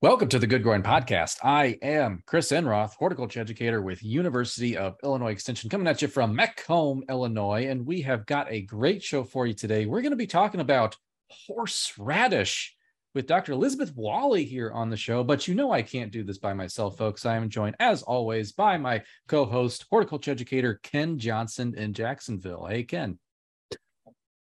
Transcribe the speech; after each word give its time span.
Welcome 0.00 0.28
to 0.28 0.38
the 0.38 0.46
Good 0.46 0.62
Growing 0.62 0.84
Podcast. 0.84 1.38
I 1.42 1.76
am 1.82 2.22
Chris 2.24 2.52
Enroth, 2.52 2.94
horticulture 2.94 3.40
educator 3.40 3.82
with 3.82 4.00
University 4.00 4.76
of 4.76 4.94
Illinois 5.02 5.32
Extension, 5.32 5.68
coming 5.68 5.88
at 5.88 6.00
you 6.00 6.06
from 6.06 6.36
Macomb, 6.36 7.02
Illinois. 7.08 7.66
And 7.66 7.84
we 7.84 8.02
have 8.02 8.24
got 8.24 8.46
a 8.48 8.60
great 8.60 9.02
show 9.02 9.24
for 9.24 9.44
you 9.48 9.54
today. 9.54 9.86
We're 9.86 10.02
going 10.02 10.12
to 10.12 10.16
be 10.16 10.28
talking 10.28 10.60
about 10.60 10.96
horseradish 11.30 12.76
with 13.12 13.26
Dr. 13.26 13.50
Elizabeth 13.50 13.92
Wahle 13.96 14.46
here 14.46 14.70
on 14.70 14.88
the 14.88 14.96
show. 14.96 15.24
But 15.24 15.48
you 15.48 15.56
know, 15.56 15.72
I 15.72 15.82
can't 15.82 16.12
do 16.12 16.22
this 16.22 16.38
by 16.38 16.54
myself, 16.54 16.96
folks. 16.96 17.26
I 17.26 17.34
am 17.34 17.48
joined, 17.48 17.74
as 17.80 18.04
always, 18.04 18.52
by 18.52 18.76
my 18.76 19.02
co 19.26 19.44
host, 19.46 19.84
horticulture 19.90 20.30
educator 20.30 20.78
Ken 20.84 21.18
Johnson 21.18 21.74
in 21.76 21.92
Jacksonville. 21.92 22.66
Hey, 22.66 22.84
Ken. 22.84 23.18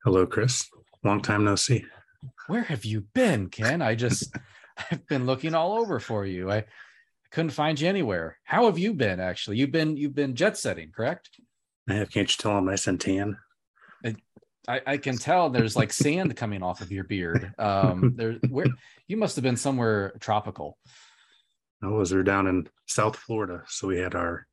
Hello, 0.06 0.26
Chris. 0.26 0.70
Long 1.04 1.22
time 1.22 1.44
no 1.44 1.58
see. 1.58 1.84
Where 2.48 2.64
have 2.64 2.86
you 2.86 3.02
been, 3.14 3.50
Ken? 3.50 3.82
I 3.82 3.96
just. 3.96 4.34
I've 4.78 5.08
been 5.08 5.26
looking 5.26 5.56
all 5.56 5.78
over 5.78 6.00
for 6.00 6.26
you. 6.26 6.52
I 6.52 6.66
couldn't 7.32 7.52
find 7.52 7.80
you 7.80 7.88
anywhere. 7.88 8.38
How 8.44 8.66
have 8.66 8.78
you 8.78 8.94
been? 8.94 9.20
Actually, 9.20 9.58
you've 9.58 9.72
been 9.72 9.98
you've 9.98 10.16
been 10.16 10.36
jet 10.36 10.58
setting, 10.58 10.92
correct? 10.92 11.30
I 11.90 11.94
have. 11.94 12.12
Can't 12.12 12.30
you 12.30 12.42
tell 12.42 12.58
I'm 12.58 12.66
nice 12.66 12.88
and 12.88 13.00
tan? 13.00 13.38
I, 14.68 14.82
I 14.86 14.98
can 14.98 15.18
tell 15.18 15.50
there's 15.50 15.76
like 15.76 15.92
sand 15.92 16.36
coming 16.36 16.62
off 16.62 16.82
of 16.82 16.92
your 16.92 17.04
beard. 17.04 17.54
Um, 17.58 18.14
there, 18.16 18.34
where 18.50 18.68
you 19.08 19.18
must 19.18 19.36
have 19.36 19.44
been 19.44 19.58
somewhere 19.58 20.14
tropical. 20.20 20.78
I 21.84 21.88
was 21.88 22.12
there 22.12 22.24
down 22.24 22.48
in 22.48 22.68
South 22.86 23.16
Florida, 23.16 23.64
so 23.68 23.88
we 23.88 23.98
had 23.98 24.14
our 24.14 24.46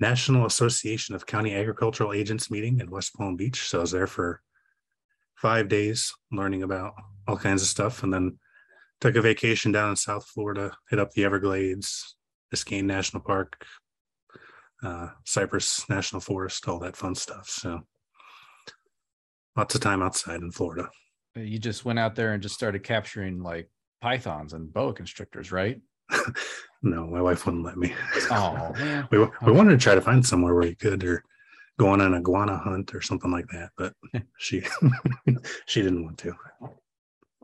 National 0.00 0.46
Association 0.46 1.14
of 1.14 1.26
County 1.26 1.54
Agricultural 1.54 2.14
Agents 2.14 2.50
meeting 2.50 2.80
in 2.80 2.90
West 2.90 3.14
Palm 3.14 3.36
Beach. 3.36 3.68
So 3.68 3.78
I 3.78 3.80
was 3.82 3.90
there 3.90 4.06
for 4.06 4.40
five 5.34 5.68
days, 5.68 6.14
learning 6.32 6.62
about 6.62 6.94
all 7.28 7.36
kinds 7.36 7.60
of 7.60 7.68
stuff, 7.68 8.02
and 8.02 8.12
then 8.12 8.38
took 9.00 9.16
a 9.16 9.22
vacation 9.22 9.72
down 9.72 9.90
in 9.90 9.96
South 9.96 10.26
Florida, 10.26 10.72
hit 10.90 10.98
up 10.98 11.12
the 11.12 11.24
Everglades, 11.24 12.16
Biscayne 12.54 12.84
National 12.84 13.22
Park, 13.22 13.64
uh, 14.82 15.08
Cypress 15.24 15.88
National 15.88 16.20
Forest, 16.20 16.68
all 16.68 16.78
that 16.80 16.96
fun 16.96 17.14
stuff. 17.14 17.48
So 17.48 17.80
lots 19.56 19.74
of 19.74 19.80
time 19.80 20.02
outside 20.02 20.40
in 20.40 20.52
Florida. 20.52 20.88
You 21.34 21.58
just 21.58 21.84
went 21.84 21.98
out 21.98 22.14
there 22.14 22.32
and 22.32 22.42
just 22.42 22.54
started 22.54 22.82
capturing 22.82 23.42
like 23.42 23.68
pythons 24.00 24.52
and 24.52 24.72
boa 24.72 24.94
constrictors, 24.94 25.52
right? 25.52 25.80
no, 26.82 27.06
my 27.06 27.20
wife 27.20 27.44
wouldn't 27.46 27.64
let 27.64 27.76
me. 27.76 27.94
Oh, 28.30 28.72
man. 28.78 29.08
we, 29.10 29.18
we 29.18 29.24
okay. 29.24 29.50
wanted 29.50 29.72
to 29.72 29.78
try 29.78 29.94
to 29.94 30.00
find 30.00 30.24
somewhere 30.24 30.54
where 30.54 30.66
you 30.66 30.76
could, 30.76 31.04
or 31.04 31.22
go 31.78 31.88
on 31.88 32.00
an 32.00 32.14
iguana 32.14 32.56
hunt 32.56 32.94
or 32.94 33.02
something 33.02 33.30
like 33.30 33.46
that, 33.48 33.70
but 33.76 33.92
she 34.38 34.62
she 35.66 35.82
didn't 35.82 36.04
want 36.04 36.18
to. 36.18 36.34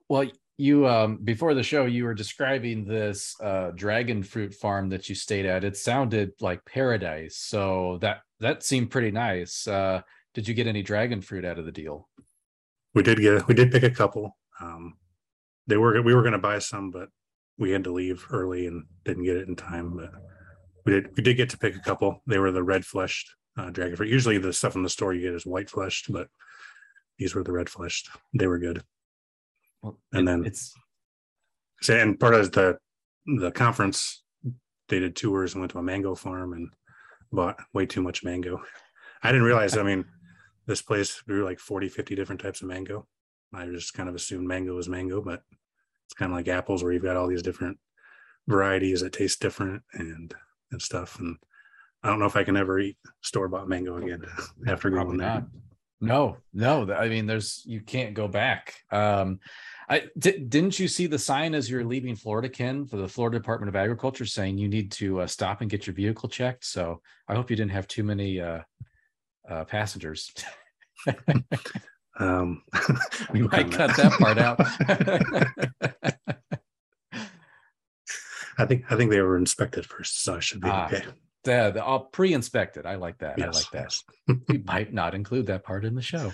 Well, 0.09 0.31
you 0.59 0.87
um 0.87 1.17
before 1.25 1.55
the 1.55 1.63
show 1.63 1.87
you 1.87 2.05
were 2.05 2.15
describing 2.15 2.85
this 2.85 3.35
uh 3.41 3.71
dragon 3.75 4.23
fruit 4.23 4.55
farm 4.55 4.89
that 4.91 5.09
you 5.09 5.15
stayed 5.15 5.47
at. 5.47 5.65
It 5.65 5.77
sounded 5.77 6.33
like 6.41 6.65
paradise 6.65 7.37
so 7.37 7.99
that 8.01 8.21
that 8.41 8.63
seemed 8.63 8.91
pretty 8.91 9.11
nice. 9.11 9.67
Uh 9.67 10.03
did 10.35 10.47
you 10.47 10.55
get 10.55 10.67
any 10.67 10.83
dragon 10.83 11.21
fruit 11.21 11.45
out 11.45 11.59
of 11.59 11.65
the 11.65 11.73
deal? 11.73 12.09
We 12.95 13.03
did 13.03 13.19
get 13.19 13.47
we 13.49 13.55
did 13.55 13.73
pick 13.73 13.83
a 13.83 13.91
couple. 13.91 14.37
Um 14.61 14.95
they 15.67 15.77
were 15.77 16.01
we 16.03 16.15
were 16.15 16.23
going 16.23 16.33
to 16.33 16.39
buy 16.39 16.59
some 16.59 16.91
but 16.91 17.09
we 17.59 17.71
had 17.71 17.85
to 17.85 17.93
leave 17.93 18.27
early 18.31 18.67
and 18.67 18.85
didn't 19.05 19.25
get 19.25 19.37
it 19.37 19.49
in 19.49 19.57
time 19.57 19.97
but 19.97 20.11
we 20.85 20.93
did 20.93 21.17
we 21.17 21.23
did 21.23 21.37
get 21.37 21.51
to 21.51 21.59
pick 21.59 21.77
a 21.77 21.81
couple. 21.81 22.23
They 22.27 22.39
were 22.39 22.53
the 22.53 22.63
red 22.63 22.85
fleshed 22.85 23.31
uh, 23.57 23.71
dragon 23.71 23.97
fruit. 23.97 24.11
Usually 24.11 24.39
the 24.39 24.53
stuff 24.53 24.77
in 24.77 24.83
the 24.83 24.89
store 24.89 25.15
you 25.15 25.23
get 25.23 25.35
is 25.35 25.47
white 25.47 25.71
fleshed 25.71 26.13
but 26.13 26.29
these 27.19 27.35
were 27.35 27.45
the 27.45 27.53
red 27.53 27.71
fleshed. 27.71 28.11
They 28.35 28.47
were 28.47 28.59
good 28.59 28.83
well, 29.83 29.99
and 30.13 30.23
it, 30.23 30.27
then 30.27 30.45
it's 30.45 30.75
and 31.89 32.19
part 32.19 32.35
of 32.35 32.53
the 32.53 32.79
the 33.27 33.51
conference 33.51 34.23
they 34.89 34.99
did 34.99 35.17
tours 35.17 35.55
and 35.55 35.63
went 35.63 35.73
to 35.73 35.79
a 35.79 35.83
mango 35.83 36.15
farm 36.15 36.53
and 36.53 36.69
bought 37.33 37.59
way 37.73 37.87
too 37.87 38.03
much 38.03 38.25
mango. 38.25 38.61
I 39.23 39.31
didn't 39.31 39.47
realize, 39.47 39.77
I 39.77 39.83
mean, 39.83 40.05
this 40.67 40.83
place 40.83 41.21
grew 41.23 41.45
like 41.45 41.59
40, 41.59 41.89
50 41.89 42.15
different 42.15 42.41
types 42.41 42.61
of 42.61 42.69
mango. 42.69 43.07
I 43.55 43.67
just 43.67 43.95
kind 43.95 44.09
of 44.09 44.15
assumed 44.15 44.47
mango 44.47 44.77
is 44.79 44.89
mango, 44.89 45.21
but 45.21 45.43
it's 46.07 46.15
kind 46.15 46.33
of 46.33 46.37
like 46.37 46.49
apples 46.49 46.83
where 46.83 46.93
you've 46.93 47.03
got 47.03 47.17
all 47.17 47.29
these 47.29 47.43
different 47.43 47.79
varieties 48.49 49.01
that 49.01 49.13
taste 49.13 49.41
different 49.41 49.83
and 49.95 50.35
and 50.73 50.81
stuff. 50.81 51.19
And 51.19 51.37
I 52.03 52.09
don't 52.09 52.19
know 52.19 52.27
if 52.27 52.37
I 52.37 52.45
can 52.45 52.57
ever 52.57 52.79
eat 52.81 52.97
store 53.21 53.49
bought 53.49 53.69
mango 53.69 53.97
again 53.97 54.25
after 54.67 54.91
going 54.91 55.19
there. 55.19 55.47
No, 56.01 56.39
no. 56.53 56.93
I 56.93 57.09
mean, 57.09 57.27
there's 57.27 57.63
you 57.65 57.81
can't 57.81 58.15
go 58.15 58.27
back. 58.27 58.75
Um, 58.91 59.39
I 59.89 60.05
d- 60.19 60.39
didn't 60.39 60.79
you 60.79 60.89
see 60.89 61.07
the 61.07 61.19
sign 61.19 61.55
as 61.55 61.71
you're 61.71 61.85
leaving 61.85 62.15
Florida, 62.15 62.49
Ken, 62.49 62.87
for 62.87 62.97
the 62.97 63.09
Florida 63.09 63.39
Department 63.39 63.69
of 63.69 63.77
Agriculture 63.77 64.27
saying 64.27 64.59
you 64.59 64.69
need 64.69 64.93
to 64.93 65.21
uh, 65.23 65.27
stop 65.27 65.61
and 65.61 65.71
get 65.71 65.87
your 65.87 65.95
vehicle 65.95 66.29
checked. 66.29 66.65
So 66.65 67.01
I 67.29 67.35
hope 67.35 67.51
you 67.51 67.57
didn't 67.57 67.73
have 67.73 67.89
too 67.89 68.05
many 68.05 68.41
uh, 68.41 68.61
uh, 69.49 69.65
passengers. 69.65 70.33
um, 72.19 72.63
we 73.33 73.43
might 73.43 73.71
cut 73.73 73.97
that 73.97 74.13
part 74.13 74.39
out. 74.39 74.61
I 78.59 78.67
think 78.67 78.85
I 78.91 78.97
think 78.97 79.11
they 79.11 79.21
were 79.23 79.39
inspected 79.39 79.87
first, 79.87 80.23
so 80.23 80.37
I 80.37 80.41
should 80.41 80.61
be 80.61 80.69
ah, 80.69 80.87
okay. 80.87 81.05
Yeah, 81.45 81.71
the, 81.71 81.83
all 81.83 82.05
pre-inspected. 82.05 82.87
I 82.87 82.95
like 82.97 83.19
that. 83.19 83.39
Yes, 83.39 83.47
I 83.47 83.59
like 83.59 83.71
that. 83.73 83.95
Yes. 84.29 84.45
we 84.49 84.59
might 84.59 84.93
not 84.93 85.15
include 85.15 85.47
that 85.47 85.65
part 85.65 85.85
in 85.85 85.95
the 85.97 86.03
show. 86.03 86.33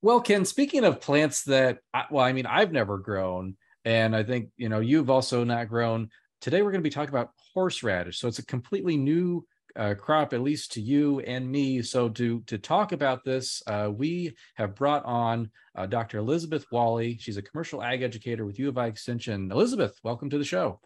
Well, 0.00 0.20
Ken, 0.20 0.44
speaking 0.44 0.84
of 0.84 1.00
plants 1.00 1.42
that, 1.44 1.78
well, 2.10 2.24
I 2.24 2.32
mean, 2.32 2.46
I've 2.46 2.70
never 2.70 2.98
grown, 2.98 3.56
and 3.84 4.14
I 4.14 4.22
think 4.22 4.50
you 4.56 4.68
know 4.68 4.78
you've 4.78 5.10
also 5.10 5.42
not 5.42 5.68
grown. 5.68 6.10
Today, 6.40 6.62
we're 6.62 6.70
going 6.70 6.82
to 6.82 6.88
be 6.88 6.90
talking 6.90 7.12
about 7.12 7.32
horseradish. 7.52 8.20
So 8.20 8.28
it's 8.28 8.38
a 8.38 8.46
completely 8.46 8.96
new 8.96 9.44
uh, 9.74 9.94
crop, 9.94 10.32
at 10.32 10.40
least 10.40 10.72
to 10.72 10.80
you 10.80 11.18
and 11.20 11.50
me. 11.50 11.82
So 11.82 12.08
to 12.10 12.40
to 12.46 12.58
talk 12.58 12.92
about 12.92 13.24
this, 13.24 13.60
uh, 13.66 13.90
we 13.92 14.36
have 14.54 14.76
brought 14.76 15.04
on 15.04 15.50
uh, 15.74 15.86
Dr. 15.86 16.18
Elizabeth 16.18 16.64
Wahle. 16.72 17.20
She's 17.20 17.36
a 17.36 17.42
commercial 17.42 17.82
ag 17.82 18.02
educator 18.02 18.46
with 18.46 18.60
U 18.60 18.68
of 18.68 18.78
I 18.78 18.86
Extension. 18.86 19.50
Elizabeth, 19.50 19.98
welcome 20.04 20.30
to 20.30 20.38
the 20.38 20.44
show. 20.44 20.80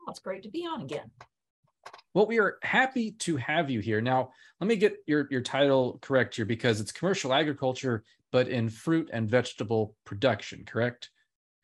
Oh, 0.00 0.10
it's 0.10 0.20
great 0.20 0.42
to 0.44 0.50
be 0.50 0.64
on 0.64 0.80
again. 0.80 1.10
Well, 2.16 2.26
we 2.26 2.38
are 2.38 2.56
happy 2.62 3.10
to 3.10 3.36
have 3.36 3.68
you 3.68 3.80
here. 3.80 4.00
Now, 4.00 4.30
let 4.58 4.68
me 4.68 4.76
get 4.76 4.96
your, 5.06 5.28
your 5.30 5.42
title 5.42 5.98
correct 6.00 6.36
here 6.36 6.46
because 6.46 6.80
it's 6.80 6.90
commercial 6.90 7.34
agriculture, 7.34 8.04
but 8.32 8.48
in 8.48 8.68
fruit 8.68 9.10
and 9.12 9.30
vegetable 9.30 9.94
production, 10.04 10.64
correct? 10.66 11.10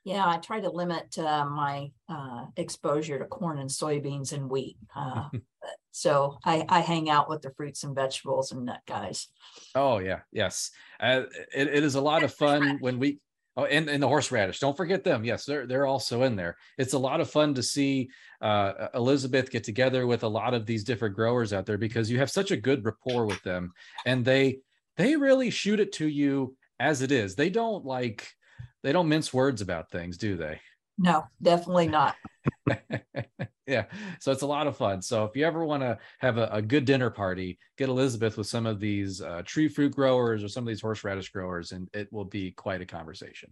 Yeah, 0.04 0.26
I 0.26 0.38
try 0.38 0.60
to 0.60 0.70
limit 0.70 1.16
uh, 1.16 1.44
my 1.46 1.92
uh, 2.08 2.46
exposure 2.56 3.18
to 3.18 3.24
corn 3.26 3.58
and 3.58 3.70
soybeans 3.70 4.32
and 4.32 4.50
wheat. 4.50 4.76
Uh, 4.96 5.28
so 5.92 6.38
I, 6.44 6.64
I, 6.68 6.80
hang 6.80 7.08
out 7.08 7.28
with 7.28 7.42
the 7.42 7.52
fruits 7.56 7.84
and 7.84 7.94
vegetables 7.94 8.50
and 8.50 8.64
nut 8.64 8.80
guys. 8.86 9.28
Oh 9.76 9.98
yeah, 9.98 10.20
yes. 10.32 10.70
Uh, 10.98 11.22
it, 11.54 11.68
it 11.68 11.84
is 11.84 11.94
a 11.94 12.00
lot 12.00 12.24
of 12.24 12.34
fun 12.34 12.78
when 12.80 12.98
we 12.98 13.20
Oh, 13.54 13.66
and, 13.66 13.90
and 13.90 14.02
the 14.02 14.08
horseradish. 14.08 14.60
Don't 14.60 14.76
forget 14.76 15.04
them. 15.04 15.24
Yes, 15.24 15.44
they're 15.44 15.66
they're 15.66 15.84
also 15.84 16.22
in 16.22 16.36
there. 16.36 16.56
It's 16.78 16.94
a 16.94 16.98
lot 16.98 17.20
of 17.20 17.30
fun 17.30 17.52
to 17.54 17.62
see 17.62 18.08
uh, 18.40 18.88
Elizabeth 18.94 19.50
get 19.50 19.62
together 19.62 20.06
with 20.06 20.22
a 20.22 20.28
lot 20.28 20.54
of 20.54 20.64
these 20.64 20.84
different 20.84 21.14
growers 21.14 21.52
out 21.52 21.66
there 21.66 21.76
because 21.76 22.10
you 22.10 22.18
have 22.18 22.30
such 22.30 22.50
a 22.50 22.56
good 22.56 22.82
rapport 22.84 23.26
with 23.26 23.42
them, 23.42 23.72
and 24.06 24.24
they 24.24 24.60
they 24.96 25.16
really 25.16 25.50
shoot 25.50 25.80
it 25.80 25.92
to 25.94 26.06
you 26.06 26.56
as 26.78 27.02
it 27.02 27.12
is. 27.12 27.34
They 27.34 27.50
don't 27.50 27.84
like 27.84 28.28
they 28.82 28.92
don't 28.92 29.08
mince 29.08 29.32
words 29.32 29.60
about 29.60 29.90
things, 29.90 30.16
do 30.18 30.36
they? 30.36 30.60
No, 30.98 31.24
definitely 31.40 31.88
not. 31.88 32.16
yeah. 33.66 33.84
So 34.20 34.32
it's 34.32 34.42
a 34.42 34.46
lot 34.46 34.66
of 34.66 34.76
fun. 34.76 35.00
So 35.02 35.24
if 35.24 35.36
you 35.36 35.46
ever 35.46 35.64
want 35.64 35.82
to 35.82 35.98
have 36.18 36.36
a, 36.38 36.48
a, 36.52 36.62
good 36.62 36.84
dinner 36.84 37.10
party, 37.10 37.58
get 37.78 37.88
Elizabeth 37.88 38.36
with 38.36 38.46
some 38.46 38.66
of 38.66 38.80
these 38.80 39.22
uh, 39.22 39.42
tree 39.44 39.68
fruit 39.68 39.94
growers 39.94 40.44
or 40.44 40.48
some 40.48 40.64
of 40.64 40.68
these 40.68 40.80
horseradish 40.80 41.30
growers, 41.30 41.72
and 41.72 41.88
it 41.94 42.12
will 42.12 42.24
be 42.24 42.50
quite 42.50 42.82
a 42.82 42.86
conversation. 42.86 43.50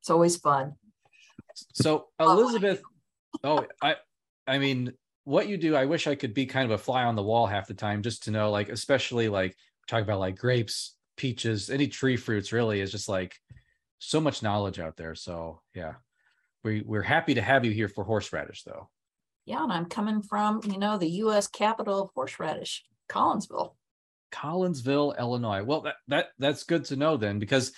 It's 0.00 0.10
always 0.10 0.36
fun. 0.36 0.74
So 1.72 2.08
Elizabeth, 2.20 2.82
oh, 3.42 3.66
I, 3.82 3.96
I 4.46 4.58
mean, 4.58 4.92
what 5.24 5.48
you 5.48 5.56
do, 5.56 5.74
I 5.74 5.86
wish 5.86 6.06
I 6.06 6.14
could 6.14 6.34
be 6.34 6.46
kind 6.46 6.64
of 6.64 6.70
a 6.70 6.82
fly 6.82 7.04
on 7.04 7.16
the 7.16 7.22
wall 7.22 7.46
half 7.46 7.66
the 7.66 7.74
time, 7.74 8.02
just 8.02 8.24
to 8.24 8.30
know, 8.30 8.50
like, 8.50 8.68
especially 8.68 9.28
like 9.28 9.56
talk 9.86 10.02
about 10.02 10.20
like 10.20 10.36
grapes, 10.36 10.96
peaches, 11.16 11.70
any 11.70 11.88
tree 11.88 12.16
fruits. 12.16 12.52
Really, 12.52 12.80
is 12.80 12.92
just 12.92 13.08
like 13.08 13.36
so 13.98 14.20
much 14.20 14.42
knowledge 14.42 14.78
out 14.78 14.96
there. 14.96 15.14
So 15.14 15.60
yeah 15.74 15.94
we, 16.66 16.82
we're 16.84 17.02
happy 17.02 17.34
to 17.34 17.40
have 17.42 17.64
you 17.64 17.70
here 17.70 17.88
for 17.88 18.04
horseradish, 18.04 18.64
though. 18.64 18.90
Yeah, 19.46 19.62
and 19.62 19.72
I'm 19.72 19.86
coming 19.86 20.20
from, 20.20 20.60
you 20.64 20.78
know, 20.78 20.98
the 20.98 21.08
U.S. 21.22 21.46
capital 21.46 22.02
of 22.02 22.10
horseradish, 22.14 22.84
Collinsville. 23.08 23.74
Collinsville, 24.32 25.16
Illinois. 25.18 25.62
Well, 25.62 25.82
that, 25.82 25.94
that 26.08 26.26
that's 26.38 26.64
good 26.64 26.84
to 26.86 26.96
know 26.96 27.16
then, 27.16 27.38
because 27.38 27.72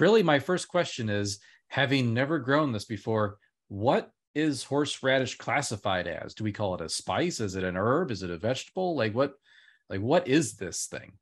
really 0.00 0.24
my 0.24 0.40
first 0.40 0.66
question 0.66 1.08
is, 1.08 1.38
having 1.68 2.12
never 2.12 2.40
grown 2.40 2.72
this 2.72 2.84
before, 2.84 3.38
what 3.68 4.10
is 4.34 4.64
horseradish 4.64 5.38
classified 5.38 6.08
as? 6.08 6.34
Do 6.34 6.42
we 6.42 6.52
call 6.52 6.74
it 6.74 6.80
a 6.80 6.88
spice? 6.88 7.38
Is 7.38 7.54
it 7.54 7.62
an 7.62 7.76
herb? 7.76 8.10
Is 8.10 8.24
it 8.24 8.30
a 8.30 8.36
vegetable? 8.36 8.96
Like 8.96 9.14
what, 9.14 9.34
like 9.88 10.00
what 10.00 10.26
is 10.26 10.54
this 10.54 10.86
thing? 10.86 11.12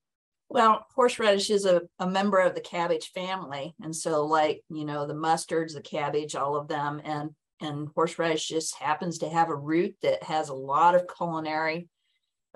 Well, 0.52 0.86
horseradish 0.94 1.50
is 1.50 1.64
a, 1.64 1.82
a 1.98 2.06
member 2.06 2.38
of 2.38 2.54
the 2.54 2.60
cabbage 2.60 3.10
family. 3.12 3.74
And 3.80 3.94
so 3.94 4.26
like, 4.26 4.62
you 4.68 4.84
know, 4.84 5.06
the 5.06 5.14
mustards, 5.14 5.74
the 5.74 5.80
cabbage, 5.80 6.34
all 6.34 6.56
of 6.56 6.68
them. 6.68 7.00
And 7.04 7.30
and 7.60 7.88
horseradish 7.94 8.48
just 8.48 8.76
happens 8.76 9.18
to 9.18 9.28
have 9.28 9.48
a 9.48 9.54
root 9.54 9.94
that 10.02 10.22
has 10.24 10.48
a 10.48 10.54
lot 10.54 10.94
of 10.94 11.06
culinary 11.16 11.88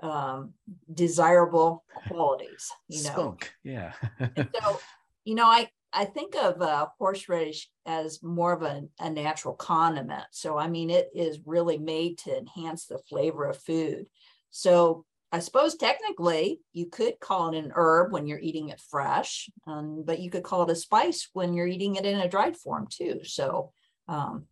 um, 0.01 0.53
desirable 0.93 1.83
qualities, 2.07 2.69
you 2.87 3.03
know. 3.03 3.09
Spunk, 3.09 3.51
yeah. 3.63 3.93
so, 4.19 4.79
you 5.25 5.33
know, 5.35 5.45
I 5.45 5.69
I 5.93 6.05
think 6.05 6.35
of 6.35 6.61
uh, 6.61 6.87
horseradish 6.99 7.69
as 7.85 8.21
more 8.21 8.53
of 8.53 8.61
a, 8.61 8.83
a 8.99 9.09
natural 9.09 9.55
condiment. 9.55 10.25
So, 10.31 10.57
I 10.57 10.67
mean, 10.67 10.89
it 10.89 11.09
is 11.15 11.39
really 11.45 11.77
made 11.77 12.19
to 12.19 12.37
enhance 12.37 12.85
the 12.85 12.99
flavor 13.09 13.45
of 13.45 13.57
food. 13.57 14.05
So, 14.49 15.05
I 15.31 15.39
suppose 15.39 15.75
technically 15.75 16.61
you 16.71 16.85
could 16.85 17.19
call 17.19 17.49
it 17.49 17.57
an 17.57 17.73
herb 17.75 18.13
when 18.13 18.27
you're 18.27 18.39
eating 18.39 18.69
it 18.69 18.79
fresh, 18.79 19.49
um, 19.65 20.03
but 20.05 20.19
you 20.19 20.29
could 20.29 20.43
call 20.43 20.63
it 20.63 20.71
a 20.71 20.75
spice 20.75 21.29
when 21.33 21.53
you're 21.53 21.67
eating 21.67 21.95
it 21.95 22.05
in 22.05 22.19
a 22.19 22.29
dried 22.29 22.55
form 22.55 22.87
too. 22.89 23.19
So, 23.23 23.71
um, 24.07 24.45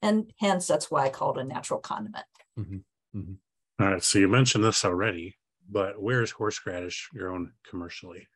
and 0.00 0.32
hence 0.40 0.66
that's 0.66 0.90
why 0.90 1.04
I 1.04 1.10
call 1.10 1.38
it 1.38 1.42
a 1.42 1.44
natural 1.44 1.80
condiment. 1.80 2.24
Mm-hmm. 2.58 3.18
Mm-hmm. 3.18 3.84
All 3.84 3.92
right. 3.92 4.02
So 4.02 4.18
you 4.18 4.28
mentioned 4.28 4.64
this 4.64 4.84
already, 4.84 5.36
but 5.70 6.00
where 6.00 6.22
is 6.22 6.30
horseradish 6.30 7.10
grown 7.14 7.52
commercially? 7.68 8.26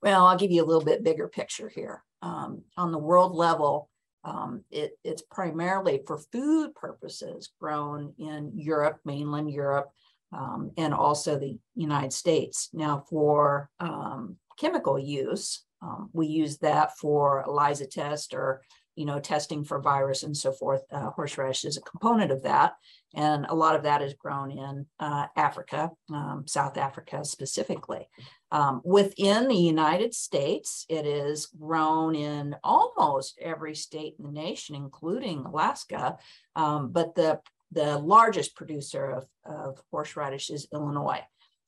Well, 0.00 0.26
I'll 0.26 0.38
give 0.38 0.52
you 0.52 0.62
a 0.62 0.66
little 0.66 0.84
bit 0.84 1.02
bigger 1.02 1.28
picture 1.28 1.68
here. 1.68 2.04
Um, 2.22 2.62
on 2.76 2.92
the 2.92 2.98
world 2.98 3.34
level, 3.34 3.90
um, 4.22 4.64
it, 4.70 4.98
it's 5.02 5.22
primarily 5.22 6.02
for 6.06 6.18
food 6.18 6.74
purposes 6.74 7.50
grown 7.60 8.14
in 8.18 8.52
Europe, 8.54 9.00
mainland 9.04 9.50
Europe, 9.50 9.90
um, 10.32 10.70
and 10.76 10.92
also 10.94 11.38
the 11.38 11.58
United 11.74 12.12
States. 12.12 12.68
Now, 12.72 13.04
for 13.08 13.70
um, 13.80 14.36
chemical 14.58 14.98
use, 14.98 15.64
um, 15.82 16.10
we 16.12 16.26
use 16.26 16.58
that 16.58 16.96
for 16.98 17.44
ELISA 17.46 17.86
test 17.86 18.34
or 18.34 18.62
you 18.96 19.04
know 19.04 19.18
testing 19.18 19.64
for 19.64 19.80
virus 19.80 20.22
and 20.22 20.36
so 20.36 20.52
forth. 20.52 20.82
Uh, 20.90 21.10
horseradish 21.10 21.64
is 21.64 21.76
a 21.76 21.82
component 21.82 22.30
of 22.30 22.42
that, 22.44 22.74
and 23.14 23.46
a 23.48 23.54
lot 23.54 23.76
of 23.76 23.82
that 23.82 24.02
is 24.02 24.14
grown 24.14 24.50
in 24.50 24.86
uh, 25.00 25.26
Africa, 25.36 25.90
um, 26.12 26.44
South 26.46 26.76
Africa 26.78 27.24
specifically. 27.24 28.08
Um, 28.50 28.82
within 28.84 29.48
the 29.48 29.56
United 29.56 30.14
States, 30.14 30.86
it 30.88 31.06
is 31.06 31.46
grown 31.58 32.14
in 32.14 32.54
almost 32.62 33.36
every 33.42 33.74
state 33.74 34.14
in 34.18 34.26
the 34.26 34.32
nation, 34.32 34.76
including 34.76 35.44
Alaska. 35.44 36.18
Um, 36.54 36.92
but 36.92 37.16
the 37.16 37.40
the 37.74 37.98
largest 37.98 38.54
producer 38.54 39.10
of, 39.10 39.26
of 39.44 39.82
horseradish 39.90 40.50
is 40.50 40.68
Illinois, 40.72 41.20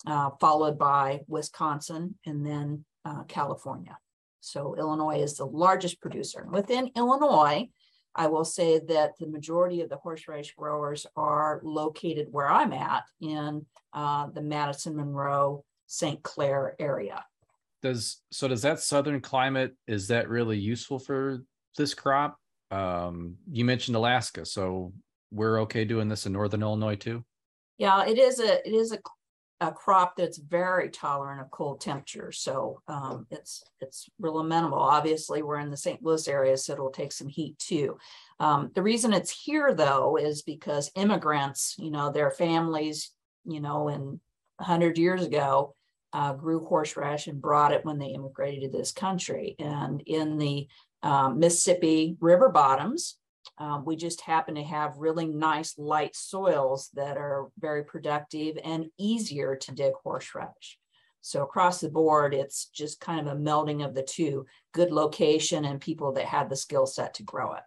uh, 0.06 0.30
followed 0.40 0.78
by 0.78 1.20
Wisconsin 1.26 2.16
and 2.24 2.46
then 2.46 2.84
uh, 3.04 3.24
California. 3.24 3.98
So 4.40 4.76
Illinois 4.78 5.20
is 5.20 5.36
the 5.36 5.46
largest 5.46 6.00
producer. 6.00 6.46
Within 6.50 6.90
Illinois, 6.96 7.68
I 8.14 8.28
will 8.28 8.44
say 8.44 8.78
that 8.78 9.12
the 9.18 9.26
majority 9.26 9.82
of 9.82 9.90
the 9.90 9.96
horseradish 9.96 10.54
growers 10.54 11.06
are 11.16 11.60
located 11.62 12.28
where 12.30 12.48
I'm 12.48 12.72
at 12.72 13.04
in 13.20 13.66
uh, 13.92 14.28
the 14.28 14.40
Madison 14.40 14.96
Monroe 14.96 15.64
St. 15.86 16.22
Clair 16.22 16.76
area. 16.78 17.24
Does 17.82 18.22
so 18.32 18.48
does 18.48 18.62
that 18.62 18.80
southern 18.80 19.20
climate 19.20 19.76
is 19.86 20.08
that 20.08 20.28
really 20.28 20.58
useful 20.58 20.98
for 20.98 21.42
this 21.76 21.92
crop? 21.92 22.36
Um, 22.70 23.36
you 23.50 23.64
mentioned 23.64 23.96
Alaska, 23.96 24.44
so 24.44 24.92
we're 25.36 25.60
okay 25.62 25.84
doing 25.84 26.08
this 26.08 26.26
in 26.26 26.32
northern 26.32 26.62
Illinois 26.62 26.96
too. 26.96 27.24
Yeah, 27.78 28.06
it 28.06 28.18
is 28.18 28.40
a 28.40 28.66
it 28.66 28.72
is 28.72 28.92
a, 28.92 28.98
a 29.60 29.70
crop 29.70 30.16
that's 30.16 30.38
very 30.38 30.88
tolerant 30.88 31.40
of 31.40 31.50
cold 31.50 31.80
temperatures. 31.80 32.38
So 32.38 32.80
um, 32.88 33.26
it's 33.30 33.62
it's 33.80 34.08
real 34.18 34.38
amenable. 34.38 34.78
Obviously, 34.78 35.42
we're 35.42 35.60
in 35.60 35.70
the 35.70 35.76
St. 35.76 36.02
Louis 36.02 36.26
area, 36.26 36.56
so 36.56 36.72
it'll 36.72 36.90
take 36.90 37.12
some 37.12 37.28
heat 37.28 37.58
too. 37.58 37.98
Um, 38.40 38.70
the 38.74 38.82
reason 38.82 39.12
it's 39.12 39.30
here 39.30 39.74
though 39.74 40.16
is 40.16 40.42
because 40.42 40.90
immigrants, 40.94 41.76
you 41.78 41.90
know, 41.90 42.10
their 42.10 42.30
families, 42.30 43.12
you 43.44 43.60
know, 43.60 43.88
in 43.88 44.20
100 44.58 44.96
years 44.96 45.24
ago 45.24 45.74
uh, 46.12 46.32
grew 46.32 46.64
horseradish 46.64 47.26
and 47.26 47.42
brought 47.42 47.72
it 47.72 47.84
when 47.84 47.98
they 47.98 48.06
immigrated 48.06 48.72
to 48.72 48.78
this 48.78 48.92
country. 48.92 49.54
And 49.58 50.02
in 50.06 50.38
the 50.38 50.66
um, 51.02 51.38
Mississippi 51.38 52.16
river 52.20 52.48
bottoms, 52.48 53.18
um, 53.58 53.84
we 53.84 53.96
just 53.96 54.20
happen 54.20 54.54
to 54.56 54.62
have 54.62 54.96
really 54.96 55.26
nice 55.26 55.78
light 55.78 56.14
soils 56.14 56.90
that 56.94 57.16
are 57.16 57.48
very 57.58 57.84
productive 57.84 58.58
and 58.64 58.86
easier 58.98 59.56
to 59.56 59.72
dig 59.72 59.92
horseradish. 60.02 60.78
So 61.20 61.42
across 61.42 61.80
the 61.80 61.88
board, 61.88 62.34
it's 62.34 62.66
just 62.66 63.00
kind 63.00 63.20
of 63.20 63.26
a 63.26 63.40
melding 63.40 63.84
of 63.84 63.94
the 63.94 64.02
two, 64.02 64.46
good 64.72 64.92
location 64.92 65.64
and 65.64 65.80
people 65.80 66.12
that 66.12 66.26
had 66.26 66.48
the 66.48 66.56
skill 66.56 66.86
set 66.86 67.14
to 67.14 67.24
grow 67.24 67.54
it. 67.54 67.62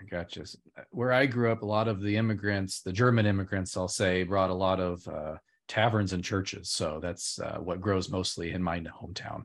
I 0.00 0.04
gotcha. 0.04 0.44
Where 0.90 1.12
I 1.12 1.26
grew 1.26 1.52
up, 1.52 1.62
a 1.62 1.66
lot 1.66 1.86
of 1.86 2.00
the 2.00 2.16
immigrants, 2.16 2.80
the 2.80 2.92
German 2.92 3.26
immigrants, 3.26 3.76
I'll 3.76 3.88
say, 3.88 4.22
brought 4.22 4.50
a 4.50 4.54
lot 4.54 4.80
of 4.80 5.06
uh, 5.06 5.36
taverns 5.68 6.12
and 6.12 6.24
churches. 6.24 6.70
So 6.70 6.98
that's 7.00 7.38
uh, 7.38 7.58
what 7.58 7.80
grows 7.80 8.10
mostly 8.10 8.52
in 8.52 8.62
my 8.62 8.80
hometown. 8.80 9.44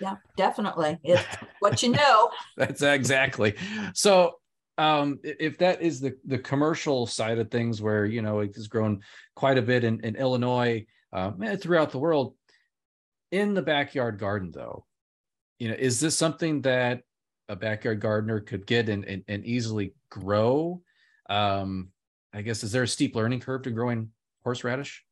Yeah, 0.00 0.16
definitely. 0.36 0.98
It's 1.02 1.22
what 1.60 1.82
you 1.82 1.90
know. 1.90 2.30
that's 2.56 2.82
exactly. 2.82 3.56
So 3.94 4.39
um, 4.80 5.18
if 5.22 5.58
that 5.58 5.82
is 5.82 6.00
the 6.00 6.16
the 6.24 6.38
commercial 6.38 7.06
side 7.06 7.38
of 7.38 7.50
things, 7.50 7.82
where 7.82 8.06
you 8.06 8.22
know 8.22 8.40
it 8.40 8.56
has 8.56 8.66
grown 8.66 9.02
quite 9.34 9.58
a 9.58 9.62
bit 9.62 9.84
in, 9.84 10.00
in 10.00 10.16
Illinois, 10.16 10.86
uh, 11.12 11.32
throughout 11.56 11.90
the 11.90 11.98
world, 11.98 12.34
in 13.30 13.52
the 13.52 13.60
backyard 13.60 14.18
garden, 14.18 14.50
though, 14.52 14.86
you 15.58 15.68
know, 15.68 15.76
is 15.78 16.00
this 16.00 16.16
something 16.16 16.62
that 16.62 17.02
a 17.50 17.56
backyard 17.56 18.00
gardener 18.00 18.40
could 18.40 18.66
get 18.66 18.88
and, 18.88 19.04
and, 19.04 19.22
and 19.28 19.44
easily 19.44 19.92
grow? 20.08 20.80
Um, 21.28 21.90
I 22.32 22.40
guess 22.40 22.64
is 22.64 22.72
there 22.72 22.84
a 22.84 22.88
steep 22.88 23.14
learning 23.14 23.40
curve 23.40 23.62
to 23.62 23.70
growing 23.70 24.10
horseradish? 24.44 25.04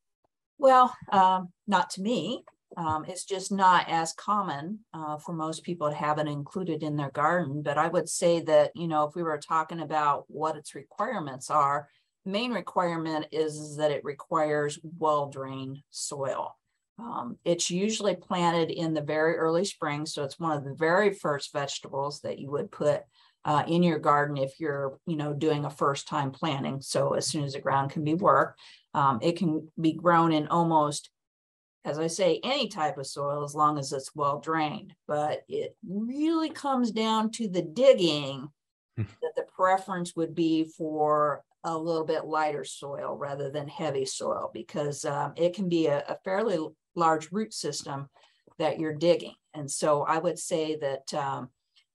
Well, 0.56 0.96
um, 1.12 1.52
not 1.66 1.90
to 1.90 2.00
me. 2.00 2.42
Um, 2.78 3.04
it's 3.08 3.24
just 3.24 3.50
not 3.50 3.88
as 3.88 4.12
common 4.12 4.78
uh, 4.94 5.18
for 5.18 5.32
most 5.32 5.64
people 5.64 5.88
to 5.90 5.96
have 5.96 6.18
it 6.18 6.28
included 6.28 6.84
in 6.84 6.94
their 6.94 7.10
garden. 7.10 7.60
But 7.60 7.76
I 7.76 7.88
would 7.88 8.08
say 8.08 8.40
that, 8.42 8.70
you 8.76 8.86
know, 8.86 9.02
if 9.02 9.16
we 9.16 9.24
were 9.24 9.36
talking 9.38 9.80
about 9.80 10.26
what 10.28 10.54
its 10.56 10.76
requirements 10.76 11.50
are, 11.50 11.88
the 12.24 12.30
main 12.30 12.52
requirement 12.52 13.26
is, 13.32 13.76
that 13.78 13.90
it 13.90 14.04
requires 14.04 14.78
well 14.96 15.28
drained 15.28 15.80
soil. 15.90 16.56
Um, 17.00 17.36
it's 17.44 17.68
usually 17.68 18.14
planted 18.14 18.70
in 18.70 18.94
the 18.94 19.02
very 19.02 19.36
early 19.36 19.64
spring. 19.64 20.06
So 20.06 20.22
it's 20.22 20.38
one 20.38 20.56
of 20.56 20.62
the 20.62 20.74
very 20.74 21.12
first 21.12 21.52
vegetables 21.52 22.20
that 22.20 22.38
you 22.38 22.48
would 22.52 22.70
put 22.70 23.02
uh, 23.44 23.64
in 23.66 23.82
your 23.82 23.98
garden 23.98 24.36
if 24.36 24.60
you're, 24.60 25.00
you 25.04 25.16
know, 25.16 25.32
doing 25.32 25.64
a 25.64 25.70
first 25.70 26.06
time 26.06 26.30
planting. 26.30 26.80
So 26.80 27.14
as 27.14 27.26
soon 27.26 27.42
as 27.42 27.54
the 27.54 27.60
ground 27.60 27.90
can 27.90 28.04
be 28.04 28.14
worked, 28.14 28.60
um, 28.94 29.18
it 29.20 29.36
can 29.36 29.68
be 29.80 29.94
grown 29.94 30.30
in 30.30 30.46
almost 30.46 31.10
as 31.88 31.98
I 31.98 32.06
say, 32.06 32.40
any 32.44 32.68
type 32.68 32.98
of 32.98 33.06
soil 33.06 33.42
as 33.42 33.54
long 33.54 33.78
as 33.78 33.92
it's 33.92 34.14
well 34.14 34.38
drained. 34.38 34.94
But 35.06 35.42
it 35.48 35.74
really 35.88 36.50
comes 36.50 36.90
down 36.90 37.30
to 37.32 37.48
the 37.48 37.62
digging 37.62 38.48
that 38.96 39.34
the 39.36 39.46
preference 39.56 40.14
would 40.14 40.34
be 40.34 40.64
for 40.64 41.42
a 41.64 41.76
little 41.76 42.04
bit 42.04 42.26
lighter 42.26 42.64
soil 42.64 43.16
rather 43.16 43.50
than 43.50 43.66
heavy 43.66 44.04
soil 44.04 44.50
because 44.52 45.04
um, 45.04 45.32
it 45.36 45.54
can 45.54 45.68
be 45.68 45.86
a, 45.86 46.04
a, 46.08 46.16
fairly 46.24 46.58
large 46.94 47.32
root 47.32 47.52
system 47.52 48.08
that 48.58 48.78
you're 48.78 48.94
digging. 48.94 49.34
And 49.54 49.68
so 49.68 50.02
I 50.02 50.18
would 50.18 50.38
say 50.38 50.76
that 50.76 51.14
um, 51.14 51.48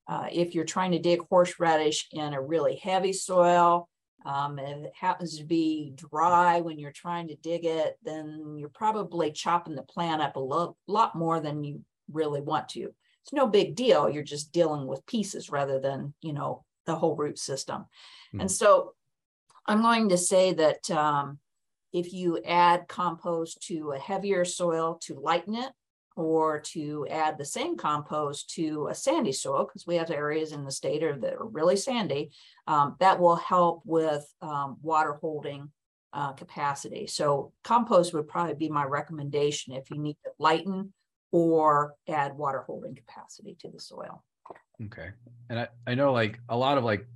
uh, 0.07 0.27
if 0.31 0.53
you're 0.53 0.65
trying 0.65 0.91
to 0.91 1.00
dig 1.00 1.21
horseradish 1.29 2.07
in 2.12 2.33
a 2.33 2.41
really 2.41 2.75
heavy 2.75 3.13
soil, 3.13 3.88
um, 4.25 4.58
and 4.60 4.86
it 4.86 4.94
happens 4.96 5.38
to 5.38 5.44
be 5.44 5.94
dry 5.96 6.62
when 6.62 6.80
you're 6.80 6.92
trying 6.92 7.27
to 7.27 7.36
dig 7.36 7.65
it, 7.65 7.98
then 8.03 8.56
you're 8.58 8.70
probably 8.70 9.32
chopping 9.32 9.75
the 9.75 9.84
plant 9.84 10.22
up 10.22 10.36
a 10.36 10.39
lo- 10.39 10.77
lot 10.88 11.15
more 11.15 11.39
than 11.39 11.63
you 11.63 11.82
really 12.12 12.42
want 12.42 12.70
to. 12.70 12.94
It's 13.24 13.34
no 13.34 13.48
big 13.48 13.75
deal. 13.75 14.10
You're 14.10 14.24
just 14.24 14.51
dealing 14.51 14.88
with 14.88 15.06
pieces 15.06 15.50
rather 15.50 15.80
than, 15.80 16.13
you 16.22 16.34
know, 16.34 16.63
the 16.86 16.96
whole 16.96 17.15
root 17.15 17.39
system. 17.39 17.82
Mm-hmm. 17.82 18.42
And 18.42 18.51
so 18.51 18.94
I'm 19.65 19.82
going 19.82 20.10
to 20.10 20.18
say 20.18 20.53
that 20.53 20.92
um, 20.92 21.39
if 21.94 22.13
you 22.13 22.42
add 22.44 22.88
compost 22.88 23.62
to 23.68 23.92
a 23.92 24.00
heavier 24.00 24.44
soil 24.46 25.00
to 25.03 25.20
lighten 25.20 25.56
it, 25.56 25.72
or 26.15 26.60
to 26.60 27.08
add 27.10 27.38
the 27.38 27.46
same 27.46 27.75
compost 27.77 28.50
to 28.51 28.88
a 28.89 28.96
sandy 28.96 29.32
soil, 29.32 29.65
because 29.65 29.88
we 29.88 29.96
have 29.96 30.12
areas 30.12 30.51
in 30.51 30.63
the 30.63 30.72
state 30.72 31.01
that 31.01 31.34
are 31.34 31.46
really 31.46 31.75
sandy, 31.75 32.32
um, 32.67 32.96
that 33.00 33.20
will 33.20 33.36
help 33.36 33.82
with 33.86 34.25
um, 34.41 34.77
water 34.82 35.13
holding 35.22 35.72
uh, 36.13 36.34
capacity. 36.34 37.08
So 37.08 37.51
compost 37.63 38.13
would 38.13 38.27
probably 38.27 38.55
be 38.55 38.70
my 38.70 38.84
recommendation 38.84 39.74
if 39.74 39.89
you 39.89 39.98
need 39.98 40.17
to 40.24 40.32
lighten 40.38 40.93
or 41.32 41.96
add 42.08 42.38
water 42.38 42.63
holding 42.67 42.96
capacity 42.96 43.55
to 43.62 43.70
the 43.70 43.79
soil. 43.79 44.24
Okay. 44.86 45.10
And 45.50 45.60
I, 45.60 45.67
I 45.88 45.96
know 45.96 46.13
like 46.13 46.39
a 46.50 46.58
lot 46.58 46.77
of 46.77 46.84
like 46.84 47.08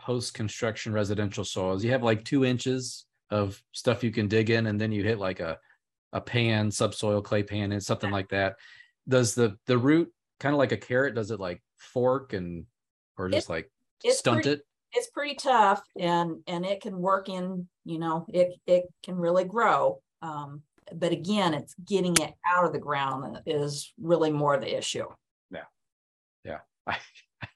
post 0.00 0.34
construction 0.34 0.92
residential 0.92 1.44
soils, 1.44 1.84
you 1.84 1.92
have 1.92 2.02
like 2.02 2.24
two 2.24 2.44
inches 2.44 3.06
of 3.30 3.62
stuff 3.70 4.02
you 4.02 4.10
can 4.10 4.26
dig 4.26 4.50
in, 4.50 4.66
and 4.66 4.80
then 4.80 4.90
you 4.90 5.04
hit 5.04 5.18
like 5.18 5.40
a 5.40 5.58
a 6.12 6.20
pan, 6.20 6.70
subsoil 6.70 7.22
clay 7.22 7.42
pan, 7.42 7.72
and 7.72 7.82
something 7.82 8.10
like 8.10 8.28
that. 8.28 8.56
Does 9.08 9.34
the 9.34 9.56
the 9.66 9.78
root 9.78 10.12
kind 10.40 10.54
of 10.54 10.58
like 10.58 10.72
a 10.72 10.76
carrot? 10.76 11.14
Does 11.14 11.30
it 11.30 11.40
like 11.40 11.62
fork 11.76 12.32
and 12.32 12.66
or 13.16 13.28
just 13.28 13.48
like 13.48 13.70
stunt 14.06 14.42
pretty, 14.42 14.60
it? 14.60 14.66
It's 14.92 15.10
pretty 15.10 15.34
tough, 15.34 15.82
and 15.98 16.40
and 16.46 16.64
it 16.64 16.80
can 16.80 16.98
work 16.98 17.28
in. 17.28 17.68
You 17.84 17.98
know, 17.98 18.26
it 18.28 18.52
it 18.66 18.84
can 19.02 19.16
really 19.16 19.44
grow. 19.44 20.00
Um, 20.20 20.62
but 20.94 21.12
again, 21.12 21.54
it's 21.54 21.74
getting 21.86 22.14
it 22.20 22.34
out 22.46 22.64
of 22.64 22.72
the 22.72 22.78
ground 22.78 23.40
is 23.46 23.92
really 24.00 24.30
more 24.30 24.56
the 24.56 24.76
issue. 24.76 25.06
Yeah, 25.50 25.64
yeah. 26.44 26.58
I 26.86 26.96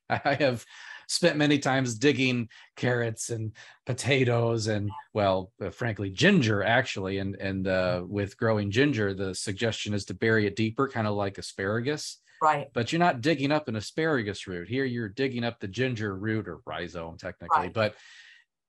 I 0.08 0.34
have 0.34 0.64
spent 1.06 1.36
many 1.36 1.58
times 1.58 1.98
digging 1.98 2.48
carrots 2.76 3.30
and 3.30 3.52
potatoes 3.84 4.66
and 4.66 4.90
well 5.14 5.52
uh, 5.64 5.70
frankly 5.70 6.10
ginger 6.10 6.62
actually. 6.62 7.18
And 7.18 7.36
and 7.36 7.66
uh, 7.66 8.02
with 8.06 8.36
growing 8.36 8.70
ginger 8.70 9.14
the 9.14 9.34
suggestion 9.34 9.94
is 9.94 10.04
to 10.06 10.14
bury 10.14 10.46
it 10.46 10.56
deeper 10.56 10.88
kind 10.88 11.06
of 11.06 11.14
like 11.14 11.38
asparagus. 11.38 12.18
Right. 12.42 12.68
But 12.74 12.92
you're 12.92 12.98
not 12.98 13.22
digging 13.22 13.50
up 13.50 13.68
an 13.68 13.76
asparagus 13.76 14.46
root. 14.46 14.68
Here 14.68 14.84
you're 14.84 15.08
digging 15.08 15.44
up 15.44 15.58
the 15.58 15.68
ginger 15.68 16.14
root 16.14 16.48
or 16.48 16.60
rhizome 16.66 17.16
technically. 17.16 17.58
Right. 17.58 17.74
but 17.74 17.94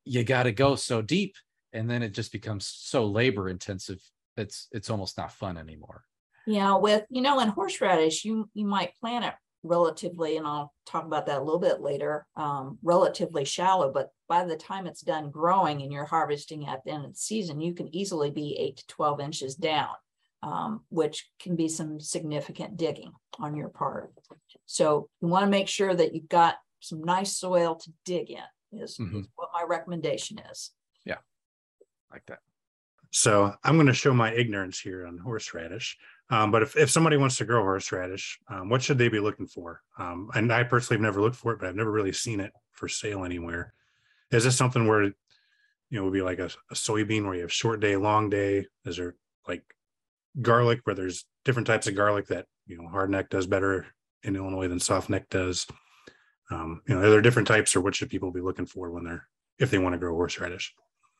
you 0.05 0.23
got 0.23 0.43
to 0.43 0.53
go 0.53 0.75
so 0.75 1.01
deep 1.01 1.35
and 1.73 1.89
then 1.89 2.01
it 2.01 2.13
just 2.13 2.31
becomes 2.31 2.65
so 2.65 3.05
labor 3.05 3.49
intensive 3.49 3.99
it's 4.37 4.67
it's 4.71 4.89
almost 4.89 5.17
not 5.17 5.33
fun 5.33 5.57
anymore. 5.57 6.03
Yeah 6.45 6.77
with 6.77 7.03
you 7.09 7.21
know 7.21 7.39
in 7.39 7.49
horseradish 7.49 8.23
you 8.23 8.49
you 8.53 8.65
might 8.65 8.95
plant 9.01 9.25
it 9.25 9.33
relatively, 9.63 10.37
and 10.37 10.45
I'll 10.45 10.73
talk 10.85 11.05
about 11.05 11.25
that 11.25 11.39
a 11.39 11.43
little 11.43 11.59
bit 11.59 11.81
later, 11.81 12.25
um, 12.35 12.77
relatively 12.83 13.45
shallow, 13.45 13.91
but 13.91 14.11
by 14.27 14.43
the 14.45 14.55
time 14.55 14.87
it's 14.87 15.01
done 15.01 15.31
growing 15.31 15.81
and 15.81 15.91
you're 15.91 16.05
harvesting 16.05 16.67
at 16.67 16.83
the 16.83 16.91
end 16.91 17.05
of 17.05 17.11
the 17.11 17.17
season, 17.17 17.61
you 17.61 17.73
can 17.73 17.93
easily 17.95 18.29
be 18.29 18.57
eight 18.57 18.77
to 18.77 18.87
12 18.87 19.19
inches 19.19 19.55
down, 19.55 19.93
um, 20.43 20.83
which 20.89 21.29
can 21.39 21.55
be 21.55 21.67
some 21.67 21.99
significant 21.99 22.77
digging 22.77 23.11
on 23.39 23.55
your 23.55 23.69
part. 23.69 24.13
So 24.65 25.09
you 25.21 25.27
want 25.27 25.43
to 25.43 25.49
make 25.49 25.67
sure 25.67 25.93
that 25.93 26.13
you've 26.13 26.29
got 26.29 26.55
some 26.79 27.03
nice 27.03 27.37
soil 27.37 27.75
to 27.75 27.91
dig 28.05 28.29
in 28.31 28.81
is, 28.81 28.97
mm-hmm. 28.97 29.19
is 29.19 29.27
what 29.35 29.49
my 29.53 29.63
recommendation 29.67 30.39
is. 30.51 30.71
Yeah, 31.05 31.17
like 32.11 32.25
that. 32.27 32.39
So 33.11 33.55
I'm 33.63 33.75
going 33.75 33.87
to 33.87 33.93
show 33.93 34.13
my 34.13 34.33
ignorance 34.33 34.79
here 34.79 35.07
on 35.07 35.17
horseradish. 35.17 35.97
Um, 36.29 36.51
but 36.51 36.61
if, 36.61 36.75
if 36.75 36.89
somebody 36.89 37.15
wants 37.15 37.37
to 37.37 37.45
grow 37.45 37.61
horseradish, 37.61 38.39
um, 38.49 38.69
what 38.69 38.81
should 38.81 38.97
they 38.97 39.07
be 39.07 39.19
looking 39.19 39.47
for? 39.47 39.81
Um, 39.97 40.29
and 40.33 40.51
I 40.51 40.63
personally 40.63 40.97
have 40.97 41.03
never 41.03 41.21
looked 41.21 41.37
for 41.37 41.53
it, 41.53 41.59
but 41.59 41.69
I've 41.69 41.75
never 41.75 41.91
really 41.91 42.11
seen 42.11 42.39
it 42.39 42.51
for 42.73 42.89
sale 42.89 43.23
anywhere. 43.23 43.73
Is 44.31 44.43
this 44.43 44.57
something 44.57 44.87
where, 44.87 45.03
you 45.03 45.13
know, 45.89 46.03
would 46.03 46.13
be 46.13 46.21
like 46.21 46.39
a, 46.39 46.49
a 46.69 46.75
soybean 46.75 47.25
where 47.25 47.35
you 47.35 47.41
have 47.41 47.53
short 47.53 47.79
day, 47.79 47.95
long 47.95 48.29
day? 48.29 48.65
Is 48.85 48.97
there 48.97 49.15
like 49.47 49.63
garlic 50.41 50.81
where 50.83 50.95
there's 50.95 51.25
different 51.45 51.67
types 51.67 51.87
of 51.87 51.95
garlic 51.95 52.27
that, 52.27 52.45
you 52.65 52.77
know, 52.77 52.89
hard 52.89 53.09
neck 53.09 53.29
does 53.29 53.47
better 53.47 53.87
in 54.23 54.35
Illinois 54.35 54.67
than 54.67 54.81
soft 54.81 55.09
neck 55.09 55.29
does? 55.29 55.65
Um, 56.51 56.81
you 56.87 56.95
know, 56.95 57.01
are 57.01 57.09
there 57.09 57.21
different 57.21 57.47
types 57.47 57.73
or 57.73 57.81
what 57.81 57.95
should 57.95 58.09
people 58.09 58.31
be 58.31 58.41
looking 58.41 58.65
for 58.65 58.91
when 58.91 59.05
they're, 59.05 59.27
if 59.59 59.71
they 59.71 59.77
want 59.77 59.93
to 59.93 59.99
grow 59.99 60.13
horseradish? 60.13 60.73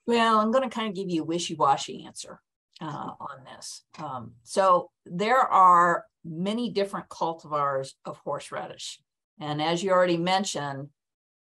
Well, 0.05 0.39
I'm 0.39 0.51
going 0.51 0.69
to 0.69 0.73
kind 0.73 0.89
of 0.89 0.95
give 0.95 1.09
you 1.09 1.21
a 1.21 1.25
wishy-washy 1.25 2.05
answer 2.05 2.41
uh, 2.81 3.11
on 3.19 3.43
this. 3.45 3.83
Um, 3.99 4.33
so 4.43 4.89
there 5.05 5.39
are 5.39 6.05
many 6.23 6.69
different 6.71 7.09
cultivars 7.09 7.93
of 8.05 8.17
horseradish. 8.17 8.99
And 9.39 9.61
as 9.61 9.83
you 9.83 9.91
already 9.91 10.17
mentioned, 10.17 10.89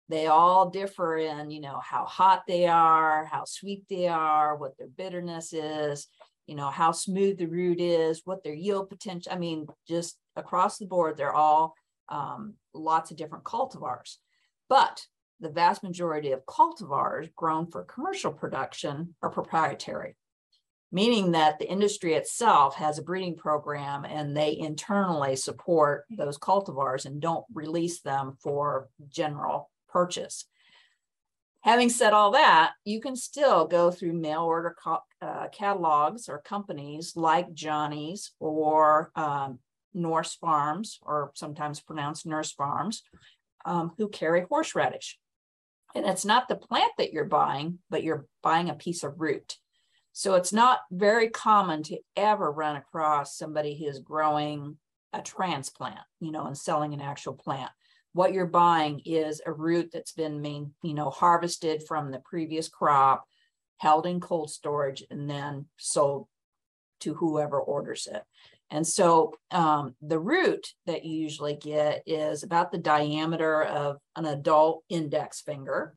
they 0.09 0.27
all 0.27 0.69
differ 0.69 1.17
in, 1.17 1.49
you 1.49 1.61
know, 1.61 1.79
how 1.81 2.05
hot 2.05 2.43
they 2.47 2.67
are, 2.67 3.25
how 3.25 3.45
sweet 3.45 3.83
they 3.89 4.07
are, 4.07 4.55
what 4.57 4.77
their 4.77 4.87
bitterness 4.87 5.53
is, 5.53 6.07
you 6.45 6.55
know, 6.55 6.69
how 6.69 6.91
smooth 6.91 7.37
the 7.37 7.45
root 7.45 7.79
is, 7.79 8.21
what 8.25 8.43
their 8.43 8.53
yield 8.53 8.89
potential. 8.89 9.31
I 9.31 9.37
mean, 9.37 9.67
just 9.87 10.17
across 10.35 10.77
the 10.77 10.85
board, 10.85 11.15
they're 11.15 11.33
all 11.33 11.73
um, 12.09 12.55
lots 12.73 13.11
of 13.11 13.17
different 13.17 13.45
cultivars. 13.45 14.17
But 14.67 15.05
the 15.39 15.49
vast 15.49 15.83
majority 15.83 16.31
of 16.31 16.45
cultivars 16.45 17.33
grown 17.35 17.67
for 17.67 17.83
commercial 17.83 18.31
production 18.31 19.15
are 19.21 19.29
proprietary 19.29 20.15
meaning 20.93 21.31
that 21.31 21.57
the 21.57 21.69
industry 21.69 22.13
itself 22.13 22.75
has 22.75 23.00
a 23.00 23.01
breeding 23.01 23.35
program 23.35 24.05
and 24.05 24.38
they 24.38 24.55
internally 24.55 25.35
support 25.35 26.05
those 26.15 26.38
cultivars 26.38 27.05
and 27.05 27.19
don't 27.19 27.43
release 27.51 28.01
them 28.01 28.38
for 28.39 28.89
general 29.09 29.71
purchase. 29.89 30.45
Having 31.62 31.89
said 31.89 32.13
all 32.13 32.31
that, 32.31 32.73
you 32.85 33.01
can 33.01 33.15
still 33.15 33.65
go 33.65 33.89
through 33.89 34.13
mail 34.13 34.43
order 34.43 34.75
uh, 35.19 35.47
catalogs 35.51 36.29
or 36.29 36.38
companies 36.39 37.13
like 37.15 37.55
Johnny's 37.55 38.31
or 38.39 39.12
um, 39.15 39.57
Nourse 39.95 40.35
Farms, 40.35 41.00
or 41.01 41.31
sometimes 41.33 41.79
pronounced 41.79 42.27
Nurse 42.27 42.51
Farms, 42.51 43.01
um, 43.65 43.93
who 43.97 44.09
carry 44.09 44.45
horseradish. 44.47 45.17
And 45.95 46.05
it's 46.05 46.25
not 46.25 46.47
the 46.47 46.55
plant 46.55 46.91
that 47.00 47.13
you're 47.13 47.25
buying, 47.25 47.79
but 47.89 48.03
you're 48.03 48.27
buying 48.43 48.69
a 48.69 48.75
piece 48.75 49.03
of 49.03 49.19
root. 49.19 49.57
So 50.13 50.36
it's 50.36 50.53
not 50.53 50.79
very 50.91 51.29
common 51.29 51.82
to 51.84 51.98
ever 52.15 52.51
run 52.51 52.75
across 52.75 53.36
somebody 53.36 53.75
who's 53.75 54.00
growing 54.00 54.77
a 55.12 55.22
transplant, 55.22 56.00
you 56.20 56.32
know, 56.32 56.46
and 56.46 56.58
selling 56.58 56.93
an 56.93 57.01
actual 57.01 57.34
plant. 57.34 57.72
What 58.13 58.32
you're 58.32 58.46
buying 58.46 59.01
is 59.05 59.41
a 59.43 59.51
root 59.51 59.89
that's 59.91 60.12
been, 60.12 60.39
main, 60.39 60.74
you 60.84 60.93
know, 60.93 61.10
harvested 61.10 61.84
from 61.88 62.12
the 62.12 62.20
previous 62.20 62.70
crop, 62.70 63.25
held 63.77 64.05
in 64.05 64.20
cold 64.20 64.51
storage, 64.51 65.03
and 65.10 65.27
then 65.27 65.65
sold 65.77 66.27
to 67.00 67.15
whoever 67.15 67.60
orders 67.60 68.08
it. 68.10 68.22
And 68.70 68.86
so 68.86 69.34
um, 69.50 69.96
the 70.01 70.20
root 70.20 70.67
that 70.86 71.05
you 71.05 71.15
usually 71.15 71.55
get 71.55 72.03
is 72.05 72.43
about 72.43 72.72
the 72.72 72.77
diameter 72.77 73.63
of 73.63 73.98
an 74.15 74.25
adult 74.25 74.84
index 74.89 75.41
finger 75.41 75.96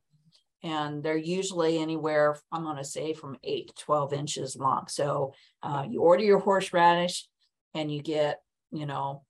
and 0.67 1.01
they're 1.03 1.17
usually 1.17 1.79
anywhere 1.79 2.37
i'm 2.51 2.65
going 2.65 2.77
to 2.77 2.85
say 2.85 3.15
from 3.15 3.37
8 3.45 3.69
to 3.69 3.85
12 3.85 4.13
inches 4.13 4.57
long. 4.57 4.87
So 4.89 5.33
uh, 5.63 5.85
you 5.89 6.03
order 6.03 6.25
your 6.25 6.41
horseradish 6.41 7.27
and 7.75 7.93
you 7.93 8.03
get 8.03 8.41
you 8.73 8.87
know 8.87 9.23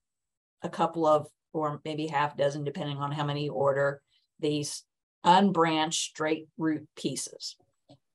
a 0.62 0.68
couple 0.68 1.06
of 1.06 1.26
or 1.52 1.80
maybe 1.84 2.06
half 2.06 2.36
dozen 2.36 2.64
depending 2.64 2.98
on 2.98 3.12
how 3.12 3.24
many 3.24 3.44
you 3.44 3.52
order 3.52 4.00
these 4.40 4.84
unbranched 5.24 6.10
straight 6.10 6.48
root 6.56 6.86
pieces. 6.96 7.56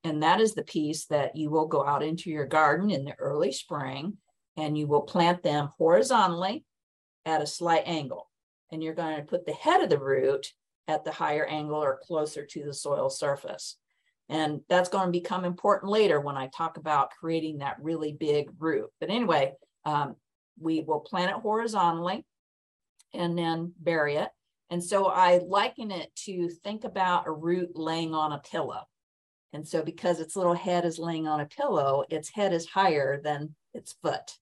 And 0.04 0.22
that 0.22 0.40
is 0.40 0.54
the 0.54 0.64
piece 0.64 1.06
that 1.06 1.36
you 1.36 1.50
will 1.50 1.66
go 1.66 1.86
out 1.86 2.02
into 2.02 2.30
your 2.30 2.46
garden 2.46 2.90
in 2.90 3.04
the 3.04 3.14
early 3.18 3.52
spring 3.52 4.16
and 4.56 4.76
you 4.76 4.86
will 4.86 5.02
plant 5.02 5.42
them 5.42 5.70
horizontally 5.78 6.64
at 7.24 7.42
a 7.42 7.46
slight 7.46 7.84
angle. 7.86 8.28
And 8.70 8.82
you're 8.82 8.94
going 8.94 9.16
to 9.16 9.22
put 9.22 9.46
the 9.46 9.52
head 9.52 9.82
of 9.82 9.90
the 9.90 9.98
root 9.98 10.52
at 10.88 11.04
the 11.04 11.12
higher 11.12 11.44
angle 11.44 11.82
or 11.82 12.00
closer 12.02 12.44
to 12.44 12.64
the 12.64 12.74
soil 12.74 13.08
surface. 13.10 13.76
And 14.28 14.60
that's 14.68 14.88
going 14.88 15.06
to 15.06 15.12
become 15.12 15.44
important 15.44 15.90
later 15.92 16.20
when 16.20 16.36
I 16.36 16.48
talk 16.48 16.76
about 16.76 17.10
creating 17.10 17.58
that 17.58 17.82
really 17.82 18.12
big 18.12 18.50
root. 18.58 18.88
But 19.00 19.10
anyway, 19.10 19.52
um, 19.84 20.16
we 20.58 20.80
will 20.80 21.00
plant 21.00 21.30
it 21.30 21.42
horizontally 21.42 22.24
and 23.12 23.36
then 23.36 23.72
bury 23.78 24.16
it. 24.16 24.30
And 24.70 24.82
so 24.82 25.06
I 25.06 25.38
liken 25.46 25.90
it 25.90 26.14
to 26.24 26.48
think 26.48 26.84
about 26.84 27.26
a 27.26 27.32
root 27.32 27.72
laying 27.74 28.14
on 28.14 28.32
a 28.32 28.38
pillow. 28.38 28.84
And 29.52 29.68
so 29.68 29.82
because 29.82 30.18
its 30.18 30.34
little 30.34 30.54
head 30.54 30.86
is 30.86 30.98
laying 30.98 31.28
on 31.28 31.40
a 31.40 31.46
pillow, 31.46 32.04
its 32.08 32.30
head 32.30 32.54
is 32.54 32.66
higher 32.66 33.20
than 33.22 33.54
its 33.74 33.94
foot. 34.02 34.38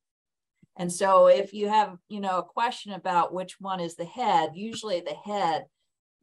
And 0.76 0.92
so 0.92 1.26
if 1.26 1.52
you 1.52 1.68
have, 1.68 1.98
you 2.08 2.20
know, 2.20 2.38
a 2.38 2.44
question 2.44 2.92
about 2.92 3.34
which 3.34 3.60
one 3.60 3.80
is 3.80 3.96
the 3.96 4.04
head, 4.04 4.52
usually 4.54 5.00
the 5.00 5.14
head 5.14 5.64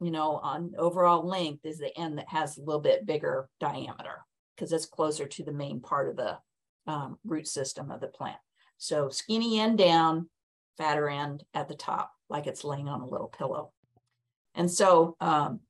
you 0.00 0.10
know, 0.10 0.36
on 0.36 0.74
overall 0.78 1.26
length 1.26 1.64
is 1.64 1.78
the 1.78 1.96
end 1.98 2.18
that 2.18 2.28
has 2.28 2.56
a 2.56 2.62
little 2.62 2.80
bit 2.80 3.06
bigger 3.06 3.48
diameter 3.58 4.24
because 4.54 4.72
it's 4.72 4.86
closer 4.86 5.26
to 5.26 5.44
the 5.44 5.52
main 5.52 5.80
part 5.80 6.08
of 6.08 6.16
the 6.16 6.38
um, 6.86 7.18
root 7.24 7.46
system 7.46 7.90
of 7.90 8.00
the 8.00 8.06
plant. 8.06 8.38
So 8.78 9.08
skinny 9.08 9.58
end 9.58 9.78
down, 9.78 10.28
fatter 10.76 11.08
end 11.08 11.44
at 11.52 11.68
the 11.68 11.74
top, 11.74 12.12
like 12.28 12.46
it's 12.46 12.64
laying 12.64 12.88
on 12.88 13.00
a 13.00 13.08
little 13.08 13.28
pillow. 13.28 13.72
And 14.54 14.70
so 14.70 15.16
um, 15.20 15.60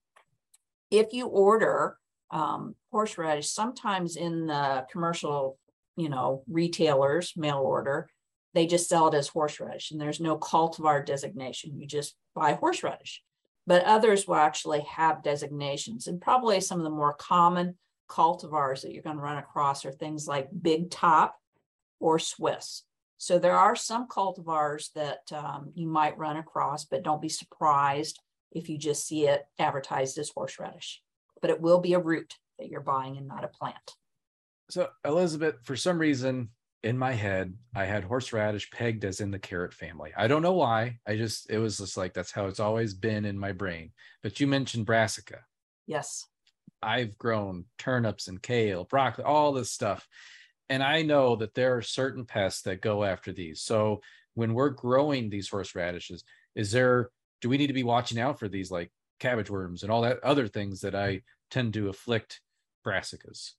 if 0.91 1.13
you 1.13 1.27
order 1.27 1.97
um, 2.31 2.75
horseradish, 2.93 3.51
sometimes 3.51 4.17
in 4.17 4.47
the 4.47 4.87
commercial, 4.93 5.59
you 5.97 6.11
know, 6.11 6.43
retailers 6.49 7.33
mail 7.37 7.59
order, 7.59 8.09
they 8.55 8.67
just 8.67 8.89
sell 8.89 9.09
it 9.09 9.15
as 9.15 9.29
horseradish 9.29 9.91
and 9.91 10.01
there's 10.01 10.21
no 10.21 10.39
cultivar 10.39 11.05
designation. 11.05 11.79
You 11.79 11.87
just 11.87 12.15
buy 12.35 12.55
horseradish 12.55 13.23
but 13.69 13.85
others 13.85 14.27
will 14.27 14.37
actually 14.37 14.81
have 14.81 15.23
designations. 15.23 16.07
And 16.07 16.23
probably 16.23 16.59
some 16.59 16.81
of 16.81 16.85
the 16.85 16.91
more 16.91 17.13
common 17.13 17.77
cultivars 18.09 18.81
that 18.81 18.95
you're 18.95 19.03
going 19.03 19.19
to 19.19 19.23
run 19.23 19.37
across 19.37 19.85
are 19.85 19.93
things 19.93 20.27
like 20.27 20.49
Big 20.63 20.91
Top 20.91 21.37
or 22.01 22.19
Swiss. 22.19 22.85
So 23.19 23.39
there 23.39 23.59
are 23.59 23.77
some 23.77 24.09
cultivars 24.09 24.91
that 24.95 25.31
um, 25.33 25.73
you 25.75 25.87
might 25.87 26.17
run 26.17 26.39
across, 26.39 26.87
but 26.87 27.03
don't 27.03 27.21
be 27.21 27.29
surprised 27.29 28.19
if 28.53 28.71
you 28.71 28.79
just 28.79 29.07
see 29.07 29.27
it 29.27 29.45
advertised 29.59 30.17
as 30.17 30.31
horseradish. 30.31 31.03
But 31.43 31.51
it 31.51 31.61
will 31.61 31.81
be 31.81 31.93
a 31.93 31.99
root 31.99 32.37
that 32.59 32.71
you're 32.71 32.81
buying 32.81 33.19
and 33.19 33.29
not 33.29 33.45
a 33.45 33.49
plant. 33.49 33.97
So 34.71 34.89
Elizabeth, 35.05 35.57
for 35.65 35.77
some 35.77 35.99
reason, 35.99 36.49
in 36.83 36.97
my 36.97 37.13
head, 37.13 37.55
I 37.75 37.85
had 37.87 38.05
horseradish 38.05 38.71
pegged 38.71 39.05
as 39.05 39.21
in 39.21 39.31
the 39.31 39.39
carrot 39.39 39.75
family. 39.75 40.13
I 40.17 40.29
don't 40.29 40.43
know 40.43 40.53
why. 40.53 40.99
I 41.07 41.17
just, 41.17 41.51
it 41.51 41.59
was 41.59 41.79
just 41.79 41.97
like, 41.97 42.15
that's 42.15 42.31
how 42.31 42.47
it's 42.47 42.61
always 42.61 42.95
been 42.95 43.25
in 43.25 43.39
my 43.39 43.53
brain. 43.53 43.93
But 44.23 44.39
you 44.39 44.47
mentioned 44.47 44.87
brassica. 44.87 45.41
Yes. 45.87 46.27
I've 46.81 47.19
grown 47.19 47.65
turnips 47.79 48.29
and 48.29 48.41
kale, 48.41 48.85
broccoli, 48.85 49.25
all 49.25 49.53
this 49.53 49.73
stuff. 49.73 50.07
And 50.69 50.83
I 50.83 51.03
know 51.03 51.35
that 51.37 51.55
there 51.55 51.77
are 51.77 51.83
certain 51.83 52.25
pests 52.25 52.63
that 52.63 52.81
go 52.81 53.03
after 53.03 53.33
these. 53.33 53.61
So 53.63 54.01
when 54.35 54.55
we're 54.55 54.69
growing 54.69 55.31
these 55.31 55.51
horseradishes, 55.51 56.23
is 56.55 56.71
there, 56.71 57.11
do 57.41 57.49
we 57.49 57.59
need 57.59 57.69
to 57.69 57.73
be 57.73 57.83
watching 57.83 58.21
out 58.21 58.39
for 58.39 58.49
these 58.49 58.71
like 58.71 58.93
cabbage 59.19 59.51
worms 59.51 59.83
and 59.83 59.91
all 59.91 60.03
that 60.03 60.23
other 60.23 60.47
things 60.47 60.83
that 60.83 60.95
I 60.95 61.23
tend 61.51 61.75
to 61.75 61.89
afflict 61.89 62.41
brassicas? 62.87 63.55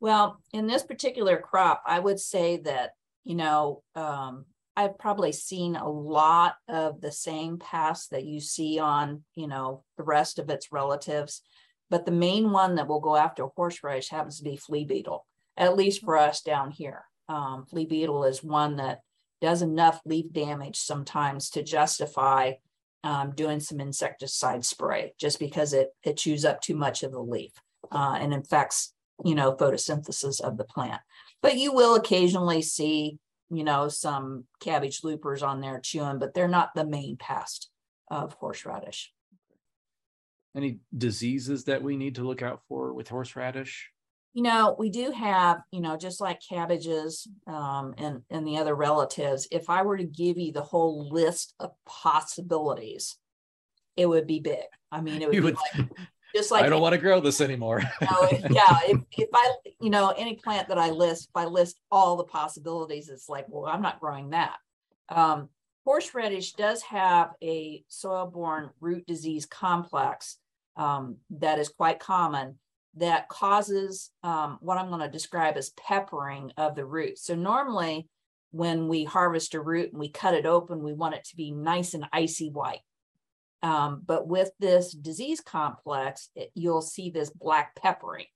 Well, 0.00 0.40
in 0.52 0.66
this 0.66 0.82
particular 0.82 1.36
crop, 1.36 1.82
I 1.86 2.00
would 2.00 2.18
say 2.18 2.56
that, 2.64 2.92
you 3.24 3.34
know, 3.34 3.82
um, 3.94 4.46
I've 4.76 4.98
probably 4.98 5.32
seen 5.32 5.76
a 5.76 5.88
lot 5.88 6.54
of 6.68 7.02
the 7.02 7.12
same 7.12 7.58
pests 7.58 8.08
that 8.08 8.24
you 8.24 8.40
see 8.40 8.78
on, 8.78 9.24
you 9.34 9.46
know, 9.46 9.84
the 9.98 10.04
rest 10.04 10.38
of 10.38 10.48
its 10.48 10.72
relatives. 10.72 11.42
But 11.90 12.06
the 12.06 12.12
main 12.12 12.50
one 12.50 12.76
that 12.76 12.88
will 12.88 13.00
go 13.00 13.14
after 13.14 13.46
horseradish 13.56 14.08
happens 14.08 14.38
to 14.38 14.44
be 14.44 14.56
flea 14.56 14.84
beetle, 14.84 15.26
at 15.56 15.76
least 15.76 16.02
for 16.02 16.16
us 16.16 16.40
down 16.40 16.70
here. 16.70 17.04
Um, 17.28 17.66
flea 17.66 17.84
beetle 17.84 18.24
is 18.24 18.42
one 18.42 18.76
that 18.76 19.00
does 19.40 19.60
enough 19.60 20.00
leaf 20.06 20.32
damage 20.32 20.76
sometimes 20.76 21.50
to 21.50 21.62
justify 21.62 22.52
um, 23.02 23.32
doing 23.34 23.60
some 23.60 23.80
insecticide 23.80 24.64
spray 24.64 25.14
just 25.18 25.38
because 25.38 25.72
it, 25.72 25.88
it 26.04 26.16
chews 26.16 26.44
up 26.44 26.60
too 26.60 26.76
much 26.76 27.02
of 27.02 27.12
the 27.12 27.20
leaf 27.20 27.52
uh, 27.90 28.18
and 28.20 28.32
infects 28.32 28.94
you 29.24 29.34
know, 29.34 29.52
photosynthesis 29.52 30.40
of 30.40 30.56
the 30.56 30.64
plant. 30.64 31.00
But 31.42 31.56
you 31.56 31.72
will 31.72 31.94
occasionally 31.94 32.62
see, 32.62 33.18
you 33.50 33.64
know, 33.64 33.88
some 33.88 34.44
cabbage 34.60 35.02
loopers 35.02 35.42
on 35.42 35.60
there 35.60 35.80
chewing, 35.80 36.18
but 36.18 36.34
they're 36.34 36.48
not 36.48 36.70
the 36.74 36.86
main 36.86 37.16
pest 37.16 37.70
of 38.10 38.34
horseradish. 38.34 39.12
Any 40.56 40.80
diseases 40.96 41.64
that 41.64 41.82
we 41.82 41.96
need 41.96 42.16
to 42.16 42.24
look 42.24 42.42
out 42.42 42.60
for 42.68 42.92
with 42.92 43.08
horseradish? 43.08 43.90
You 44.32 44.42
know, 44.44 44.76
we 44.78 44.90
do 44.90 45.10
have, 45.10 45.60
you 45.72 45.80
know, 45.80 45.96
just 45.96 46.20
like 46.20 46.40
cabbages 46.40 47.26
um, 47.48 47.94
and, 47.98 48.22
and 48.30 48.46
the 48.46 48.58
other 48.58 48.74
relatives, 48.74 49.48
if 49.50 49.68
I 49.68 49.82
were 49.82 49.96
to 49.96 50.04
give 50.04 50.38
you 50.38 50.52
the 50.52 50.62
whole 50.62 51.08
list 51.08 51.54
of 51.58 51.72
possibilities, 51.84 53.16
it 53.96 54.06
would 54.06 54.28
be 54.28 54.38
big. 54.38 54.64
I 54.92 55.00
mean, 55.00 55.22
it 55.22 55.30
would, 55.30 55.42
would 55.42 55.56
like 55.56 55.88
just 56.34 56.50
like 56.50 56.64
I 56.64 56.68
don't 56.68 56.80
want 56.80 56.94
to 56.94 57.00
grow 57.00 57.20
this 57.20 57.40
anymore. 57.40 57.82
you 58.00 58.06
know, 58.06 58.28
yeah, 58.50 58.78
if, 58.84 59.00
if 59.16 59.28
I, 59.32 59.54
you 59.80 59.90
know, 59.90 60.14
any 60.16 60.36
plant 60.36 60.68
that 60.68 60.78
I 60.78 60.90
list, 60.90 61.28
if 61.30 61.36
I 61.36 61.46
list 61.46 61.80
all 61.90 62.16
the 62.16 62.24
possibilities, 62.24 63.08
it's 63.08 63.28
like, 63.28 63.46
well, 63.48 63.66
I'm 63.66 63.82
not 63.82 64.00
growing 64.00 64.30
that. 64.30 64.56
Um, 65.08 65.48
horseradish 65.84 66.52
does 66.52 66.82
have 66.82 67.30
a 67.42 67.84
soil-borne 67.88 68.70
root 68.80 69.06
disease 69.06 69.46
complex 69.46 70.36
um, 70.76 71.16
that 71.30 71.58
is 71.58 71.68
quite 71.68 71.98
common 71.98 72.58
that 72.96 73.28
causes 73.28 74.10
um, 74.22 74.58
what 74.60 74.78
I'm 74.78 74.88
going 74.88 75.00
to 75.00 75.08
describe 75.08 75.56
as 75.56 75.70
peppering 75.70 76.52
of 76.56 76.74
the 76.74 76.84
roots. 76.84 77.24
So 77.24 77.34
normally 77.34 78.08
when 78.50 78.88
we 78.88 79.04
harvest 79.04 79.54
a 79.54 79.60
root 79.60 79.92
and 79.92 80.00
we 80.00 80.08
cut 80.08 80.34
it 80.34 80.46
open, 80.46 80.82
we 80.82 80.92
want 80.92 81.14
it 81.14 81.24
to 81.24 81.36
be 81.36 81.52
nice 81.52 81.94
and 81.94 82.06
icy 82.12 82.50
white. 82.50 82.80
Um, 83.62 84.02
but 84.06 84.26
with 84.26 84.50
this 84.58 84.92
disease 84.92 85.40
complex, 85.40 86.30
it, 86.34 86.50
you'll 86.54 86.82
see 86.82 87.10
this 87.10 87.30
black 87.30 87.74
peppering 87.76 88.26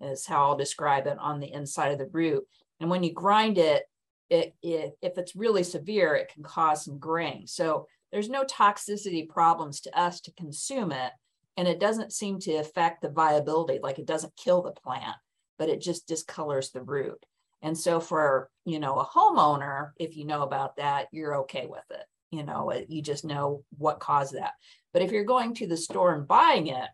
is 0.00 0.26
how 0.26 0.48
I'll 0.48 0.56
describe 0.56 1.06
it 1.06 1.18
on 1.18 1.38
the 1.38 1.52
inside 1.52 1.92
of 1.92 1.98
the 1.98 2.10
root. 2.10 2.44
And 2.80 2.90
when 2.90 3.04
you 3.04 3.12
grind 3.12 3.58
it, 3.58 3.84
it, 4.28 4.54
it 4.62 4.96
if 5.00 5.18
it's 5.18 5.36
really 5.36 5.62
severe, 5.62 6.16
it 6.16 6.32
can 6.32 6.42
cause 6.42 6.84
some 6.84 6.98
graying. 6.98 7.46
So 7.46 7.86
there's 8.10 8.28
no 8.28 8.44
toxicity 8.44 9.28
problems 9.28 9.80
to 9.82 9.98
us 9.98 10.20
to 10.22 10.32
consume 10.32 10.90
it. 10.90 11.12
And 11.56 11.68
it 11.68 11.78
doesn't 11.78 12.12
seem 12.12 12.40
to 12.40 12.54
affect 12.54 13.02
the 13.02 13.10
viability, 13.10 13.78
like 13.82 13.98
it 13.98 14.06
doesn't 14.06 14.36
kill 14.36 14.62
the 14.62 14.72
plant, 14.72 15.16
but 15.58 15.68
it 15.68 15.80
just 15.80 16.08
discolors 16.08 16.72
the 16.72 16.82
root. 16.82 17.24
And 17.60 17.78
so 17.78 18.00
for, 18.00 18.50
you 18.64 18.80
know, 18.80 18.98
a 18.98 19.04
homeowner, 19.04 19.90
if 19.96 20.16
you 20.16 20.24
know 20.24 20.42
about 20.42 20.76
that, 20.76 21.08
you're 21.12 21.36
okay 21.40 21.66
with 21.66 21.84
it 21.90 22.04
you 22.32 22.42
know, 22.42 22.72
you 22.88 23.02
just 23.02 23.24
know 23.24 23.62
what 23.76 24.00
caused 24.00 24.34
that. 24.34 24.54
But 24.92 25.02
if 25.02 25.12
you're 25.12 25.24
going 25.24 25.54
to 25.56 25.66
the 25.66 25.76
store 25.76 26.14
and 26.14 26.26
buying 26.26 26.66
it, 26.66 26.88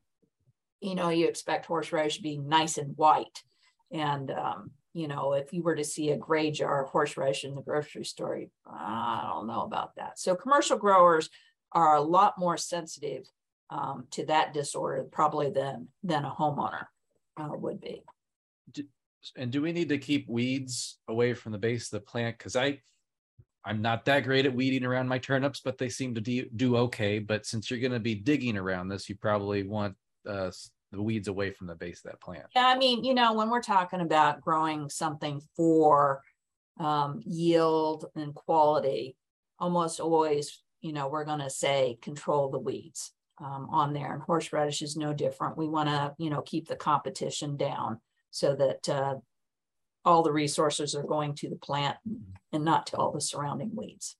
you 0.80 0.94
know, 0.94 1.08
you 1.08 1.26
expect 1.26 1.66
horseradish 1.66 2.16
to 2.16 2.22
be 2.22 2.36
nice 2.36 2.76
and 2.76 2.96
white. 2.96 3.42
And, 3.90 4.30
um, 4.30 4.72
you 4.92 5.06
know, 5.08 5.32
if 5.32 5.52
you 5.52 5.62
were 5.62 5.76
to 5.76 5.84
see 5.84 6.10
a 6.10 6.16
gray 6.16 6.50
jar 6.50 6.84
of 6.84 6.90
horseradish 6.90 7.44
in 7.44 7.54
the 7.54 7.62
grocery 7.62 8.04
store, 8.04 8.42
I 8.66 9.30
don't 9.32 9.46
know 9.46 9.62
about 9.62 9.94
that. 9.96 10.18
So 10.18 10.34
commercial 10.34 10.76
growers 10.76 11.30
are 11.72 11.94
a 11.94 12.02
lot 12.02 12.34
more 12.36 12.56
sensitive 12.56 13.24
um, 13.70 14.06
to 14.12 14.26
that 14.26 14.52
disorder 14.52 15.04
probably 15.04 15.50
than 15.50 15.88
than 16.02 16.24
a 16.24 16.30
homeowner 16.30 16.86
uh, 17.36 17.50
would 17.50 17.80
be. 17.80 18.02
And 19.36 19.50
do 19.50 19.62
we 19.62 19.72
need 19.72 19.90
to 19.90 19.98
keep 19.98 20.28
weeds 20.28 20.98
away 21.06 21.34
from 21.34 21.52
the 21.52 21.58
base 21.58 21.92
of 21.92 22.00
the 22.00 22.06
plant? 22.06 22.38
Because 22.38 22.56
I 22.56 22.80
I'm 23.68 23.82
not 23.82 24.06
that 24.06 24.24
great 24.24 24.46
at 24.46 24.54
weeding 24.54 24.84
around 24.84 25.08
my 25.08 25.18
turnips, 25.18 25.60
but 25.60 25.76
they 25.76 25.90
seem 25.90 26.14
to 26.14 26.22
do, 26.22 26.46
do 26.56 26.76
okay. 26.78 27.18
But 27.18 27.44
since 27.44 27.70
you're 27.70 27.80
going 27.80 27.92
to 27.92 28.00
be 28.00 28.14
digging 28.14 28.56
around 28.56 28.88
this, 28.88 29.10
you 29.10 29.14
probably 29.14 29.62
want 29.62 29.94
uh, 30.26 30.50
the 30.90 31.02
weeds 31.02 31.28
away 31.28 31.50
from 31.50 31.66
the 31.66 31.74
base 31.74 32.02
of 32.02 32.12
that 32.12 32.20
plant. 32.22 32.46
Yeah, 32.56 32.66
I 32.66 32.78
mean, 32.78 33.04
you 33.04 33.12
know, 33.12 33.34
when 33.34 33.50
we're 33.50 33.60
talking 33.60 34.00
about 34.00 34.40
growing 34.40 34.88
something 34.88 35.42
for 35.54 36.22
um, 36.80 37.20
yield 37.26 38.06
and 38.16 38.34
quality, 38.34 39.16
almost 39.58 40.00
always, 40.00 40.62
you 40.80 40.94
know, 40.94 41.08
we're 41.08 41.26
going 41.26 41.40
to 41.40 41.50
say 41.50 41.98
control 42.00 42.48
the 42.48 42.58
weeds 42.58 43.12
um, 43.38 43.68
on 43.70 43.92
there. 43.92 44.14
And 44.14 44.22
horseradish 44.22 44.80
is 44.80 44.96
no 44.96 45.12
different. 45.12 45.58
We 45.58 45.68
want 45.68 45.90
to, 45.90 46.14
you 46.16 46.30
know, 46.30 46.40
keep 46.40 46.68
the 46.68 46.76
competition 46.76 47.58
down 47.58 48.00
so 48.30 48.54
that 48.56 48.88
uh, 48.88 49.16
all 50.08 50.22
the 50.22 50.32
resources 50.32 50.94
are 50.94 51.02
going 51.02 51.34
to 51.34 51.50
the 51.50 51.56
plant 51.56 51.96
mm-hmm. 52.08 52.22
and 52.54 52.64
not 52.64 52.86
to 52.86 52.96
all 52.96 53.12
the 53.12 53.20
surrounding 53.20 53.70
weeds. 53.74 54.16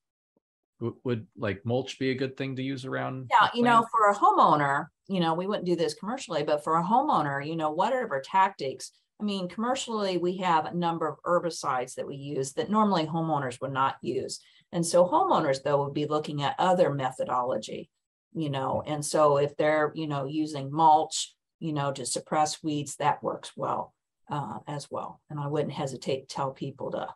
Would, 0.81 1.27
like 1.37 1.64
mulch 1.64 1.98
be 1.98 2.11
a 2.11 2.14
good 2.14 2.37
thing 2.37 2.55
to 2.57 2.62
use 2.62 2.85
around? 2.85 3.31
Yeah, 3.31 3.48
you 3.53 3.62
know, 3.62 3.85
for 3.90 4.11
a 4.11 4.14
homeowner, 4.14 4.87
you 5.09 5.18
know, 5.18 5.35
we 5.35 5.46
wouldn't 5.46 5.66
do 5.66 5.74
this 5.74 5.94
commercially, 5.94 6.44
but 6.44 6.62
for 6.62 6.77
a 6.77 6.85
homeowner, 6.85 7.44
you 7.44 7.57
know, 7.57 7.70
whatever 7.70 8.20
tactics. 8.24 8.92
I 9.20 9.24
mean, 9.24 9.48
commercially, 9.48 10.18
we 10.18 10.37
have 10.37 10.66
a 10.66 10.74
number 10.74 11.09
of 11.09 11.16
herbicides 11.24 11.94
that 11.94 12.07
we 12.07 12.14
use 12.14 12.53
that 12.53 12.70
normally 12.70 13.07
homeowners 13.07 13.61
would 13.61 13.72
not 13.72 13.96
use. 14.03 14.38
And 14.70 14.87
so 14.87 15.05
homeowners, 15.05 15.64
though, 15.64 15.83
would 15.83 15.94
be 15.94 16.07
looking 16.07 16.42
at 16.42 16.55
other 16.61 16.94
methodology, 16.94 17.90
you 18.35 18.51
know, 18.51 18.85
mm. 18.87 18.92
and 18.92 19.05
so 19.05 19.38
if 19.38 19.57
they're, 19.57 19.90
you 19.96 20.07
know, 20.07 20.27
using 20.27 20.70
mulch, 20.70 21.35
you 21.59 21.72
know, 21.72 21.90
to 21.90 22.07
suppress 22.07 22.62
weeds, 22.62 22.94
that 22.96 23.20
works 23.20 23.51
well 23.57 23.94
uh, 24.31 24.59
as 24.67 24.91
well. 24.91 25.21
And 25.31 25.38
I 25.38 25.47
wouldn't 25.47 25.73
hesitate 25.73 26.29
to 26.29 26.35
tell 26.35 26.51
people 26.51 26.93
to, 26.93 27.09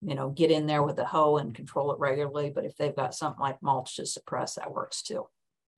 you 0.00 0.14
know, 0.14 0.30
get 0.30 0.50
in 0.50 0.66
there 0.66 0.82
with 0.82 0.98
a 0.98 1.04
hoe 1.04 1.38
and 1.38 1.54
control 1.54 1.92
it 1.92 1.98
regularly. 1.98 2.50
But 2.54 2.64
if 2.64 2.76
they've 2.76 2.94
got 2.94 3.14
something 3.14 3.40
like 3.40 3.62
mulch 3.62 3.96
to 3.96 4.06
suppress, 4.06 4.54
that 4.54 4.72
works 4.72 5.02
too. 5.02 5.26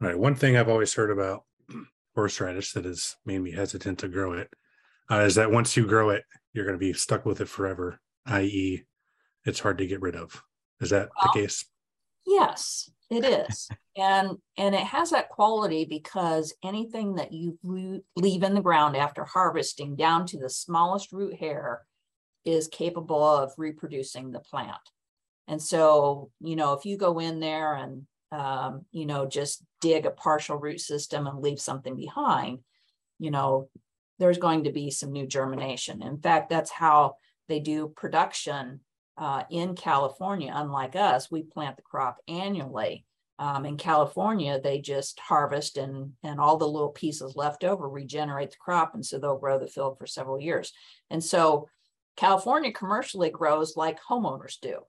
Right. 0.01 0.19
One 0.19 0.35
thing 0.35 0.57
I've 0.57 0.69
always 0.69 0.95
heard 0.95 1.11
about 1.11 1.45
horseradish 2.15 2.73
that 2.73 2.85
has 2.85 3.17
made 3.25 3.41
me 3.41 3.53
hesitant 3.53 3.99
to 4.01 4.09
grow 4.09 4.33
it 4.33 4.51
uh, 5.11 5.21
is 5.21 5.35
that 5.37 5.51
once 5.51 5.77
you 5.77 5.87
grow 5.87 6.11
it, 6.11 6.25
you're 6.53 6.65
going 6.65 6.79
to 6.79 6.87
be 6.87 6.93
stuck 6.93 7.27
with 7.27 7.41
it 7.41 7.49
forever, 7.49 8.01
i.e., 8.27 8.85
it's 9.45 9.61
hard 9.61 9.79
to 9.79 9.87
get 9.87 10.01
rid 10.01 10.17
of. 10.17 10.43
Is 10.81 10.91
that 10.91 11.11
well, 11.17 11.31
the 11.33 11.41
case? 11.41 11.67
Yes, 12.27 12.91
it 13.11 13.25
is. 13.25 13.69
and 13.97 14.31
and 14.57 14.75
it 14.75 14.83
has 14.83 15.11
that 15.11 15.29
quality 15.29 15.85
because 15.85 16.55
anything 16.63 17.15
that 17.17 17.33
you 17.33 17.59
leave 18.17 18.43
in 18.43 18.55
the 18.55 18.63
ground 18.63 18.97
after 18.97 19.25
harvesting 19.25 19.97
down 19.97 20.27
to 20.27 20.39
the 20.39 20.51
smallest 20.51 21.13
root 21.13 21.35
hair 21.37 21.83
is 22.45 22.69
capable 22.69 23.23
of 23.23 23.53
reproducing 23.57 24.31
the 24.31 24.41
plant. 24.41 24.77
And 25.47 25.63
so, 25.63 26.31
you 26.41 26.57
know, 26.57 26.73
if 26.73 26.85
you 26.85 26.97
go 26.97 27.19
in 27.19 27.41
there 27.41 27.75
and 27.75 28.07
um, 28.33 28.85
you 28.91 29.07
know, 29.07 29.27
just 29.27 29.63
dig 29.81 30.07
a 30.07 30.11
partial 30.11 30.57
root 30.57 30.81
system 30.81 31.27
and 31.27 31.41
leave 31.41 31.61
something 31.61 31.95
behind, 31.95 32.61
you 33.21 33.31
know, 33.31 33.69
there's 34.19 34.39
going 34.39 34.65
to 34.65 34.73
be 34.73 34.91
some 34.91 35.13
new 35.13 35.27
germination. 35.27 36.03
In 36.03 36.19
fact, 36.19 36.51
that's 36.51 36.71
how 36.71 37.17
they 37.49 37.61
do 37.61 37.93
production 37.95 38.81
uh, 39.17 39.45
in 39.51 39.75
California, 39.75 40.53
unlike 40.55 40.97
us, 40.97 41.31
we 41.31 41.43
plant 41.43 41.77
the 41.77 41.83
crop 41.83 42.19
annually. 42.29 43.05
Um, 43.39 43.67
in 43.67 43.77
California, 43.77 44.61
they 44.61 44.81
just 44.81 45.19
harvest 45.21 45.77
and, 45.77 46.13
and 46.23 46.41
all 46.41 46.57
the 46.57 46.69
little 46.69 46.91
pieces 46.91 47.35
left 47.37 47.65
over 47.65 47.89
regenerate 47.89 48.51
the 48.51 48.57
crop. 48.59 48.95
And 48.95 49.05
so 49.05 49.19
they'll 49.19 49.39
grow 49.39 49.59
the 49.59 49.67
field 49.67 49.99
for 49.99 50.07
several 50.07 50.41
years. 50.41 50.73
And 51.11 51.23
so 51.23 51.69
California 52.17 52.73
commercially 52.73 53.31
grows 53.31 53.77
like 53.77 53.99
homeowners 54.01 54.61
do. 54.61 54.81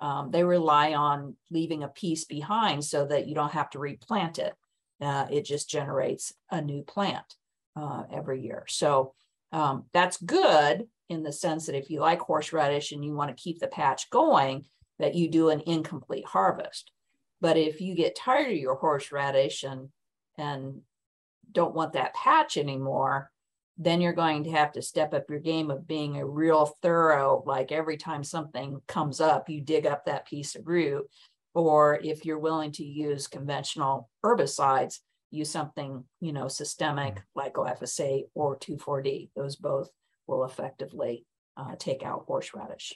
Um, 0.00 0.30
they 0.30 0.44
rely 0.44 0.94
on 0.94 1.36
leaving 1.50 1.82
a 1.82 1.88
piece 1.88 2.24
behind 2.24 2.84
so 2.84 3.06
that 3.06 3.26
you 3.26 3.34
don't 3.34 3.52
have 3.52 3.70
to 3.70 3.78
replant 3.78 4.38
it. 4.38 4.54
Uh, 5.00 5.26
it 5.30 5.44
just 5.44 5.70
generates 5.70 6.32
a 6.50 6.60
new 6.60 6.82
plant 6.82 7.36
uh, 7.76 8.04
every 8.12 8.40
year. 8.42 8.64
So 8.68 9.14
Um, 9.52 9.84
that's 9.92 10.18
good 10.18 10.88
in 11.08 11.22
the 11.22 11.32
sense 11.32 11.66
that 11.66 11.76
if 11.76 11.90
you 11.90 12.00
like 12.00 12.20
horseradish 12.20 12.92
and 12.92 13.04
you 13.04 13.14
want 13.14 13.36
to 13.36 13.42
keep 13.42 13.58
the 13.60 13.68
patch 13.68 14.10
going, 14.10 14.64
that 14.98 15.14
you 15.14 15.28
do 15.28 15.50
an 15.50 15.62
incomplete 15.66 16.24
harvest. 16.26 16.90
But 17.40 17.56
if 17.56 17.80
you 17.80 17.94
get 17.94 18.16
tired 18.16 18.50
of 18.50 18.56
your 18.56 18.76
horseradish 18.76 19.64
and 19.64 19.88
and 20.38 20.80
don't 21.52 21.74
want 21.74 21.92
that 21.92 22.14
patch 22.14 22.56
anymore, 22.56 23.30
then 23.76 24.00
you're 24.00 24.12
going 24.12 24.44
to 24.44 24.50
have 24.50 24.72
to 24.72 24.82
step 24.82 25.14
up 25.14 25.28
your 25.28 25.40
game 25.40 25.70
of 25.70 25.86
being 25.86 26.16
a 26.16 26.26
real 26.26 26.66
thorough, 26.82 27.42
like 27.46 27.72
every 27.72 27.96
time 27.96 28.22
something 28.22 28.80
comes 28.86 29.20
up, 29.20 29.48
you 29.48 29.60
dig 29.60 29.86
up 29.86 30.04
that 30.04 30.26
piece 30.26 30.54
of 30.54 30.66
root. 30.66 31.04
Or 31.54 32.00
if 32.02 32.24
you're 32.24 32.38
willing 32.38 32.72
to 32.72 32.84
use 32.84 33.28
conventional 33.28 34.08
herbicides, 34.24 34.98
use 35.30 35.50
something, 35.50 36.04
you 36.20 36.32
know, 36.32 36.48
systemic 36.48 37.14
mm. 37.14 37.22
like 37.34 37.54
glyphosate 37.54 38.24
or 38.34 38.58
2,4-D. 38.58 39.30
Those 39.36 39.56
both 39.56 39.88
will 40.26 40.44
effectively 40.44 41.26
uh, 41.56 41.74
take 41.78 42.02
out 42.02 42.24
horseradish. 42.26 42.94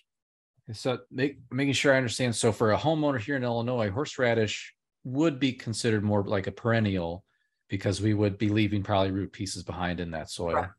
So 0.72 0.98
make, 1.10 1.38
making 1.50 1.74
sure 1.74 1.94
I 1.94 1.96
understand. 1.96 2.34
So 2.36 2.52
for 2.52 2.72
a 2.72 2.76
homeowner 2.76 3.20
here 3.20 3.36
in 3.36 3.44
Illinois, 3.44 3.90
horseradish 3.90 4.74
would 5.04 5.38
be 5.38 5.52
considered 5.52 6.04
more 6.04 6.22
like 6.22 6.46
a 6.46 6.52
perennial 6.52 7.24
because 7.68 8.00
we 8.00 8.14
would 8.14 8.38
be 8.38 8.48
leaving 8.48 8.82
probably 8.82 9.10
root 9.10 9.32
pieces 9.32 9.62
behind 9.62 10.00
in 10.00 10.10
that 10.10 10.30
soil. 10.30 10.54
Correct. 10.54 10.72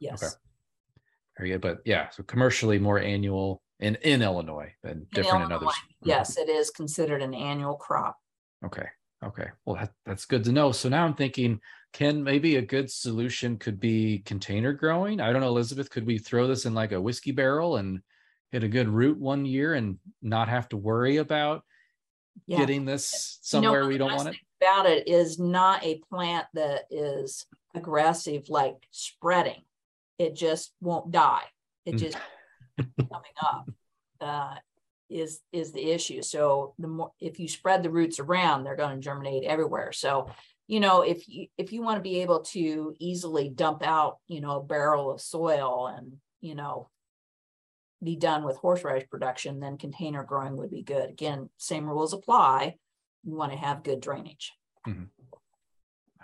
Yes. 0.00 0.22
Okay. 0.22 0.32
Very 1.36 1.50
good. 1.50 1.60
But 1.60 1.78
yeah, 1.84 2.08
so 2.10 2.22
commercially 2.24 2.78
more 2.78 2.98
annual 2.98 3.62
in, 3.78 3.96
in 4.02 4.22
Illinois 4.22 4.72
and 4.82 5.08
different 5.10 5.44
in, 5.44 5.50
in 5.50 5.52
others. 5.52 5.74
Yes, 6.02 6.36
it 6.36 6.48
is 6.48 6.70
considered 6.70 7.22
an 7.22 7.34
annual 7.34 7.74
crop. 7.74 8.16
Okay. 8.64 8.86
Okay. 9.24 9.48
Well, 9.64 9.76
that, 9.76 9.92
that's 10.06 10.26
good 10.26 10.44
to 10.44 10.52
know. 10.52 10.72
So 10.72 10.88
now 10.88 11.04
I'm 11.04 11.14
thinking, 11.14 11.60
can 11.92 12.22
maybe 12.22 12.56
a 12.56 12.62
good 12.62 12.90
solution 12.90 13.58
could 13.58 13.80
be 13.80 14.22
container 14.24 14.72
growing? 14.72 15.20
I 15.20 15.32
don't 15.32 15.40
know, 15.40 15.48
Elizabeth, 15.48 15.90
could 15.90 16.06
we 16.06 16.18
throw 16.18 16.46
this 16.46 16.66
in 16.66 16.74
like 16.74 16.92
a 16.92 17.00
whiskey 17.00 17.32
barrel 17.32 17.76
and 17.76 18.00
hit 18.50 18.62
a 18.62 18.68
good 18.68 18.88
root 18.88 19.18
one 19.18 19.44
year 19.44 19.74
and 19.74 19.98
not 20.22 20.48
have 20.48 20.68
to 20.68 20.76
worry 20.76 21.16
about 21.16 21.64
yeah. 22.46 22.58
getting 22.58 22.84
this 22.84 23.38
somewhere 23.42 23.80
you 23.80 23.82
know, 23.82 23.88
we 23.88 23.98
don't 23.98 24.14
want 24.14 24.28
it? 24.28 24.36
About 24.60 24.86
it 24.86 25.08
is 25.08 25.38
not 25.38 25.84
a 25.84 26.00
plant 26.10 26.46
that 26.54 26.82
is 26.90 27.46
aggressive 27.74 28.48
like 28.48 28.76
spreading. 28.90 29.62
It 30.18 30.36
just 30.36 30.72
won't 30.80 31.10
die. 31.10 31.44
It 31.86 31.94
mm. 31.94 31.98
just 31.98 32.18
coming 32.78 33.36
up 33.42 33.70
uh, 34.20 34.54
is 35.08 35.40
is 35.52 35.72
the 35.72 35.90
issue. 35.90 36.22
So 36.22 36.74
the 36.78 36.88
more 36.88 37.12
if 37.20 37.38
you 37.38 37.48
spread 37.48 37.82
the 37.82 37.90
roots 37.90 38.18
around, 38.20 38.64
they're 38.64 38.76
going 38.76 38.96
to 38.96 39.02
germinate 39.02 39.44
everywhere. 39.44 39.92
So 39.92 40.30
you 40.66 40.80
know 40.80 41.02
if 41.02 41.28
you 41.28 41.46
if 41.56 41.72
you 41.72 41.82
want 41.82 41.96
to 41.96 42.02
be 42.02 42.20
able 42.20 42.40
to 42.40 42.94
easily 42.98 43.48
dump 43.48 43.82
out 43.82 44.18
you 44.26 44.40
know 44.40 44.58
a 44.58 44.62
barrel 44.62 45.10
of 45.10 45.20
soil 45.20 45.86
and 45.86 46.18
you 46.40 46.54
know 46.54 46.90
be 48.02 48.16
done 48.16 48.44
with 48.44 48.56
horseradish 48.56 49.08
production, 49.08 49.60
then 49.60 49.76
container 49.76 50.22
growing 50.22 50.56
would 50.56 50.70
be 50.70 50.82
good. 50.82 51.10
Again, 51.10 51.48
same 51.56 51.86
rules 51.86 52.12
apply. 52.12 52.76
You 53.24 53.34
want 53.34 53.52
to 53.52 53.58
have 53.58 53.82
good 53.82 54.00
drainage. 54.00 54.52
Mm-hmm. 54.86 55.04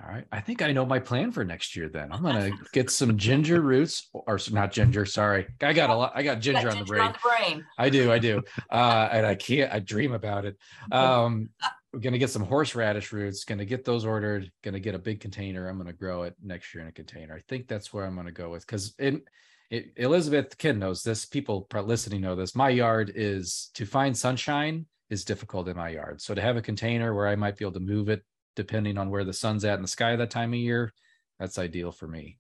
All 0.02 0.08
right. 0.08 0.24
I 0.32 0.40
think 0.40 0.60
I 0.60 0.72
know 0.72 0.84
my 0.84 0.98
plan 0.98 1.30
for 1.30 1.44
next 1.44 1.76
year 1.76 1.88
then. 1.88 2.10
I'm 2.12 2.22
going 2.22 2.52
to 2.52 2.58
get 2.72 2.90
some 2.90 3.16
ginger 3.16 3.60
roots 3.60 4.08
or 4.12 4.38
not 4.50 4.72
ginger. 4.72 5.06
Sorry. 5.06 5.46
I 5.62 5.72
got 5.72 5.90
a 5.90 5.94
lot. 5.94 6.12
I 6.14 6.22
got 6.22 6.40
ginger, 6.40 6.62
got 6.62 6.72
on, 6.72 6.78
the 6.80 6.84
brain. 6.84 7.02
on 7.02 7.12
the 7.12 7.18
brain. 7.22 7.64
I 7.78 7.90
do. 7.90 8.10
I 8.10 8.18
do. 8.18 8.42
Uh, 8.70 9.08
and 9.12 9.24
I 9.24 9.34
can't, 9.34 9.72
I 9.72 9.78
dream 9.78 10.12
about 10.12 10.44
it. 10.44 10.56
Um, 10.90 11.50
we're 11.92 12.00
going 12.00 12.12
to 12.12 12.18
get 12.18 12.30
some 12.30 12.42
horseradish 12.42 13.12
roots, 13.12 13.44
going 13.44 13.58
to 13.58 13.64
get 13.64 13.84
those 13.84 14.04
ordered, 14.04 14.50
going 14.62 14.74
to 14.74 14.80
get 14.80 14.96
a 14.96 14.98
big 14.98 15.20
container. 15.20 15.68
I'm 15.68 15.76
going 15.76 15.86
to 15.86 15.92
grow 15.92 16.24
it 16.24 16.34
next 16.42 16.74
year 16.74 16.82
in 16.82 16.88
a 16.88 16.92
container. 16.92 17.34
I 17.36 17.40
think 17.48 17.68
that's 17.68 17.92
where 17.92 18.04
I'm 18.04 18.14
going 18.14 18.26
to 18.26 18.32
go 18.32 18.50
with 18.50 18.66
because 18.66 18.94
it, 18.98 19.22
it, 19.70 19.92
Elizabeth 19.96 20.58
Kid 20.58 20.76
knows 20.76 21.04
this. 21.04 21.24
People 21.24 21.68
listening 21.72 22.20
know 22.20 22.34
this. 22.34 22.56
My 22.56 22.68
yard 22.68 23.12
is 23.14 23.70
to 23.74 23.86
find 23.86 24.16
sunshine 24.16 24.86
is 25.08 25.24
difficult 25.24 25.68
in 25.68 25.76
my 25.76 25.90
yard. 25.90 26.20
So 26.20 26.34
to 26.34 26.40
have 26.40 26.56
a 26.56 26.62
container 26.62 27.14
where 27.14 27.28
I 27.28 27.36
might 27.36 27.56
be 27.56 27.64
able 27.64 27.74
to 27.74 27.80
move 27.80 28.08
it 28.08 28.24
depending 28.56 28.98
on 28.98 29.10
where 29.10 29.24
the 29.24 29.32
sun's 29.32 29.64
at 29.64 29.76
in 29.76 29.82
the 29.82 29.88
sky 29.88 30.16
that 30.16 30.30
time 30.30 30.52
of 30.52 30.58
year, 30.58 30.92
that's 31.38 31.58
ideal 31.58 31.92
for 31.92 32.06
me. 32.06 32.38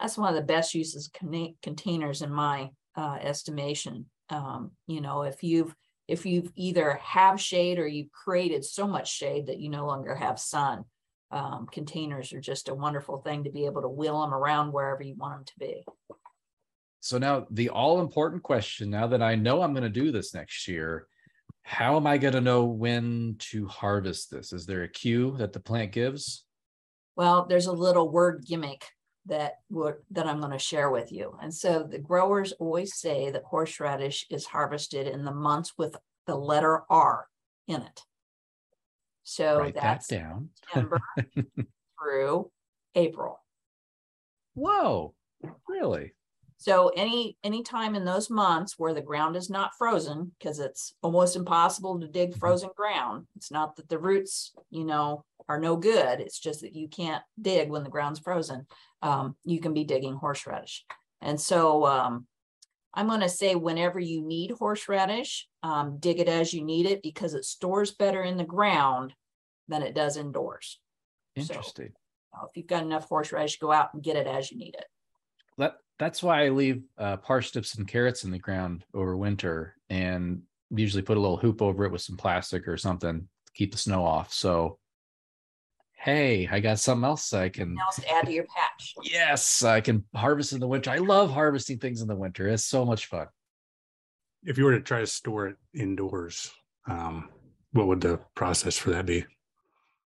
That's 0.00 0.16
one 0.16 0.28
of 0.28 0.34
the 0.34 0.46
best 0.46 0.74
uses 0.74 1.06
of 1.06 1.52
containers 1.62 2.22
in 2.22 2.32
my 2.32 2.70
uh, 2.96 3.18
estimation. 3.20 4.06
Um, 4.30 4.72
you 4.86 5.00
know, 5.00 5.22
if 5.22 5.42
you've 5.42 5.74
if 6.08 6.26
you've 6.26 6.50
either 6.56 6.94
have 7.02 7.40
shade 7.40 7.78
or 7.78 7.86
you've 7.86 8.10
created 8.10 8.64
so 8.64 8.86
much 8.86 9.12
shade 9.12 9.46
that 9.46 9.60
you 9.60 9.70
no 9.70 9.86
longer 9.86 10.14
have 10.14 10.40
sun, 10.40 10.84
um, 11.30 11.68
containers 11.70 12.32
are 12.32 12.40
just 12.40 12.68
a 12.68 12.74
wonderful 12.74 13.18
thing 13.18 13.44
to 13.44 13.50
be 13.50 13.66
able 13.66 13.82
to 13.82 13.88
wheel 13.88 14.20
them 14.20 14.34
around 14.34 14.72
wherever 14.72 15.02
you 15.02 15.14
want 15.14 15.34
them 15.34 15.44
to 15.44 15.52
be. 15.58 15.84
So 16.98 17.18
now 17.18 17.46
the 17.50 17.70
all 17.70 18.00
important 18.00 18.42
question, 18.42 18.90
now 18.90 19.06
that 19.06 19.22
I 19.22 19.36
know 19.36 19.62
I'm 19.62 19.72
going 19.72 19.84
to 19.84 19.88
do 19.88 20.10
this 20.10 20.34
next 20.34 20.66
year, 20.66 21.06
how 21.62 21.96
am 21.96 22.06
I 22.06 22.18
going 22.18 22.34
to 22.34 22.40
know 22.40 22.64
when 22.64 23.36
to 23.38 23.66
harvest 23.66 24.30
this? 24.30 24.52
Is 24.52 24.66
there 24.66 24.82
a 24.82 24.88
cue 24.88 25.36
that 25.38 25.52
the 25.52 25.60
plant 25.60 25.92
gives? 25.92 26.44
Well, 27.16 27.46
there's 27.48 27.66
a 27.66 27.72
little 27.72 28.10
word 28.10 28.44
gimmick 28.46 28.84
that 29.26 29.58
would 29.68 29.96
that 30.10 30.26
I'm 30.26 30.40
going 30.40 30.52
to 30.52 30.58
share 30.58 30.90
with 30.90 31.12
you. 31.12 31.36
And 31.42 31.52
so 31.52 31.82
the 31.82 31.98
growers 31.98 32.52
always 32.52 32.96
say 32.96 33.30
that 33.30 33.44
horseradish 33.44 34.26
is 34.30 34.46
harvested 34.46 35.06
in 35.06 35.24
the 35.24 35.32
months 35.32 35.74
with 35.76 35.96
the 36.26 36.34
letter 36.34 36.82
R 36.88 37.28
in 37.68 37.82
it. 37.82 38.00
So 39.22 39.60
Write 39.60 39.74
that's 39.74 40.08
that 40.08 40.16
down. 40.16 40.48
September 40.64 41.00
through 42.02 42.50
April. 42.94 43.40
Whoa, 44.54 45.14
really? 45.68 46.14
So 46.60 46.92
any 46.94 47.38
any 47.42 47.62
time 47.62 47.94
in 47.94 48.04
those 48.04 48.28
months 48.28 48.78
where 48.78 48.92
the 48.92 49.00
ground 49.00 49.34
is 49.34 49.48
not 49.48 49.74
frozen, 49.78 50.32
because 50.38 50.58
it's 50.58 50.92
almost 51.00 51.34
impossible 51.34 51.98
to 51.98 52.06
dig 52.06 52.32
mm-hmm. 52.32 52.38
frozen 52.38 52.68
ground. 52.76 53.26
It's 53.36 53.50
not 53.50 53.76
that 53.76 53.88
the 53.88 53.98
roots, 53.98 54.52
you 54.70 54.84
know, 54.84 55.24
are 55.48 55.58
no 55.58 55.76
good. 55.76 56.20
It's 56.20 56.38
just 56.38 56.60
that 56.60 56.76
you 56.76 56.86
can't 56.86 57.22
dig 57.40 57.70
when 57.70 57.82
the 57.82 57.88
ground's 57.88 58.20
frozen. 58.20 58.66
Um, 59.00 59.36
you 59.42 59.58
can 59.58 59.72
be 59.72 59.84
digging 59.84 60.16
horseradish. 60.16 60.84
And 61.22 61.40
so 61.40 61.86
um, 61.86 62.26
I'm 62.92 63.08
going 63.08 63.20
to 63.20 63.30
say 63.30 63.54
whenever 63.54 63.98
you 63.98 64.20
need 64.20 64.50
horseradish, 64.50 65.48
um, 65.62 65.96
dig 65.98 66.20
it 66.20 66.28
as 66.28 66.52
you 66.52 66.62
need 66.62 66.84
it 66.84 67.02
because 67.02 67.32
it 67.32 67.46
stores 67.46 67.92
better 67.92 68.22
in 68.22 68.36
the 68.36 68.44
ground 68.44 69.14
than 69.66 69.82
it 69.82 69.94
does 69.94 70.18
indoors. 70.18 70.78
Interesting. 71.36 71.92
So, 72.34 72.46
if 72.46 72.54
you've 72.54 72.66
got 72.66 72.82
enough 72.82 73.08
horseradish, 73.08 73.58
go 73.58 73.72
out 73.72 73.94
and 73.94 74.02
get 74.02 74.16
it 74.16 74.26
as 74.26 74.52
you 74.52 74.58
need 74.58 74.74
it. 74.74 74.84
Let 75.56 75.72
that's 76.00 76.22
why 76.22 76.46
I 76.46 76.48
leave 76.48 76.82
uh, 76.96 77.18
parsnips 77.18 77.74
and 77.74 77.86
carrots 77.86 78.24
in 78.24 78.30
the 78.30 78.38
ground 78.38 78.86
over 78.94 79.16
winter, 79.18 79.76
and 79.90 80.42
usually 80.70 81.02
put 81.02 81.18
a 81.18 81.20
little 81.20 81.36
hoop 81.36 81.60
over 81.60 81.84
it 81.84 81.92
with 81.92 82.00
some 82.00 82.16
plastic 82.16 82.66
or 82.66 82.78
something 82.78 83.20
to 83.20 83.52
keep 83.52 83.70
the 83.70 83.78
snow 83.78 84.02
off. 84.02 84.32
So, 84.32 84.78
hey, 85.92 86.48
I 86.50 86.60
got 86.60 86.78
something 86.78 87.04
else 87.04 87.34
I 87.34 87.50
can 87.50 87.76
else 87.78 87.96
to 87.96 88.10
add 88.10 88.24
to 88.26 88.32
your 88.32 88.46
patch. 88.46 88.94
yes, 89.02 89.62
I 89.62 89.82
can 89.82 90.04
harvest 90.14 90.54
in 90.54 90.60
the 90.60 90.66
winter. 90.66 90.90
I 90.90 90.96
love 90.96 91.30
harvesting 91.30 91.78
things 91.78 92.00
in 92.00 92.08
the 92.08 92.16
winter. 92.16 92.48
It's 92.48 92.64
so 92.64 92.86
much 92.86 93.06
fun. 93.06 93.26
If 94.44 94.56
you 94.56 94.64
were 94.64 94.72
to 94.72 94.80
try 94.80 95.00
to 95.00 95.06
store 95.06 95.48
it 95.48 95.56
indoors, 95.74 96.50
um, 96.88 97.28
what 97.72 97.88
would 97.88 98.00
the 98.00 98.20
process 98.34 98.78
for 98.78 98.88
that 98.90 99.04
be? 99.04 99.26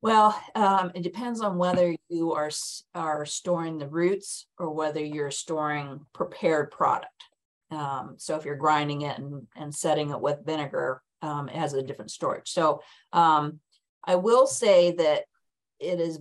Well, 0.06 0.40
um, 0.54 0.92
it 0.94 1.02
depends 1.02 1.40
on 1.40 1.58
whether 1.58 1.96
you 2.08 2.32
are 2.32 2.52
are 2.94 3.26
storing 3.26 3.76
the 3.76 3.88
roots 3.88 4.46
or 4.56 4.70
whether 4.70 5.04
you're 5.04 5.32
storing 5.32 5.98
prepared 6.12 6.70
product. 6.70 7.24
Um, 7.72 8.14
so 8.16 8.36
if 8.36 8.44
you're 8.44 8.54
grinding 8.54 9.02
it 9.02 9.18
and, 9.18 9.48
and 9.56 9.74
setting 9.74 10.10
it 10.10 10.20
with 10.20 10.46
vinegar, 10.46 11.02
um, 11.22 11.48
it 11.48 11.56
has 11.56 11.72
a 11.72 11.82
different 11.82 12.12
storage. 12.12 12.48
So 12.48 12.82
um, 13.12 13.58
I 14.04 14.14
will 14.14 14.46
say 14.46 14.92
that 14.92 15.24
it 15.80 15.98
is, 15.98 16.20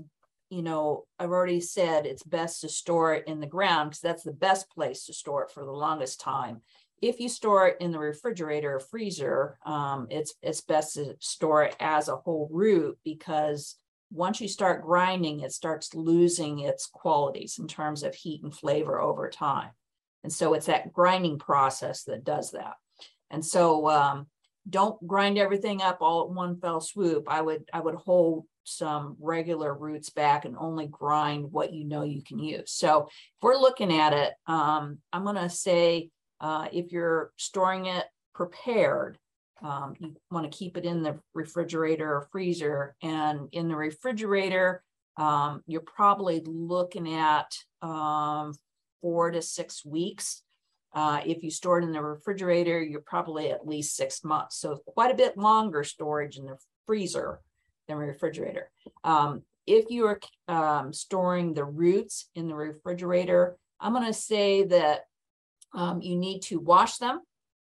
you 0.49 0.63
know, 0.63 1.05
I've 1.19 1.29
already 1.29 1.61
said 1.61 2.07
it's 2.07 2.23
best 2.23 2.61
to 2.61 2.69
store 2.69 3.13
it 3.13 3.27
in 3.27 3.39
the 3.39 3.45
ground 3.45 3.91
because 3.91 4.01
that's 4.01 4.23
the 4.23 4.31
best 4.31 4.67
place 4.71 5.05
to 5.05 5.13
store 5.13 5.43
it 5.43 5.51
for 5.51 5.63
the 5.63 5.71
longest 5.71 6.19
time 6.19 6.61
if 7.01 7.19
you 7.19 7.29
store 7.29 7.67
it 7.67 7.77
in 7.79 7.91
the 7.91 7.99
refrigerator 7.99 8.75
or 8.75 8.79
freezer, 8.79 9.57
um, 9.65 10.07
it's 10.09 10.33
it's 10.41 10.61
best 10.61 10.95
to 10.95 11.15
store 11.19 11.63
it 11.63 11.75
as 11.79 12.07
a 12.07 12.15
whole 12.15 12.49
root 12.51 12.97
because 13.03 13.77
once 14.11 14.39
you 14.39 14.47
start 14.47 14.83
grinding, 14.83 15.41
it 15.41 15.51
starts 15.51 15.93
losing 15.93 16.59
its 16.59 16.85
qualities 16.85 17.57
in 17.59 17.67
terms 17.67 18.03
of 18.03 18.15
heat 18.15 18.43
and 18.43 18.55
flavor 18.55 18.99
over 18.99 19.29
time. 19.29 19.71
And 20.23 20.31
so 20.31 20.53
it's 20.53 20.67
that 20.67 20.93
grinding 20.93 21.37
process 21.37 22.03
that 22.03 22.23
does 22.23 22.51
that. 22.51 22.75
And 23.29 23.45
so 23.45 23.89
um, 23.89 24.27
don't 24.69 25.05
grind 25.05 25.37
everything 25.37 25.81
up 25.81 25.97
all 26.01 26.23
at 26.23 26.29
one 26.29 26.59
fell 26.59 26.81
swoop. 26.81 27.25
I 27.29 27.41
would 27.41 27.69
I 27.73 27.79
would 27.79 27.95
hold 27.95 28.45
some 28.63 29.15
regular 29.19 29.73
roots 29.73 30.09
back 30.09 30.45
and 30.45 30.55
only 30.57 30.87
grind 30.87 31.51
what 31.51 31.73
you 31.73 31.85
know 31.85 32.03
you 32.03 32.23
can 32.23 32.39
use. 32.39 32.71
So 32.71 33.07
if 33.07 33.43
we're 33.43 33.57
looking 33.57 33.93
at 33.93 34.13
it, 34.13 34.33
um, 34.47 34.99
I'm 35.13 35.23
going 35.23 35.35
to 35.35 35.49
say 35.49 36.09
uh, 36.39 36.67
if 36.71 36.91
you're 36.91 37.31
storing 37.37 37.85
it 37.85 38.05
prepared, 38.33 39.17
um, 39.61 39.95
you 39.99 40.15
want 40.31 40.49
to 40.49 40.57
keep 40.57 40.77
it 40.77 40.85
in 40.85 41.01
the 41.01 41.17
refrigerator 41.33 42.15
or 42.15 42.27
freezer. 42.31 42.95
And 43.01 43.47
in 43.51 43.67
the 43.67 43.75
refrigerator, 43.75 44.83
um, 45.17 45.61
you're 45.65 45.81
probably 45.81 46.41
looking 46.45 47.13
at 47.13 47.55
um, 47.81 48.53
four 49.01 49.31
to 49.31 49.41
six 49.41 49.85
weeks. 49.85 50.41
Uh, 50.93 51.21
if 51.25 51.43
you 51.43 51.51
store 51.51 51.79
it 51.79 51.83
in 51.83 51.91
the 51.91 52.01
refrigerator, 52.01 52.81
you're 52.81 53.01
probably 53.01 53.51
at 53.51 53.67
least 53.67 53.95
six 53.95 54.23
months. 54.23 54.57
So 54.57 54.77
quite 54.87 55.11
a 55.11 55.17
bit 55.17 55.37
longer 55.37 55.83
storage 55.83 56.37
in 56.37 56.45
the 56.45 56.57
freezer 56.85 57.41
than 57.87 57.97
refrigerator. 57.97 58.69
Um, 59.03 59.43
if 59.67 59.89
you 59.89 60.05
are 60.05 60.19
um, 60.47 60.93
storing 60.93 61.53
the 61.53 61.65
roots 61.65 62.29
in 62.35 62.47
the 62.47 62.55
refrigerator, 62.55 63.57
I'm 63.79 63.93
going 63.93 64.05
to 64.05 64.13
say 64.13 64.63
that 64.65 65.05
um, 65.75 66.01
you 66.01 66.15
need 66.15 66.41
to 66.43 66.59
wash 66.59 66.97
them 66.97 67.19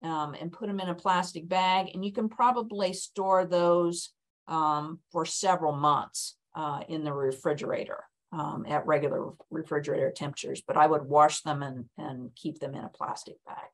um, 0.04 0.36
and 0.40 0.52
put 0.52 0.68
them 0.68 0.80
in 0.80 0.90
a 0.90 0.96
plastic 0.96 1.48
bag, 1.50 1.90
and 1.94 2.06
you 2.06 2.14
can 2.14 2.30
probably 2.30 2.94
store 2.94 3.46
those 3.46 4.12
um, 4.48 5.00
for 5.12 5.26
several 5.26 5.74
months 5.74 6.38
uh, 6.56 6.82
in 6.88 7.04
the 7.04 7.12
refrigerator 7.12 8.04
um, 8.32 8.66
at 8.68 8.86
regular 8.86 9.32
refrigerator 9.50 10.12
temperatures. 10.12 10.62
But 10.66 10.78
I 10.78 10.88
would 10.88 11.04
wash 11.04 11.42
them 11.42 11.64
and 11.64 11.86
and 11.98 12.34
keep 12.36 12.60
them 12.60 12.76
in 12.76 12.84
a 12.84 12.90
plastic 12.90 13.36
bag. 13.46 13.66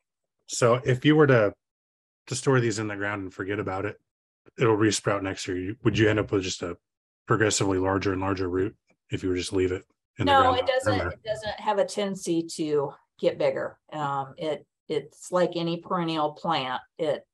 So 0.47 0.75
if 0.83 1.05
you 1.05 1.15
were 1.15 1.27
to 1.27 1.53
to 2.27 2.36
store 2.36 2.59
these 2.59 2.79
in 2.79 2.88
the 2.88 2.95
ground 2.95 3.23
and 3.23 3.33
forget 3.33 3.59
about 3.59 3.86
it, 3.86 3.99
it'll 4.57 4.77
resprout 4.77 5.21
next 5.21 5.47
year. 5.47 5.75
Would 5.83 5.97
you 5.97 6.09
end 6.09 6.19
up 6.19 6.31
with 6.31 6.43
just 6.43 6.62
a 6.62 6.77
progressively 7.27 7.77
larger 7.77 8.13
and 8.13 8.21
larger 8.21 8.49
root 8.49 8.75
if 9.12 9.23
you 9.23 9.29
were 9.29 9.36
just 9.36 9.53
leave 9.53 9.71
it? 9.71 9.83
no, 10.19 10.53
it 10.53 10.67
doesn't. 10.67 11.01
It 11.01 11.23
doesn't 11.23 11.59
have 11.59 11.79
a 11.79 11.86
tendency 11.86 12.43
to 12.55 12.93
get 13.19 13.38
bigger. 13.38 13.78
Um, 13.91 14.34
it 14.38 14.65
it's 14.88 15.32
like 15.32 15.52
any 15.56 15.78
perennial 15.78 16.34
plant. 16.34 16.82
It 16.97 17.26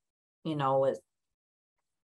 you 0.43 0.55
know 0.55 0.85
it 0.85 0.97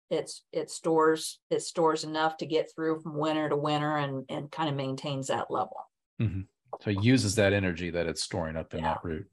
it's 0.09 0.43
it 0.51 0.69
stores 0.69 1.39
it 1.49 1.61
stores 1.61 2.03
enough 2.03 2.37
to 2.37 2.45
get 2.45 2.71
through 2.73 3.01
from 3.01 3.17
winter 3.17 3.49
to 3.49 3.55
winter 3.55 3.97
and 3.97 4.25
and 4.29 4.51
kind 4.51 4.69
of 4.69 4.75
maintains 4.75 5.27
that 5.27 5.51
level. 5.51 5.77
Mm-hmm. 6.21 6.41
So 6.81 6.89
it 6.91 7.03
uses 7.03 7.35
that 7.35 7.53
energy 7.53 7.89
that 7.91 8.07
it's 8.07 8.23
storing 8.23 8.55
up 8.55 8.73
in 8.73 8.79
yeah. 8.79 8.93
that 8.93 9.03
root. 9.03 9.27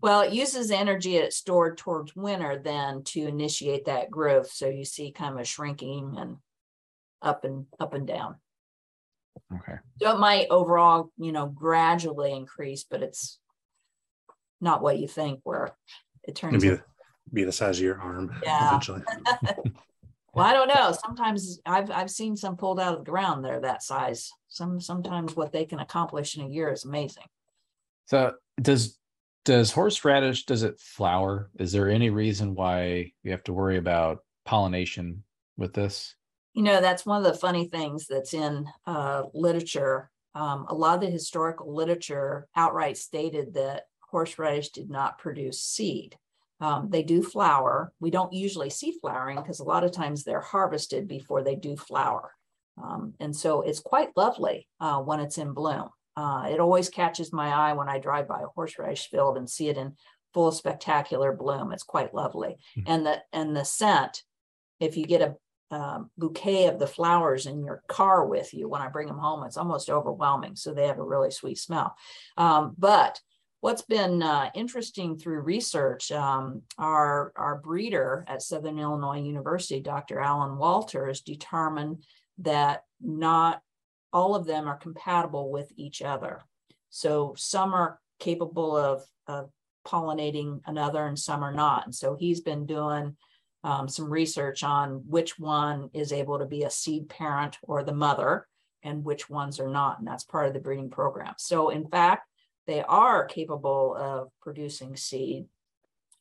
Well, 0.00 0.22
it 0.22 0.32
uses 0.32 0.70
energy 0.70 1.16
it's 1.16 1.36
stored 1.36 1.78
towards 1.78 2.14
winter 2.14 2.60
then 2.62 3.02
to 3.04 3.26
initiate 3.26 3.86
that 3.86 4.10
growth. 4.10 4.50
So 4.50 4.68
you 4.68 4.84
see 4.84 5.12
kind 5.12 5.34
of 5.34 5.40
a 5.40 5.44
shrinking 5.44 6.16
and 6.18 6.36
up 7.20 7.44
and 7.44 7.66
up 7.78 7.94
and 7.94 8.06
down. 8.06 8.36
Okay. 9.54 9.78
So 10.00 10.14
it 10.14 10.18
might 10.18 10.48
overall, 10.50 11.10
you 11.18 11.32
know, 11.32 11.46
gradually 11.46 12.32
increase, 12.32 12.84
but 12.84 13.02
it's 13.02 13.38
not 14.62 14.82
what 14.82 14.98
you 14.98 15.08
think 15.08 15.40
where 15.42 15.74
it 16.24 16.34
turns 16.34 16.62
be, 16.62 16.76
be 17.32 17.44
the 17.44 17.52
size 17.52 17.78
of 17.78 17.84
your 17.84 18.00
arm 18.00 18.34
yeah. 18.42 18.68
eventually. 18.68 19.02
well, 20.34 20.46
I 20.46 20.52
don't 20.52 20.68
know. 20.68 20.92
Sometimes 21.04 21.60
I've 21.66 21.90
I've 21.90 22.10
seen 22.10 22.36
some 22.36 22.56
pulled 22.56 22.80
out 22.80 22.94
of 22.94 23.04
the 23.04 23.10
ground 23.10 23.44
that 23.44 23.52
are 23.52 23.60
that 23.60 23.82
size. 23.82 24.30
Some 24.48 24.80
sometimes 24.80 25.36
what 25.36 25.52
they 25.52 25.64
can 25.64 25.80
accomplish 25.80 26.36
in 26.36 26.44
a 26.44 26.48
year 26.48 26.70
is 26.70 26.84
amazing. 26.84 27.24
So 28.06 28.34
does 28.60 28.98
does 29.44 29.72
horseradish 29.72 30.44
does 30.44 30.62
it 30.62 30.80
flower? 30.80 31.50
Is 31.58 31.72
there 31.72 31.88
any 31.88 32.10
reason 32.10 32.54
why 32.54 33.12
you 33.22 33.30
have 33.32 33.44
to 33.44 33.52
worry 33.52 33.76
about 33.76 34.24
pollination 34.44 35.24
with 35.56 35.72
this? 35.72 36.14
You 36.54 36.62
know, 36.62 36.80
that's 36.80 37.06
one 37.06 37.24
of 37.24 37.32
the 37.32 37.38
funny 37.38 37.66
things 37.66 38.06
that's 38.06 38.34
in 38.34 38.66
uh, 38.86 39.24
literature. 39.34 40.10
Um, 40.34 40.66
a 40.68 40.74
lot 40.74 40.94
of 40.94 41.00
the 41.00 41.10
historical 41.10 41.74
literature 41.74 42.46
outright 42.54 42.96
stated 42.96 43.54
that 43.54 43.84
horseradish 44.12 44.68
did 44.68 44.90
not 44.90 45.18
produce 45.18 45.60
seed. 45.60 46.16
Um, 46.60 46.90
they 46.90 47.02
do 47.02 47.22
flower. 47.22 47.92
We 47.98 48.10
don't 48.10 48.32
usually 48.32 48.70
see 48.70 48.92
flowering 49.00 49.36
because 49.36 49.58
a 49.58 49.64
lot 49.64 49.82
of 49.82 49.90
times 49.90 50.22
they're 50.22 50.40
harvested 50.40 51.08
before 51.08 51.42
they 51.42 51.56
do 51.56 51.76
flower. 51.76 52.30
Um, 52.80 53.14
and 53.18 53.34
so 53.34 53.62
it's 53.62 53.80
quite 53.80 54.16
lovely 54.16 54.68
uh, 54.80 55.00
when 55.00 55.18
it's 55.18 55.38
in 55.38 55.52
bloom. 55.52 55.88
Uh, 56.16 56.48
it 56.50 56.60
always 56.60 56.88
catches 56.88 57.32
my 57.32 57.48
eye 57.48 57.72
when 57.72 57.88
I 57.88 57.98
drive 57.98 58.28
by 58.28 58.42
a 58.42 58.52
horseradish 58.54 59.08
field 59.10 59.36
and 59.36 59.50
see 59.50 59.68
it 59.68 59.76
in 59.76 59.96
full 60.34 60.52
spectacular 60.52 61.32
bloom. 61.32 61.72
It's 61.72 61.82
quite 61.82 62.14
lovely. 62.14 62.56
Mm-hmm. 62.76 62.92
And 62.92 63.06
the 63.06 63.22
and 63.32 63.56
the 63.56 63.64
scent, 63.64 64.22
if 64.78 64.96
you 64.96 65.04
get 65.04 65.22
a 65.22 65.34
um, 65.74 66.10
bouquet 66.18 66.66
of 66.66 66.78
the 66.78 66.86
flowers 66.86 67.46
in 67.46 67.64
your 67.64 67.82
car 67.88 68.26
with 68.26 68.52
you 68.52 68.68
when 68.68 68.82
I 68.82 68.88
bring 68.88 69.08
them 69.08 69.18
home, 69.18 69.42
it's 69.44 69.56
almost 69.56 69.88
overwhelming. 69.88 70.54
So 70.54 70.72
they 70.72 70.86
have 70.86 70.98
a 70.98 71.04
really 71.04 71.30
sweet 71.30 71.58
smell. 71.58 71.96
Um, 72.36 72.74
but 72.78 73.20
what's 73.62 73.82
been 73.82 74.24
uh, 74.24 74.50
interesting 74.56 75.16
through 75.16 75.38
research, 75.38 76.10
um, 76.10 76.62
our, 76.78 77.32
our 77.36 77.58
breeder 77.58 78.24
at 78.26 78.42
Southern 78.42 78.76
Illinois 78.76 79.20
University, 79.20 79.78
Dr. 79.78 80.18
Alan 80.18 80.58
Walters, 80.58 81.20
determined 81.20 82.02
that 82.38 82.82
not 83.00 83.62
all 84.12 84.34
of 84.34 84.46
them 84.46 84.66
are 84.66 84.76
compatible 84.76 85.52
with 85.52 85.70
each 85.76 86.02
other. 86.02 86.40
So 86.90 87.34
some 87.38 87.72
are 87.72 88.00
capable 88.18 88.76
of, 88.76 89.04
of 89.28 89.48
pollinating 89.86 90.60
another 90.66 91.06
and 91.06 91.16
some 91.16 91.44
are 91.44 91.54
not. 91.54 91.84
And 91.84 91.94
so 91.94 92.16
he's 92.16 92.40
been 92.40 92.66
doing 92.66 93.16
um, 93.62 93.88
some 93.88 94.10
research 94.10 94.64
on 94.64 95.04
which 95.06 95.38
one 95.38 95.88
is 95.94 96.12
able 96.12 96.40
to 96.40 96.46
be 96.46 96.64
a 96.64 96.70
seed 96.70 97.08
parent 97.08 97.58
or 97.62 97.84
the 97.84 97.94
mother 97.94 98.48
and 98.82 99.04
which 99.04 99.30
ones 99.30 99.60
are 99.60 99.70
not. 99.70 100.00
And 100.00 100.08
that's 100.08 100.24
part 100.24 100.48
of 100.48 100.52
the 100.52 100.58
breeding 100.58 100.90
program. 100.90 101.34
So, 101.38 101.68
in 101.68 101.86
fact, 101.86 102.26
they 102.66 102.82
are 102.82 103.24
capable 103.24 103.96
of 103.98 104.28
producing 104.40 104.96
seed 104.96 105.46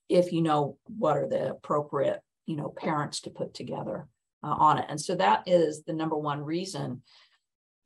if 0.09 0.33
you 0.33 0.41
know 0.41 0.77
what 0.85 1.17
are 1.17 1.27
the 1.27 1.51
appropriate 1.51 2.21
you 2.45 2.55
know 2.55 2.69
parents 2.69 3.21
to 3.21 3.29
put 3.29 3.53
together 3.53 4.07
uh, 4.43 4.47
on 4.47 4.79
it. 4.79 4.85
And 4.89 4.99
so 4.99 5.15
that 5.15 5.43
is 5.45 5.83
the 5.83 5.93
number 5.93 6.17
one 6.17 6.41
reason 6.41 7.01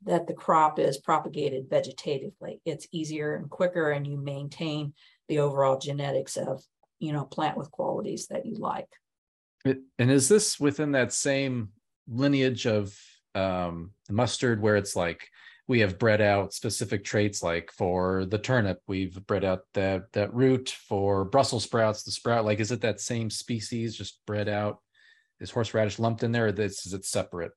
that 0.04 0.26
the 0.26 0.34
crop 0.34 0.78
is 0.78 0.98
propagated 0.98 1.68
vegetatively. 1.68 2.60
It's 2.64 2.88
easier 2.92 3.34
and 3.34 3.50
quicker 3.50 3.90
and 3.90 4.06
you 4.06 4.16
maintain 4.16 4.94
the 5.28 5.40
overall 5.40 5.78
genetics 5.78 6.36
of 6.36 6.62
you 6.98 7.12
know 7.12 7.24
plant 7.24 7.56
with 7.56 7.70
qualities 7.70 8.28
that 8.28 8.46
you 8.46 8.56
like. 8.56 8.88
And 9.64 10.10
is 10.10 10.28
this 10.28 10.60
within 10.60 10.92
that 10.92 11.12
same 11.12 11.70
lineage 12.08 12.66
of 12.66 12.96
um, 13.34 13.90
mustard 14.08 14.62
where 14.62 14.76
it's 14.76 14.94
like 14.94 15.28
we 15.68 15.80
have 15.80 15.98
bred 15.98 16.20
out 16.20 16.54
specific 16.54 17.04
traits 17.04 17.42
like 17.42 17.70
for 17.72 18.24
the 18.26 18.38
turnip 18.38 18.80
we've 18.86 19.24
bred 19.26 19.44
out 19.44 19.60
that 19.74 20.12
that 20.12 20.32
root 20.34 20.70
for 20.70 21.24
brussels 21.24 21.64
sprouts 21.64 22.02
the 22.02 22.10
sprout 22.10 22.44
like 22.44 22.60
is 22.60 22.72
it 22.72 22.80
that 22.80 23.00
same 23.00 23.30
species 23.30 23.96
just 23.96 24.20
bred 24.26 24.48
out 24.48 24.80
is 25.40 25.50
horseradish 25.50 25.98
lumped 25.98 26.22
in 26.22 26.32
there 26.32 26.46
or 26.46 26.52
this 26.52 26.86
is 26.86 26.94
it 26.94 27.04
separate 27.04 27.52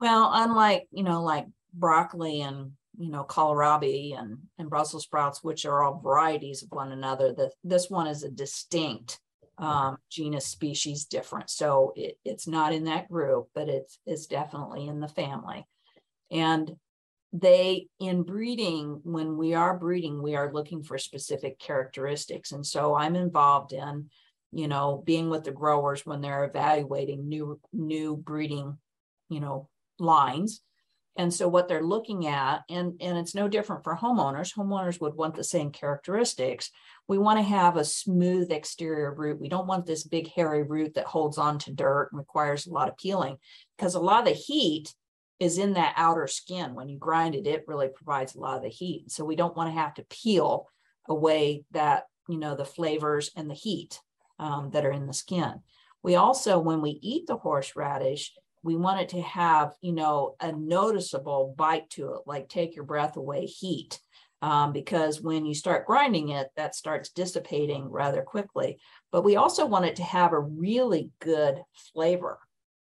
well 0.00 0.30
unlike 0.34 0.86
you 0.90 1.02
know 1.02 1.22
like 1.22 1.46
broccoli 1.72 2.42
and 2.42 2.72
you 2.98 3.10
know 3.10 3.24
kohlrabi 3.24 4.18
and 4.18 4.38
and 4.58 4.70
brussels 4.70 5.04
sprouts 5.04 5.42
which 5.42 5.64
are 5.64 5.82
all 5.82 6.00
varieties 6.00 6.62
of 6.62 6.68
one 6.70 6.92
another 6.92 7.32
the, 7.32 7.50
this 7.64 7.90
one 7.90 8.06
is 8.06 8.22
a 8.22 8.30
distinct 8.30 9.18
um, 9.58 9.98
genus 10.10 10.46
species 10.46 11.04
different. 11.04 11.50
So 11.50 11.92
it, 11.96 12.18
it's 12.24 12.46
not 12.46 12.72
in 12.72 12.84
that 12.84 13.08
group, 13.08 13.48
but 13.54 13.68
it's, 13.68 13.98
it's 14.06 14.26
definitely 14.26 14.86
in 14.86 15.00
the 15.00 15.08
family. 15.08 15.66
And 16.30 16.72
they, 17.34 17.88
in 18.00 18.22
breeding, 18.22 19.00
when 19.02 19.36
we 19.36 19.52
are 19.54 19.76
breeding, 19.76 20.22
we 20.22 20.36
are 20.36 20.52
looking 20.52 20.82
for 20.82 20.96
specific 20.96 21.58
characteristics. 21.58 22.52
And 22.52 22.64
so 22.64 22.94
I'm 22.94 23.16
involved 23.16 23.72
in, 23.72 24.08
you 24.52 24.68
know, 24.68 25.02
being 25.04 25.28
with 25.28 25.44
the 25.44 25.50
growers 25.50 26.06
when 26.06 26.20
they're 26.20 26.44
evaluating 26.44 27.28
new, 27.28 27.60
new 27.72 28.16
breeding, 28.16 28.78
you 29.28 29.40
know, 29.40 29.68
lines 29.98 30.62
and 31.16 31.32
so 31.32 31.46
what 31.46 31.68
they're 31.68 31.82
looking 31.82 32.26
at, 32.26 32.62
and, 32.68 32.94
and 33.00 33.16
it's 33.16 33.36
no 33.36 33.46
different 33.46 33.84
for 33.84 33.96
homeowners, 33.96 34.52
homeowners 34.52 35.00
would 35.00 35.14
want 35.14 35.36
the 35.36 35.44
same 35.44 35.70
characteristics. 35.70 36.70
We 37.06 37.18
want 37.18 37.38
to 37.38 37.44
have 37.44 37.76
a 37.76 37.84
smooth 37.84 38.50
exterior 38.50 39.14
root. 39.14 39.40
We 39.40 39.48
don't 39.48 39.68
want 39.68 39.86
this 39.86 40.02
big 40.02 40.28
hairy 40.32 40.64
root 40.64 40.94
that 40.94 41.06
holds 41.06 41.38
on 41.38 41.58
to 41.60 41.72
dirt 41.72 42.08
and 42.10 42.18
requires 42.18 42.66
a 42.66 42.72
lot 42.72 42.88
of 42.88 42.96
peeling 42.96 43.36
because 43.76 43.94
a 43.94 44.00
lot 44.00 44.20
of 44.20 44.24
the 44.26 44.32
heat 44.32 44.92
is 45.40 45.58
in 45.58 45.74
that 45.74 45.94
outer 45.96 46.26
skin. 46.26 46.74
When 46.74 46.88
you 46.88 46.98
grind 46.98 47.34
it, 47.34 47.46
it 47.46 47.64
really 47.66 47.88
provides 47.88 48.34
a 48.34 48.40
lot 48.40 48.56
of 48.56 48.62
the 48.62 48.68
heat. 48.68 49.10
So 49.10 49.24
we 49.24 49.36
don't 49.36 49.56
want 49.56 49.68
to 49.68 49.80
have 49.80 49.94
to 49.94 50.06
peel 50.08 50.68
away 51.08 51.64
that, 51.72 52.04
you 52.28 52.38
know, 52.38 52.54
the 52.54 52.64
flavors 52.64 53.30
and 53.36 53.50
the 53.50 53.54
heat 53.54 54.00
um, 54.38 54.70
that 54.72 54.84
are 54.84 54.92
in 54.92 55.06
the 55.06 55.12
skin. 55.12 55.60
We 56.02 56.16
also, 56.16 56.58
when 56.58 56.80
we 56.80 56.98
eat 57.02 57.26
the 57.26 57.36
horseradish, 57.36 58.32
we 58.62 58.76
want 58.76 59.00
it 59.00 59.10
to 59.10 59.20
have, 59.20 59.74
you 59.80 59.92
know, 59.92 60.36
a 60.40 60.52
noticeable 60.52 61.54
bite 61.56 61.90
to 61.90 62.14
it, 62.14 62.20
like 62.26 62.48
take 62.48 62.74
your 62.74 62.84
breath 62.84 63.16
away 63.16 63.46
heat. 63.46 64.00
Um, 64.40 64.72
because 64.72 65.22
when 65.22 65.46
you 65.46 65.54
start 65.54 65.86
grinding 65.86 66.28
it, 66.30 66.48
that 66.56 66.74
starts 66.74 67.10
dissipating 67.10 67.88
rather 67.90 68.20
quickly. 68.20 68.78
But 69.10 69.24
we 69.24 69.36
also 69.36 69.64
want 69.64 69.86
it 69.86 69.96
to 69.96 70.02
have 70.02 70.32
a 70.32 70.40
really 70.40 71.10
good 71.20 71.62
flavor 71.94 72.38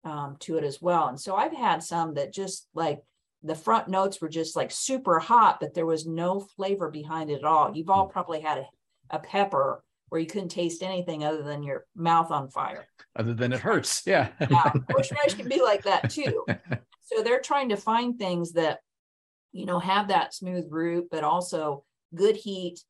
um, 0.04 0.38
to 0.40 0.58
it 0.58 0.64
as 0.64 0.82
well. 0.82 1.08
And 1.08 1.20
so 1.20 1.36
I've 1.36 1.54
had 1.54 1.84
some 1.84 2.16
that 2.16 2.34
just 2.34 2.68
like 2.74 3.02
the 3.44 3.56
front 3.56 3.88
notes 3.88 4.22
were 4.22 4.30
just 4.30 4.56
like 4.56 4.72
super 4.72 5.20
hot, 5.20 5.60
but 5.60 5.74
there 5.74 5.86
was 5.86 6.06
no 6.06 6.40
flavor 6.40 6.90
behind 6.90 7.30
it 7.30 7.40
at 7.40 7.44
all. 7.44 7.76
You've 7.76 7.90
all 7.90 8.06
hmm. 8.06 8.12
probably 8.12 8.42
had 8.42 8.60
a, 8.60 8.68
a 9.12 9.20
pepper 9.20 9.84
where 10.10 10.20
you 10.20 10.28
couldn't 10.28 10.50
taste 10.50 10.82
anything 10.82 11.24
other 11.24 11.44
than 11.44 11.62
your 11.62 11.86
mouth 11.96 12.32
on 12.32 12.50
fire. 12.50 12.88
Other 13.16 13.34
than 13.34 13.54
it 13.54 13.60
hurts. 13.62 14.04
Yeah. 14.06 14.30
yeah. 14.50 14.72
Horseradish 14.90 15.36
can 15.36 15.48
be 15.48 15.62
like 15.62 15.84
that 15.84 16.10
too. 16.10 16.46
So 17.12 17.24
they're 17.24 17.42
trying 17.42 17.70
to 17.70 17.76
find 17.76 18.20
things 18.20 18.52
that, 18.52 18.82
you 19.52 19.66
know, 19.66 19.80
have 19.80 20.10
that 20.10 20.32
smooth 20.32 20.68
root, 20.70 21.08
but 21.10 21.24
also 21.24 21.84
good 22.14 22.36
heat 22.36 22.84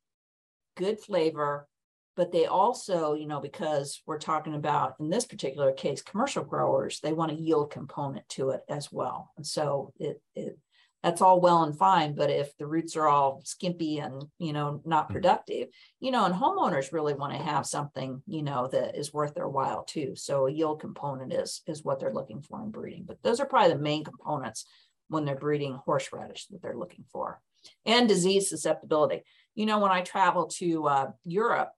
good 0.80 0.98
flavor, 0.98 1.68
but 2.16 2.32
they 2.32 2.46
also, 2.46 3.14
you 3.14 3.26
know, 3.26 3.40
because 3.40 4.02
we're 4.06 4.18
talking 4.18 4.54
about 4.54 4.94
in 5.00 5.08
this 5.08 5.24
particular 5.24 5.72
case, 5.72 6.02
commercial 6.02 6.44
growers, 6.44 7.00
they 7.00 7.12
want 7.12 7.32
a 7.32 7.40
yield 7.40 7.70
component 7.70 8.28
to 8.30 8.50
it 8.50 8.62
as 8.68 8.90
well. 8.92 9.30
And 9.36 9.46
so 9.46 9.92
it, 9.98 10.20
it 10.34 10.58
that's 11.02 11.22
all 11.22 11.40
well 11.40 11.62
and 11.62 11.76
fine 11.76 12.14
but 12.14 12.30
if 12.30 12.56
the 12.58 12.66
roots 12.66 12.96
are 12.96 13.08
all 13.08 13.40
skimpy 13.44 13.98
and 13.98 14.24
you 14.38 14.52
know 14.52 14.80
not 14.84 15.06
hmm. 15.06 15.14
productive 15.14 15.68
you 15.98 16.10
know 16.10 16.24
and 16.24 16.34
homeowners 16.34 16.92
really 16.92 17.14
want 17.14 17.32
to 17.32 17.38
have 17.38 17.66
something 17.66 18.22
you 18.26 18.42
know 18.42 18.68
that 18.68 18.96
is 18.96 19.12
worth 19.12 19.34
their 19.34 19.48
while 19.48 19.84
too 19.84 20.14
so 20.14 20.46
a 20.46 20.52
yield 20.52 20.80
component 20.80 21.32
is 21.32 21.62
is 21.66 21.84
what 21.84 22.00
they're 22.00 22.12
looking 22.12 22.42
for 22.42 22.62
in 22.62 22.70
breeding 22.70 23.04
but 23.06 23.22
those 23.22 23.40
are 23.40 23.46
probably 23.46 23.72
the 23.72 23.80
main 23.80 24.04
components 24.04 24.66
when 25.08 25.24
they're 25.24 25.36
breeding 25.36 25.78
horseradish 25.84 26.46
that 26.46 26.62
they're 26.62 26.76
looking 26.76 27.04
for 27.12 27.40
and 27.86 28.08
disease 28.08 28.48
susceptibility 28.48 29.22
you 29.54 29.66
know 29.66 29.78
when 29.78 29.90
i 29.90 30.02
travel 30.02 30.46
to 30.46 30.86
uh, 30.86 31.10
europe 31.24 31.70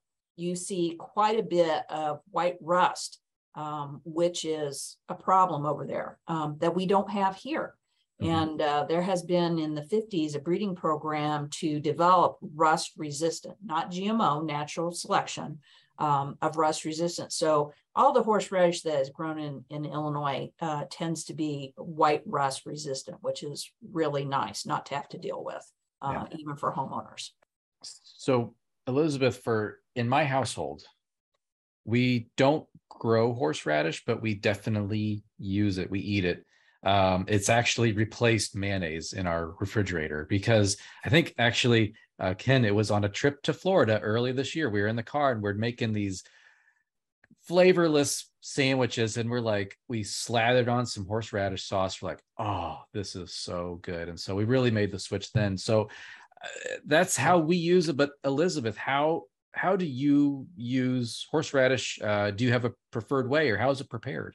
you 0.43 0.57
see 0.57 0.97
quite 0.99 1.39
a 1.39 1.43
bit 1.43 1.83
of 1.91 2.21
white 2.31 2.57
rust 2.61 3.21
um, 3.55 4.01
which 4.05 4.45
is 4.45 4.97
a 5.09 5.15
problem 5.15 5.67
over 5.67 5.87
there 5.87 6.19
um, 6.27 6.57
that 6.61 6.75
we 6.75 6.87
don't 6.87 7.11
have 7.11 7.37
here 7.37 7.75
Mm-hmm. 8.23 8.31
And 8.31 8.63
uh, 8.63 8.85
there 8.89 9.03
has 9.03 9.23
been 9.23 9.59
in 9.59 9.75
the 9.75 9.83
50s 9.83 10.37
a 10.37 10.39
breeding 10.39 10.75
program 10.75 11.49
to 11.53 11.81
develop 11.81 12.39
rust 12.55 12.93
resistant, 12.97 13.57
not 13.65 13.91
GMO, 13.91 14.47
natural 14.47 14.93
selection 14.93 15.59
um, 15.99 16.37
of 16.41 16.57
rust 16.57 16.85
resistant. 16.85 17.33
So 17.33 17.73
all 17.95 18.13
the 18.13 18.23
horseradish 18.23 18.83
that 18.83 19.01
is 19.01 19.11
grown 19.11 19.39
in, 19.39 19.65
in 19.71 19.85
Illinois 19.85 20.51
uh, 20.61 20.85
tends 20.89 21.25
to 21.25 21.35
be 21.35 21.75
white 21.77 22.23
rust 22.25 22.65
resistant, 22.65 23.19
which 23.23 23.43
is 23.43 23.71
really 23.91 24.25
nice 24.25 24.65
not 24.67 24.87
to 24.87 24.95
have 24.95 25.09
to 25.11 25.19
deal 25.19 25.43
with, 25.43 25.69
uh, 26.01 26.25
yeah. 26.31 26.37
even 26.39 26.57
for 26.57 26.73
homeowners. 26.73 27.31
So, 27.83 28.55
Elizabeth, 28.87 29.43
for 29.43 29.81
in 29.95 30.09
my 30.09 30.25
household, 30.25 30.83
we 31.85 32.29
don't 32.37 32.67
grow 32.89 33.35
horseradish, 33.35 34.05
but 34.05 34.23
we 34.23 34.35
definitely 34.35 35.25
use 35.39 35.79
it. 35.79 35.91
We 35.91 36.01
eat 36.01 36.25
it 36.25 36.45
um, 36.85 37.27
it's 37.29 37.49
actually 37.49 37.93
replaced 37.93 38.57
mayonnaise 38.57 39.13
in 39.13 39.27
our 39.27 39.55
refrigerator 39.61 40.27
because 40.29 40.77
I 41.05 41.11
think 41.11 41.35
actually, 41.39 41.95
uh, 42.19 42.35
Ken, 42.35 42.65
it 42.65 42.75
was 42.75 42.91
on 42.91 43.05
a 43.05 43.09
trip 43.09 43.43
to 43.43 43.53
Florida 43.53 44.01
early 44.01 44.33
this 44.33 44.57
year. 44.57 44.69
We 44.69 44.81
were 44.81 44.89
in 44.89 44.97
the 44.97 45.03
car 45.03 45.33
and 45.33 45.43
we're 45.43 45.55
making 45.55 45.93
these 45.93 46.25
flavorless 47.47 48.31
sandwiches 48.41 49.17
and 49.17 49.31
we're 49.31 49.41
like, 49.41 49.77
we 49.89 50.03
slathered 50.03 50.69
on 50.69 50.87
some 50.87 51.07
horseradish 51.07 51.65
sauce. 51.65 52.03
We're 52.03 52.11
like, 52.11 52.23
oh, 52.39 52.81
this 52.93 53.15
is 53.15 53.33
so 53.33 53.79
good. 53.83 54.09
And 54.09 54.19
so 54.19 54.35
we 54.35 54.45
really 54.45 54.71
made 54.73 54.91
the 54.91 54.99
switch 54.99 55.33
then. 55.33 55.57
So 55.57 55.89
uh, 56.43 56.77
that's 56.85 57.17
how 57.17 57.39
we 57.39 57.57
use 57.57 57.89
it. 57.89 57.97
But 57.97 58.11
Elizabeth, 58.25 58.77
how 58.77 59.25
how 59.53 59.77
do 59.77 59.87
you 59.87 60.47
use 60.57 61.27
horseradish? 61.31 61.99
Uh, 62.03 62.31
do 62.31 62.45
you 62.45 62.53
have 62.53 62.65
a 62.65 62.73
preferred 62.91 63.29
way 63.29 63.51
or 63.51 63.57
how 63.57 63.71
is 63.71 63.81
it 63.81 63.91
prepared? 63.91 64.35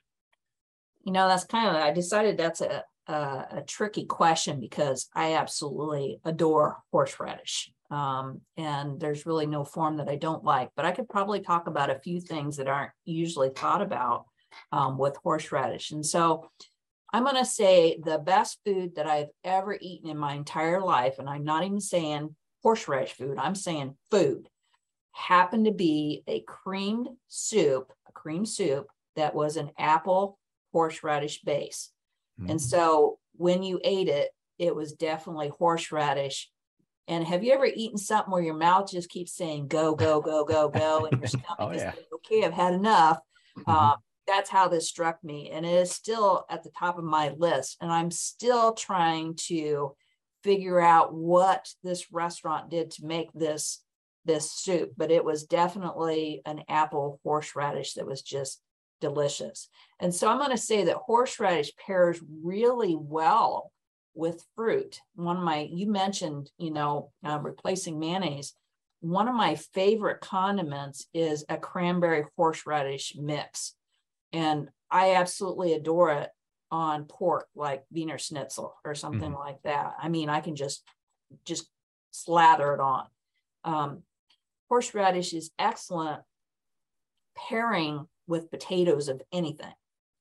you 1.07 1.13
know, 1.13 1.29
that's 1.29 1.45
kind 1.45 1.69
of, 1.69 1.81
I 1.81 1.91
decided 1.91 2.35
that's 2.35 2.59
a, 2.59 2.83
a, 3.07 3.13
a 3.13 3.63
tricky 3.65 4.03
question 4.03 4.59
because 4.59 5.07
I 5.15 5.35
absolutely 5.35 6.19
adore 6.25 6.79
horseradish. 6.91 7.71
Um, 7.89 8.41
and 8.57 8.99
there's 8.99 9.25
really 9.25 9.45
no 9.45 9.63
form 9.63 9.95
that 9.97 10.09
I 10.09 10.17
don't 10.17 10.43
like, 10.43 10.69
but 10.75 10.83
I 10.83 10.91
could 10.91 11.07
probably 11.07 11.39
talk 11.39 11.67
about 11.67 11.89
a 11.89 11.99
few 11.99 12.19
things 12.19 12.57
that 12.57 12.67
aren't 12.67 12.91
usually 13.05 13.51
thought 13.51 13.81
about 13.81 14.25
um, 14.73 14.97
with 14.97 15.15
horseradish. 15.23 15.91
And 15.91 16.05
so 16.05 16.49
I'm 17.13 17.23
going 17.23 17.37
to 17.37 17.45
say 17.45 18.01
the 18.03 18.17
best 18.17 18.59
food 18.65 18.95
that 18.95 19.07
I've 19.07 19.29
ever 19.45 19.77
eaten 19.79 20.09
in 20.09 20.17
my 20.17 20.33
entire 20.33 20.81
life, 20.81 21.19
and 21.19 21.29
I'm 21.29 21.45
not 21.45 21.63
even 21.63 21.79
saying 21.79 22.35
horseradish 22.63 23.13
food, 23.13 23.37
I'm 23.37 23.55
saying 23.55 23.95
food, 24.11 24.49
happened 25.17 25.65
to 25.65 25.71
be 25.71 26.23
a 26.27 26.41
creamed 26.41 27.09
soup, 27.27 27.91
a 28.07 28.11
cream 28.11 28.45
soup 28.45 28.87
that 29.15 29.33
was 29.33 29.57
an 29.57 29.71
apple 29.77 30.37
horseradish 30.71 31.41
base. 31.41 31.91
Mm-hmm. 32.39 32.51
And 32.51 32.61
so 32.61 33.17
when 33.33 33.63
you 33.63 33.81
ate 33.83 34.07
it, 34.07 34.29
it 34.59 34.75
was 34.75 34.93
definitely 34.93 35.49
horseradish. 35.49 36.49
And 37.07 37.25
have 37.25 37.43
you 37.43 37.53
ever 37.53 37.65
eaten 37.65 37.97
something 37.97 38.31
where 38.31 38.43
your 38.43 38.55
mouth 38.55 38.91
just 38.91 39.09
keeps 39.09 39.35
saying 39.35 39.67
go, 39.67 39.95
go, 39.95 40.21
go, 40.21 40.43
go, 40.45 40.69
go, 40.69 41.07
and 41.11 41.19
your 41.19 41.27
stomach 41.27 41.57
oh, 41.59 41.69
is 41.69 41.81
yeah. 41.81 41.93
okay, 42.15 42.45
I've 42.45 42.53
had 42.53 42.73
enough. 42.73 43.19
Mm-hmm. 43.57 43.71
Um, 43.71 43.95
that's 44.27 44.49
how 44.49 44.67
this 44.67 44.89
struck 44.89 45.23
me. 45.23 45.49
And 45.51 45.65
it 45.65 45.73
is 45.73 45.91
still 45.91 46.45
at 46.49 46.63
the 46.63 46.71
top 46.77 46.97
of 46.97 47.03
my 47.05 47.33
list. 47.37 47.77
And 47.81 47.91
I'm 47.91 48.11
still 48.11 48.73
trying 48.73 49.35
to 49.47 49.95
figure 50.43 50.81
out 50.81 51.13
what 51.13 51.69
this 51.81 52.11
restaurant 52.11 52.69
did 52.69 52.91
to 52.91 53.05
make 53.05 53.31
this 53.33 53.81
this 54.27 54.51
soup, 54.51 54.91
but 54.97 55.11
it 55.11 55.25
was 55.25 55.45
definitely 55.45 56.41
an 56.45 56.61
apple 56.69 57.19
horseradish 57.23 57.93
that 57.93 58.05
was 58.05 58.21
just 58.21 58.61
delicious. 59.01 59.69
And 59.99 60.13
so 60.13 60.29
I'm 60.29 60.37
going 60.37 60.51
to 60.51 60.57
say 60.57 60.83
that 60.85 60.97
horseradish 60.97 61.71
pairs 61.75 62.19
really 62.43 62.95
well 62.95 63.71
with 64.13 64.45
fruit. 64.55 64.99
One 65.15 65.37
of 65.37 65.43
my, 65.43 65.69
you 65.71 65.87
mentioned, 65.87 66.51
you 66.57 66.71
know, 66.71 67.11
uh, 67.23 67.39
replacing 67.39 67.99
mayonnaise. 67.99 68.53
One 68.99 69.27
of 69.27 69.35
my 69.35 69.55
favorite 69.55 70.21
condiments 70.21 71.07
is 71.13 71.45
a 71.49 71.57
cranberry 71.57 72.25
horseradish 72.35 73.15
mix. 73.15 73.75
And 74.33 74.69
I 74.89 75.15
absolutely 75.15 75.73
adore 75.73 76.11
it 76.11 76.29
on 76.71 77.05
pork, 77.05 77.47
like 77.55 77.83
Wiener 77.91 78.17
Schnitzel 78.17 78.75
or 78.83 78.95
something 78.95 79.31
mm. 79.31 79.39
like 79.39 79.61
that. 79.63 79.93
I 80.01 80.09
mean, 80.09 80.29
I 80.29 80.41
can 80.41 80.55
just, 80.55 80.83
just 81.45 81.69
slather 82.11 82.73
it 82.73 82.79
on. 82.79 83.05
Um, 83.63 84.03
horseradish 84.69 85.33
is 85.33 85.51
excellent 85.57 86.21
pairing 87.35 88.07
with 88.27 88.51
potatoes 88.51 89.07
of 89.07 89.21
anything, 89.31 89.73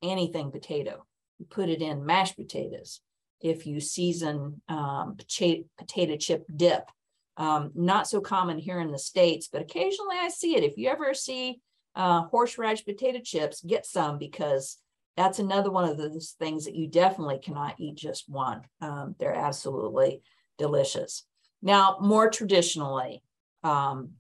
anything 0.03 0.51
potato. 0.51 1.05
You 1.39 1.47
put 1.47 1.69
it 1.69 1.83
in 1.83 2.07
mashed 2.07 2.37
potatoes. 2.37 3.01
If 3.41 3.67
you 3.67 3.81
season 3.81 4.63
um, 4.69 5.17
potato 5.17 6.17
chip 6.17 6.45
dip, 6.55 6.91
um, 7.37 7.71
not 7.75 8.09
so 8.09 8.21
common 8.21 8.59
here 8.59 8.81
in 8.81 8.91
the 8.91 8.99
States, 8.99 9.49
but 9.53 9.61
occasionally 9.61 10.17
I 10.19 10.29
see 10.29 10.57
it. 10.57 10.65
If 10.65 10.79
you 10.79 10.89
ever 10.89 11.13
see 11.13 11.61
uh, 11.95 12.23
horseradish 12.23 12.85
potato 12.85 13.21
chips, 13.23 13.61
get 13.61 13.85
some 13.85 14.19
because 14.19 14.79
that's 15.17 15.39
another 15.39 15.71
one 15.71 15.89
of 15.89 15.97
those 15.97 16.35
things 16.39 16.65
that 16.65 16.75
you 16.75 16.89
definitely 16.89 17.39
cannot 17.39 17.75
eat 17.79 17.97
just 17.97 18.29
one. 18.29 18.63
Um, 18.81 19.15
they're 19.19 19.35
absolutely 19.35 20.23
delicious. 20.59 21.25
Now, 21.63 21.99
more 22.01 22.31
traditionally, 22.31 23.23
um, 23.63 24.11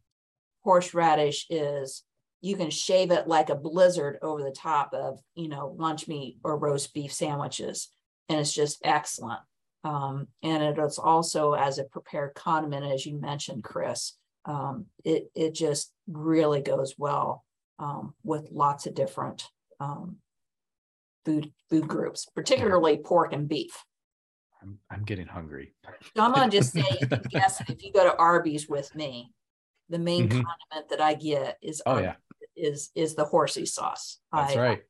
horseradish 0.66 1.46
is 1.48 2.02
you 2.40 2.56
can 2.56 2.70
shave 2.70 3.12
it 3.12 3.28
like 3.28 3.50
a 3.50 3.54
blizzard 3.54 4.18
over 4.20 4.42
the 4.42 4.50
top 4.50 4.92
of 4.92 5.20
you 5.36 5.48
know 5.48 5.74
lunch 5.78 6.08
meat 6.08 6.38
or 6.42 6.58
roast 6.58 6.92
beef 6.92 7.12
sandwiches 7.12 7.88
and 8.28 8.40
it's 8.40 8.52
just 8.52 8.80
excellent. 8.84 9.38
Um, 9.84 10.26
and 10.42 10.64
it 10.64 10.78
is 10.80 10.98
also 10.98 11.52
as 11.52 11.78
a 11.78 11.84
prepared 11.84 12.34
condiment 12.34 12.84
as 12.92 13.06
you 13.06 13.20
mentioned 13.20 13.62
chris 13.62 14.14
um, 14.44 14.86
it, 15.04 15.30
it 15.36 15.54
just 15.54 15.92
really 16.08 16.60
goes 16.60 16.94
well 16.98 17.44
um, 17.78 18.14
with 18.24 18.48
lots 18.50 18.86
of 18.86 18.94
different 18.94 19.44
um, 19.78 20.16
food 21.24 21.52
food 21.70 21.86
groups 21.86 22.26
particularly 22.34 22.96
pork 22.98 23.32
and 23.32 23.48
beef. 23.48 23.84
I'm, 24.60 24.78
I'm 24.90 25.04
getting 25.04 25.28
hungry. 25.28 25.74
So 26.16 26.24
i'm 26.24 26.32
going 26.32 26.50
to 26.50 26.56
just 26.56 26.72
say 26.78 26.84
you 27.00 27.06
can 27.06 27.22
guess 27.28 27.60
if 27.68 27.84
you 27.84 27.92
go 27.92 28.02
to 28.02 28.16
arby's 28.16 28.68
with 28.68 28.92
me 28.96 29.30
the 29.88 29.98
main 29.98 30.28
mm-hmm. 30.28 30.42
condiment 30.42 30.90
that 30.90 31.00
i 31.00 31.14
get 31.14 31.58
is 31.62 31.82
oh 31.86 31.98
yeah 31.98 32.14
is 32.56 32.90
is 32.94 33.14
the 33.14 33.24
horsey 33.24 33.66
sauce. 33.66 34.18
That's 34.32 34.56
I, 34.56 34.60
right. 34.60 34.82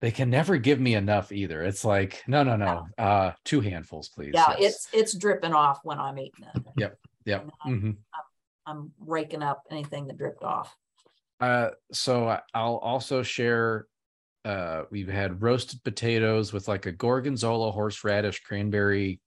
They 0.00 0.10
can 0.10 0.30
never 0.30 0.58
give 0.58 0.78
me 0.78 0.94
enough 0.94 1.32
either. 1.32 1.62
It's 1.62 1.84
like 1.84 2.22
no, 2.26 2.42
no, 2.42 2.56
no. 2.56 2.86
Yeah. 2.98 3.04
Uh, 3.04 3.32
two 3.44 3.60
handfuls, 3.60 4.08
please. 4.08 4.32
Yeah, 4.34 4.54
yes. 4.58 4.60
it's 4.60 4.88
it's 4.92 5.14
dripping 5.14 5.54
off 5.54 5.80
when 5.82 5.98
I'm 5.98 6.18
eating 6.18 6.46
it. 6.54 6.62
Yep, 6.76 6.98
yep. 7.24 7.48
I'm, 7.64 7.72
mm-hmm. 7.72 7.90
I'm, 8.66 8.78
I'm 8.78 8.92
raking 8.98 9.42
up 9.42 9.62
anything 9.70 10.06
that 10.08 10.18
dripped 10.18 10.42
off. 10.42 10.76
Uh, 11.40 11.70
so 11.92 12.38
I'll 12.52 12.76
also 12.76 13.22
share. 13.22 13.86
Uh, 14.44 14.84
we've 14.90 15.08
had 15.08 15.42
roasted 15.42 15.82
potatoes 15.84 16.52
with 16.52 16.68
like 16.68 16.86
a 16.86 16.92
gorgonzola 16.92 17.70
horseradish 17.70 18.40
cranberry 18.42 19.20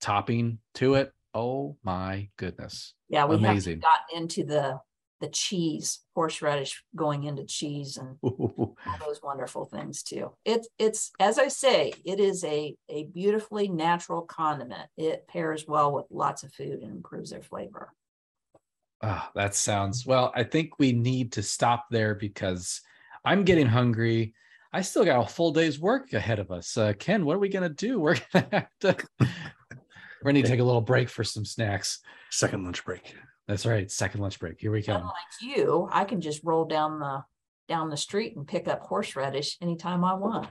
topping 0.00 0.58
to 0.74 0.94
it. 0.94 1.12
Oh 1.40 1.76
my 1.84 2.28
goodness! 2.36 2.94
Yeah, 3.08 3.26
we 3.26 3.36
Amazing. 3.36 3.80
haven't 3.80 3.82
gotten 3.82 4.22
into 4.22 4.44
the 4.44 4.80
the 5.20 5.28
cheese, 5.28 6.00
horseradish 6.16 6.82
going 6.96 7.24
into 7.24 7.44
cheese 7.44 7.96
and 7.96 8.16
all 8.22 8.76
those 8.98 9.20
wonderful 9.22 9.64
things 9.64 10.02
too. 10.02 10.32
It's 10.44 10.68
it's 10.80 11.12
as 11.20 11.38
I 11.38 11.46
say, 11.46 11.92
it 12.04 12.18
is 12.18 12.42
a 12.42 12.74
a 12.88 13.04
beautifully 13.04 13.68
natural 13.68 14.22
condiment. 14.22 14.88
It 14.96 15.28
pairs 15.28 15.64
well 15.68 15.92
with 15.92 16.06
lots 16.10 16.42
of 16.42 16.52
food 16.52 16.80
and 16.82 16.90
improves 16.90 17.30
their 17.30 17.42
flavor. 17.42 17.92
Oh, 19.04 19.28
that 19.36 19.54
sounds 19.54 20.04
well. 20.04 20.32
I 20.34 20.42
think 20.42 20.80
we 20.80 20.90
need 20.90 21.30
to 21.34 21.42
stop 21.44 21.86
there 21.88 22.16
because 22.16 22.80
I'm 23.24 23.44
getting 23.44 23.68
hungry. 23.68 24.34
I 24.72 24.80
still 24.80 25.04
got 25.04 25.24
a 25.24 25.28
full 25.28 25.52
day's 25.52 25.78
work 25.78 26.12
ahead 26.14 26.40
of 26.40 26.50
us. 26.50 26.76
Uh, 26.76 26.94
Ken, 26.98 27.24
what 27.24 27.36
are 27.36 27.40
we 27.40 27.48
gonna 27.48 27.68
do? 27.68 28.00
We're 28.00 28.16
gonna 28.32 28.48
have 28.50 28.68
to. 28.80 28.96
We're 30.22 30.30
gonna 30.30 30.38
need 30.40 30.46
to 30.46 30.50
take 30.50 30.60
a 30.60 30.64
little 30.64 30.80
break 30.80 31.08
for 31.08 31.24
some 31.24 31.44
snacks. 31.44 32.00
Second 32.30 32.64
lunch 32.64 32.84
break. 32.84 33.14
That's 33.46 33.64
right. 33.64 33.90
Second 33.90 34.20
lunch 34.20 34.38
break. 34.38 34.60
Here 34.60 34.72
we 34.72 34.82
come. 34.82 35.02
Like 35.04 35.14
you, 35.40 35.88
I 35.92 36.04
can 36.04 36.20
just 36.20 36.42
roll 36.44 36.64
down 36.64 36.98
the 36.98 37.24
down 37.68 37.90
the 37.90 37.96
street 37.96 38.34
and 38.36 38.46
pick 38.46 38.66
up 38.66 38.80
horseradish 38.82 39.56
anytime 39.60 40.04
I 40.04 40.14
want. 40.14 40.48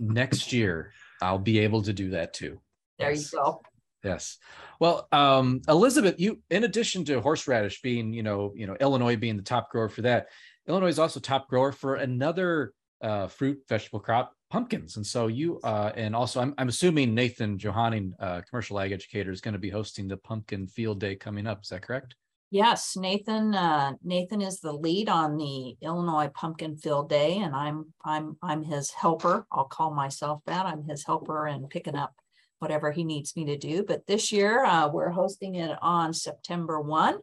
Next 0.00 0.52
year, 0.52 0.92
I'll 1.20 1.38
be 1.38 1.60
able 1.60 1.82
to 1.82 1.92
do 1.92 2.10
that 2.10 2.32
too. 2.34 2.60
There 2.98 3.10
Yes. 3.10 3.32
you 3.32 3.38
go. 3.38 3.62
Yes. 4.02 4.38
Well, 4.80 5.06
um, 5.12 5.60
Elizabeth, 5.68 6.18
you 6.18 6.40
in 6.50 6.64
addition 6.64 7.04
to 7.04 7.20
horseradish 7.20 7.80
being, 7.82 8.12
you 8.12 8.24
know, 8.24 8.52
you 8.56 8.66
know, 8.66 8.76
Illinois 8.80 9.16
being 9.16 9.36
the 9.36 9.42
top 9.42 9.70
grower 9.70 9.88
for 9.88 10.02
that, 10.02 10.26
Illinois 10.66 10.88
is 10.88 10.98
also 10.98 11.20
top 11.20 11.48
grower 11.48 11.70
for 11.70 11.94
another 11.96 12.72
uh, 13.00 13.28
fruit 13.28 13.60
vegetable 13.68 14.00
crop, 14.00 14.32
pumpkins. 14.52 14.96
And 14.96 15.06
so 15.06 15.28
you 15.28 15.58
uh, 15.64 15.92
and 15.96 16.14
also 16.14 16.38
I'm, 16.38 16.54
I'm 16.58 16.68
assuming 16.68 17.14
Nathan 17.14 17.58
Johanning, 17.58 18.14
uh, 18.20 18.42
commercial 18.48 18.78
ag 18.78 18.92
educator, 18.92 19.32
is 19.32 19.40
going 19.40 19.54
to 19.54 19.58
be 19.58 19.70
hosting 19.70 20.06
the 20.06 20.18
pumpkin 20.18 20.66
field 20.66 21.00
day 21.00 21.16
coming 21.16 21.46
up. 21.46 21.62
Is 21.62 21.70
that 21.70 21.80
correct? 21.80 22.16
Yes, 22.50 22.94
Nathan, 22.94 23.54
uh, 23.54 23.94
Nathan 24.04 24.42
is 24.42 24.60
the 24.60 24.74
lead 24.74 25.08
on 25.08 25.38
the 25.38 25.78
Illinois 25.80 26.28
Pumpkin 26.34 26.76
Field 26.76 27.08
Day 27.08 27.38
and 27.38 27.56
I'm, 27.56 27.94
I'm, 28.04 28.36
I'm 28.42 28.62
his 28.62 28.90
helper. 28.90 29.46
I'll 29.50 29.64
call 29.64 29.94
myself 29.94 30.42
that. 30.44 30.66
I'm 30.66 30.84
his 30.84 31.02
helper 31.02 31.46
and 31.46 31.70
picking 31.70 31.96
up 31.96 32.14
whatever 32.58 32.92
he 32.92 33.04
needs 33.04 33.34
me 33.34 33.46
to 33.46 33.56
do. 33.56 33.84
But 33.84 34.06
this 34.06 34.32
year, 34.32 34.66
uh, 34.66 34.88
we're 34.88 35.08
hosting 35.08 35.54
it 35.54 35.78
on 35.80 36.12
September 36.12 36.78
one. 36.78 37.20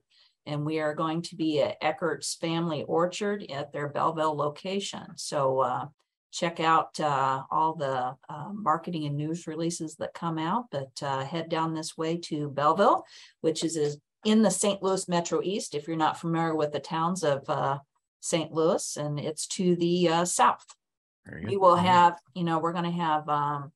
And 0.48 0.66
we 0.66 0.80
are 0.80 0.96
going 0.96 1.22
to 1.24 1.36
be 1.36 1.62
at 1.62 1.78
Eckert's 1.80 2.34
Family 2.34 2.82
Orchard 2.82 3.46
at 3.52 3.72
their 3.72 3.88
Belleville 3.88 4.36
location. 4.36 5.06
So, 5.16 5.60
uh, 5.60 5.86
check 6.32 6.60
out, 6.60 7.00
uh, 7.00 7.44
all 7.50 7.76
the, 7.76 8.16
uh, 8.30 8.50
marketing 8.54 9.06
and 9.06 9.18
news 9.18 9.48
releases 9.48 9.96
that 9.96 10.14
come 10.14 10.38
out, 10.38 10.66
but, 10.72 10.92
uh, 11.02 11.24
head 11.24 11.50
down 11.50 11.74
this 11.74 11.98
way 11.98 12.18
to 12.18 12.50
Belleville, 12.50 13.04
which 13.42 13.64
is 13.64 14.00
in 14.26 14.42
the 14.42 14.52
St. 14.52 14.84
Louis 14.84 15.08
Metro 15.08 15.42
East, 15.42 15.76
if 15.76 15.88
you're 15.88 15.98
not 15.98 16.20
familiar 16.20 16.56
with 16.56 16.72
the 16.72 16.80
towns 16.80 17.24
of 17.24 17.50
uh, 17.50 17.80
St. 18.20 18.52
Louis, 18.52 18.98
and 18.98 19.20
it's 19.20 19.48
to 19.48 19.76
the 19.76 20.10
uh, 20.10 20.26
south. 20.26 20.66
We 21.48 21.58
will 21.58 21.76
have, 21.76 22.20
you 22.34 22.44
know, 22.44 22.60
we're 22.60 22.74
going 22.74 22.86
to 22.86 22.92
have 22.92 23.30
um, 23.30 23.72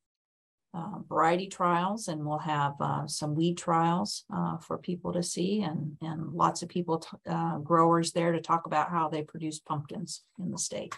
uh, 0.74 1.00
variety 1.08 1.48
trials, 1.48 2.08
and 2.08 2.26
we'll 2.26 2.40
have 2.40 2.74
uh, 2.80 3.08
some 3.08 3.36
weed 3.36 3.58
trials 3.58 4.26
uh, 4.34 4.58
for 4.58 4.78
people 4.78 5.14
to 5.14 5.22
see, 5.22 5.62
and 5.62 5.98
and 6.02 6.34
lots 6.34 6.64
of 6.64 6.70
people, 6.70 7.06
uh, 7.30 7.60
growers 7.60 8.12
there 8.12 8.32
to 8.32 8.42
talk 8.42 8.66
about 8.66 8.90
how 8.90 9.08
they 9.08 9.22
produce 9.22 9.60
pumpkins 9.60 10.24
in 10.40 10.52
the 10.52 10.58
state. 10.58 10.96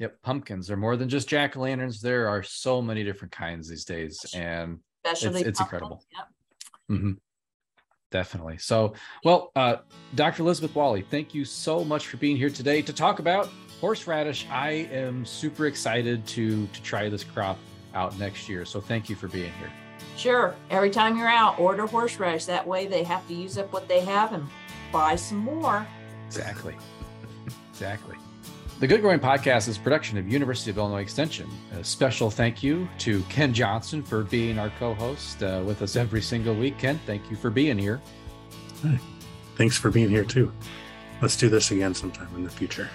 Yep, 0.00 0.22
pumpkins. 0.22 0.66
They're 0.66 0.76
more 0.78 0.96
than 0.96 1.08
just 1.10 1.28
jack 1.28 1.56
o' 1.56 1.60
lanterns. 1.60 2.00
There 2.00 2.26
are 2.28 2.42
so 2.42 2.80
many 2.80 3.04
different 3.04 3.32
kinds 3.32 3.68
these 3.68 3.84
days, 3.84 4.24
and 4.34 4.78
Especially 5.04 5.42
it's 5.42 5.58
pumpkins, 5.58 5.60
incredible. 5.60 6.04
yep. 6.16 6.28
Mhm. 6.90 7.16
Definitely. 8.10 8.58
So, 8.58 8.94
well, 9.24 9.52
uh, 9.54 9.76
Dr. 10.16 10.42
Elizabeth 10.42 10.74
Wahle, 10.74 11.06
thank 11.06 11.32
you 11.34 11.44
so 11.44 11.84
much 11.84 12.08
for 12.08 12.16
being 12.16 12.36
here 12.36 12.50
today 12.50 12.82
to 12.82 12.92
talk 12.92 13.18
about 13.20 13.48
horseradish. 13.80 14.46
I 14.50 14.70
am 14.90 15.24
super 15.24 15.66
excited 15.66 16.26
to 16.28 16.66
to 16.66 16.82
try 16.82 17.08
this 17.10 17.22
crop 17.22 17.58
out 17.94 18.18
next 18.18 18.48
year. 18.48 18.64
So, 18.64 18.80
thank 18.80 19.08
you 19.10 19.14
for 19.16 19.28
being 19.28 19.52
here. 19.60 19.70
Sure. 20.16 20.54
Every 20.70 20.90
time 20.90 21.16
you're 21.18 21.28
out, 21.28 21.58
order 21.60 21.86
horseradish. 21.86 22.46
That 22.46 22.66
way, 22.66 22.86
they 22.86 23.04
have 23.04 23.26
to 23.28 23.34
use 23.34 23.58
up 23.58 23.70
what 23.72 23.86
they 23.86 24.00
have 24.00 24.32
and 24.32 24.48
buy 24.92 25.14
some 25.16 25.38
more. 25.38 25.86
Exactly. 26.26 26.74
exactly. 27.70 28.16
The 28.80 28.86
Good 28.86 29.02
Growing 29.02 29.20
Podcast 29.20 29.68
is 29.68 29.76
production 29.76 30.16
of 30.16 30.26
University 30.26 30.70
of 30.70 30.78
Illinois 30.78 31.02
Extension. 31.02 31.46
A 31.78 31.84
special 31.84 32.30
thank 32.30 32.62
you 32.62 32.88
to 33.00 33.20
Ken 33.24 33.52
Johnson 33.52 34.02
for 34.02 34.22
being 34.22 34.58
our 34.58 34.70
co-host 34.78 35.42
uh, 35.42 35.62
with 35.66 35.82
us 35.82 35.96
every 35.96 36.22
single 36.22 36.54
week. 36.54 36.78
Ken, 36.78 36.98
thank 37.04 37.30
you 37.30 37.36
for 37.36 37.50
being 37.50 37.76
here. 37.76 38.00
Thanks 39.56 39.76
for 39.76 39.90
being 39.90 40.08
here 40.08 40.24
too. 40.24 40.50
Let's 41.20 41.36
do 41.36 41.50
this 41.50 41.70
again 41.70 41.92
sometime 41.92 42.34
in 42.34 42.42
the 42.42 42.48
future. 42.48 42.88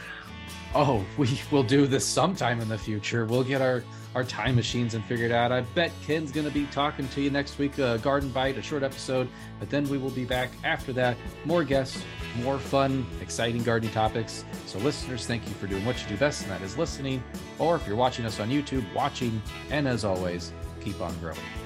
Oh, 0.76 1.06
we 1.18 1.40
will 1.52 1.64
do 1.64 1.88
this 1.88 2.06
sometime 2.06 2.60
in 2.60 2.68
the 2.68 2.78
future. 2.78 3.26
We'll 3.26 3.44
get 3.44 3.62
our 3.62 3.84
our 4.14 4.24
time 4.24 4.56
machines 4.56 4.94
and 4.94 5.04
figure 5.04 5.26
it 5.26 5.32
out. 5.34 5.52
I 5.52 5.62
bet 5.62 5.92
Ken's 6.08 6.32
going 6.32 6.48
to 6.48 6.54
be 6.54 6.66
talking 6.68 7.06
to 7.10 7.22
you 7.22 7.30
next 7.30 7.58
week, 7.60 7.78
uh, 7.80 7.98
Garden 7.98 8.30
Bite, 8.30 8.58
a 8.58 8.62
short 8.62 8.82
episode. 8.82 9.28
But 9.60 9.70
then 9.70 9.90
we 9.90 9.98
will 9.98 10.10
be 10.10 10.24
back 10.24 10.52
after 10.64 10.94
that. 10.94 11.18
More 11.44 11.66
guests, 11.66 12.02
more 12.42 12.58
fun, 12.58 13.06
exciting 13.20 13.62
gardening 13.62 13.94
topics. 13.94 14.46
So, 14.68 14.80
listeners, 14.80 15.26
thank 15.28 15.46
you 15.46 15.54
for 15.56 15.68
doing 15.68 15.86
what 15.86 16.02
you 16.02 16.08
do 16.08 16.16
best, 16.16 16.44
and 16.44 16.52
that 16.52 16.62
is 16.62 16.78
listening. 16.78 17.22
Or 17.60 17.76
if 17.76 17.86
you're 17.86 17.98
watching 17.98 18.26
us 18.26 18.40
on 18.40 18.50
YouTube, 18.50 18.86
watching. 18.94 19.42
And 19.70 19.86
as 19.86 20.06
always, 20.06 20.54
keep 20.80 21.02
on 21.02 21.14
growing. 21.20 21.65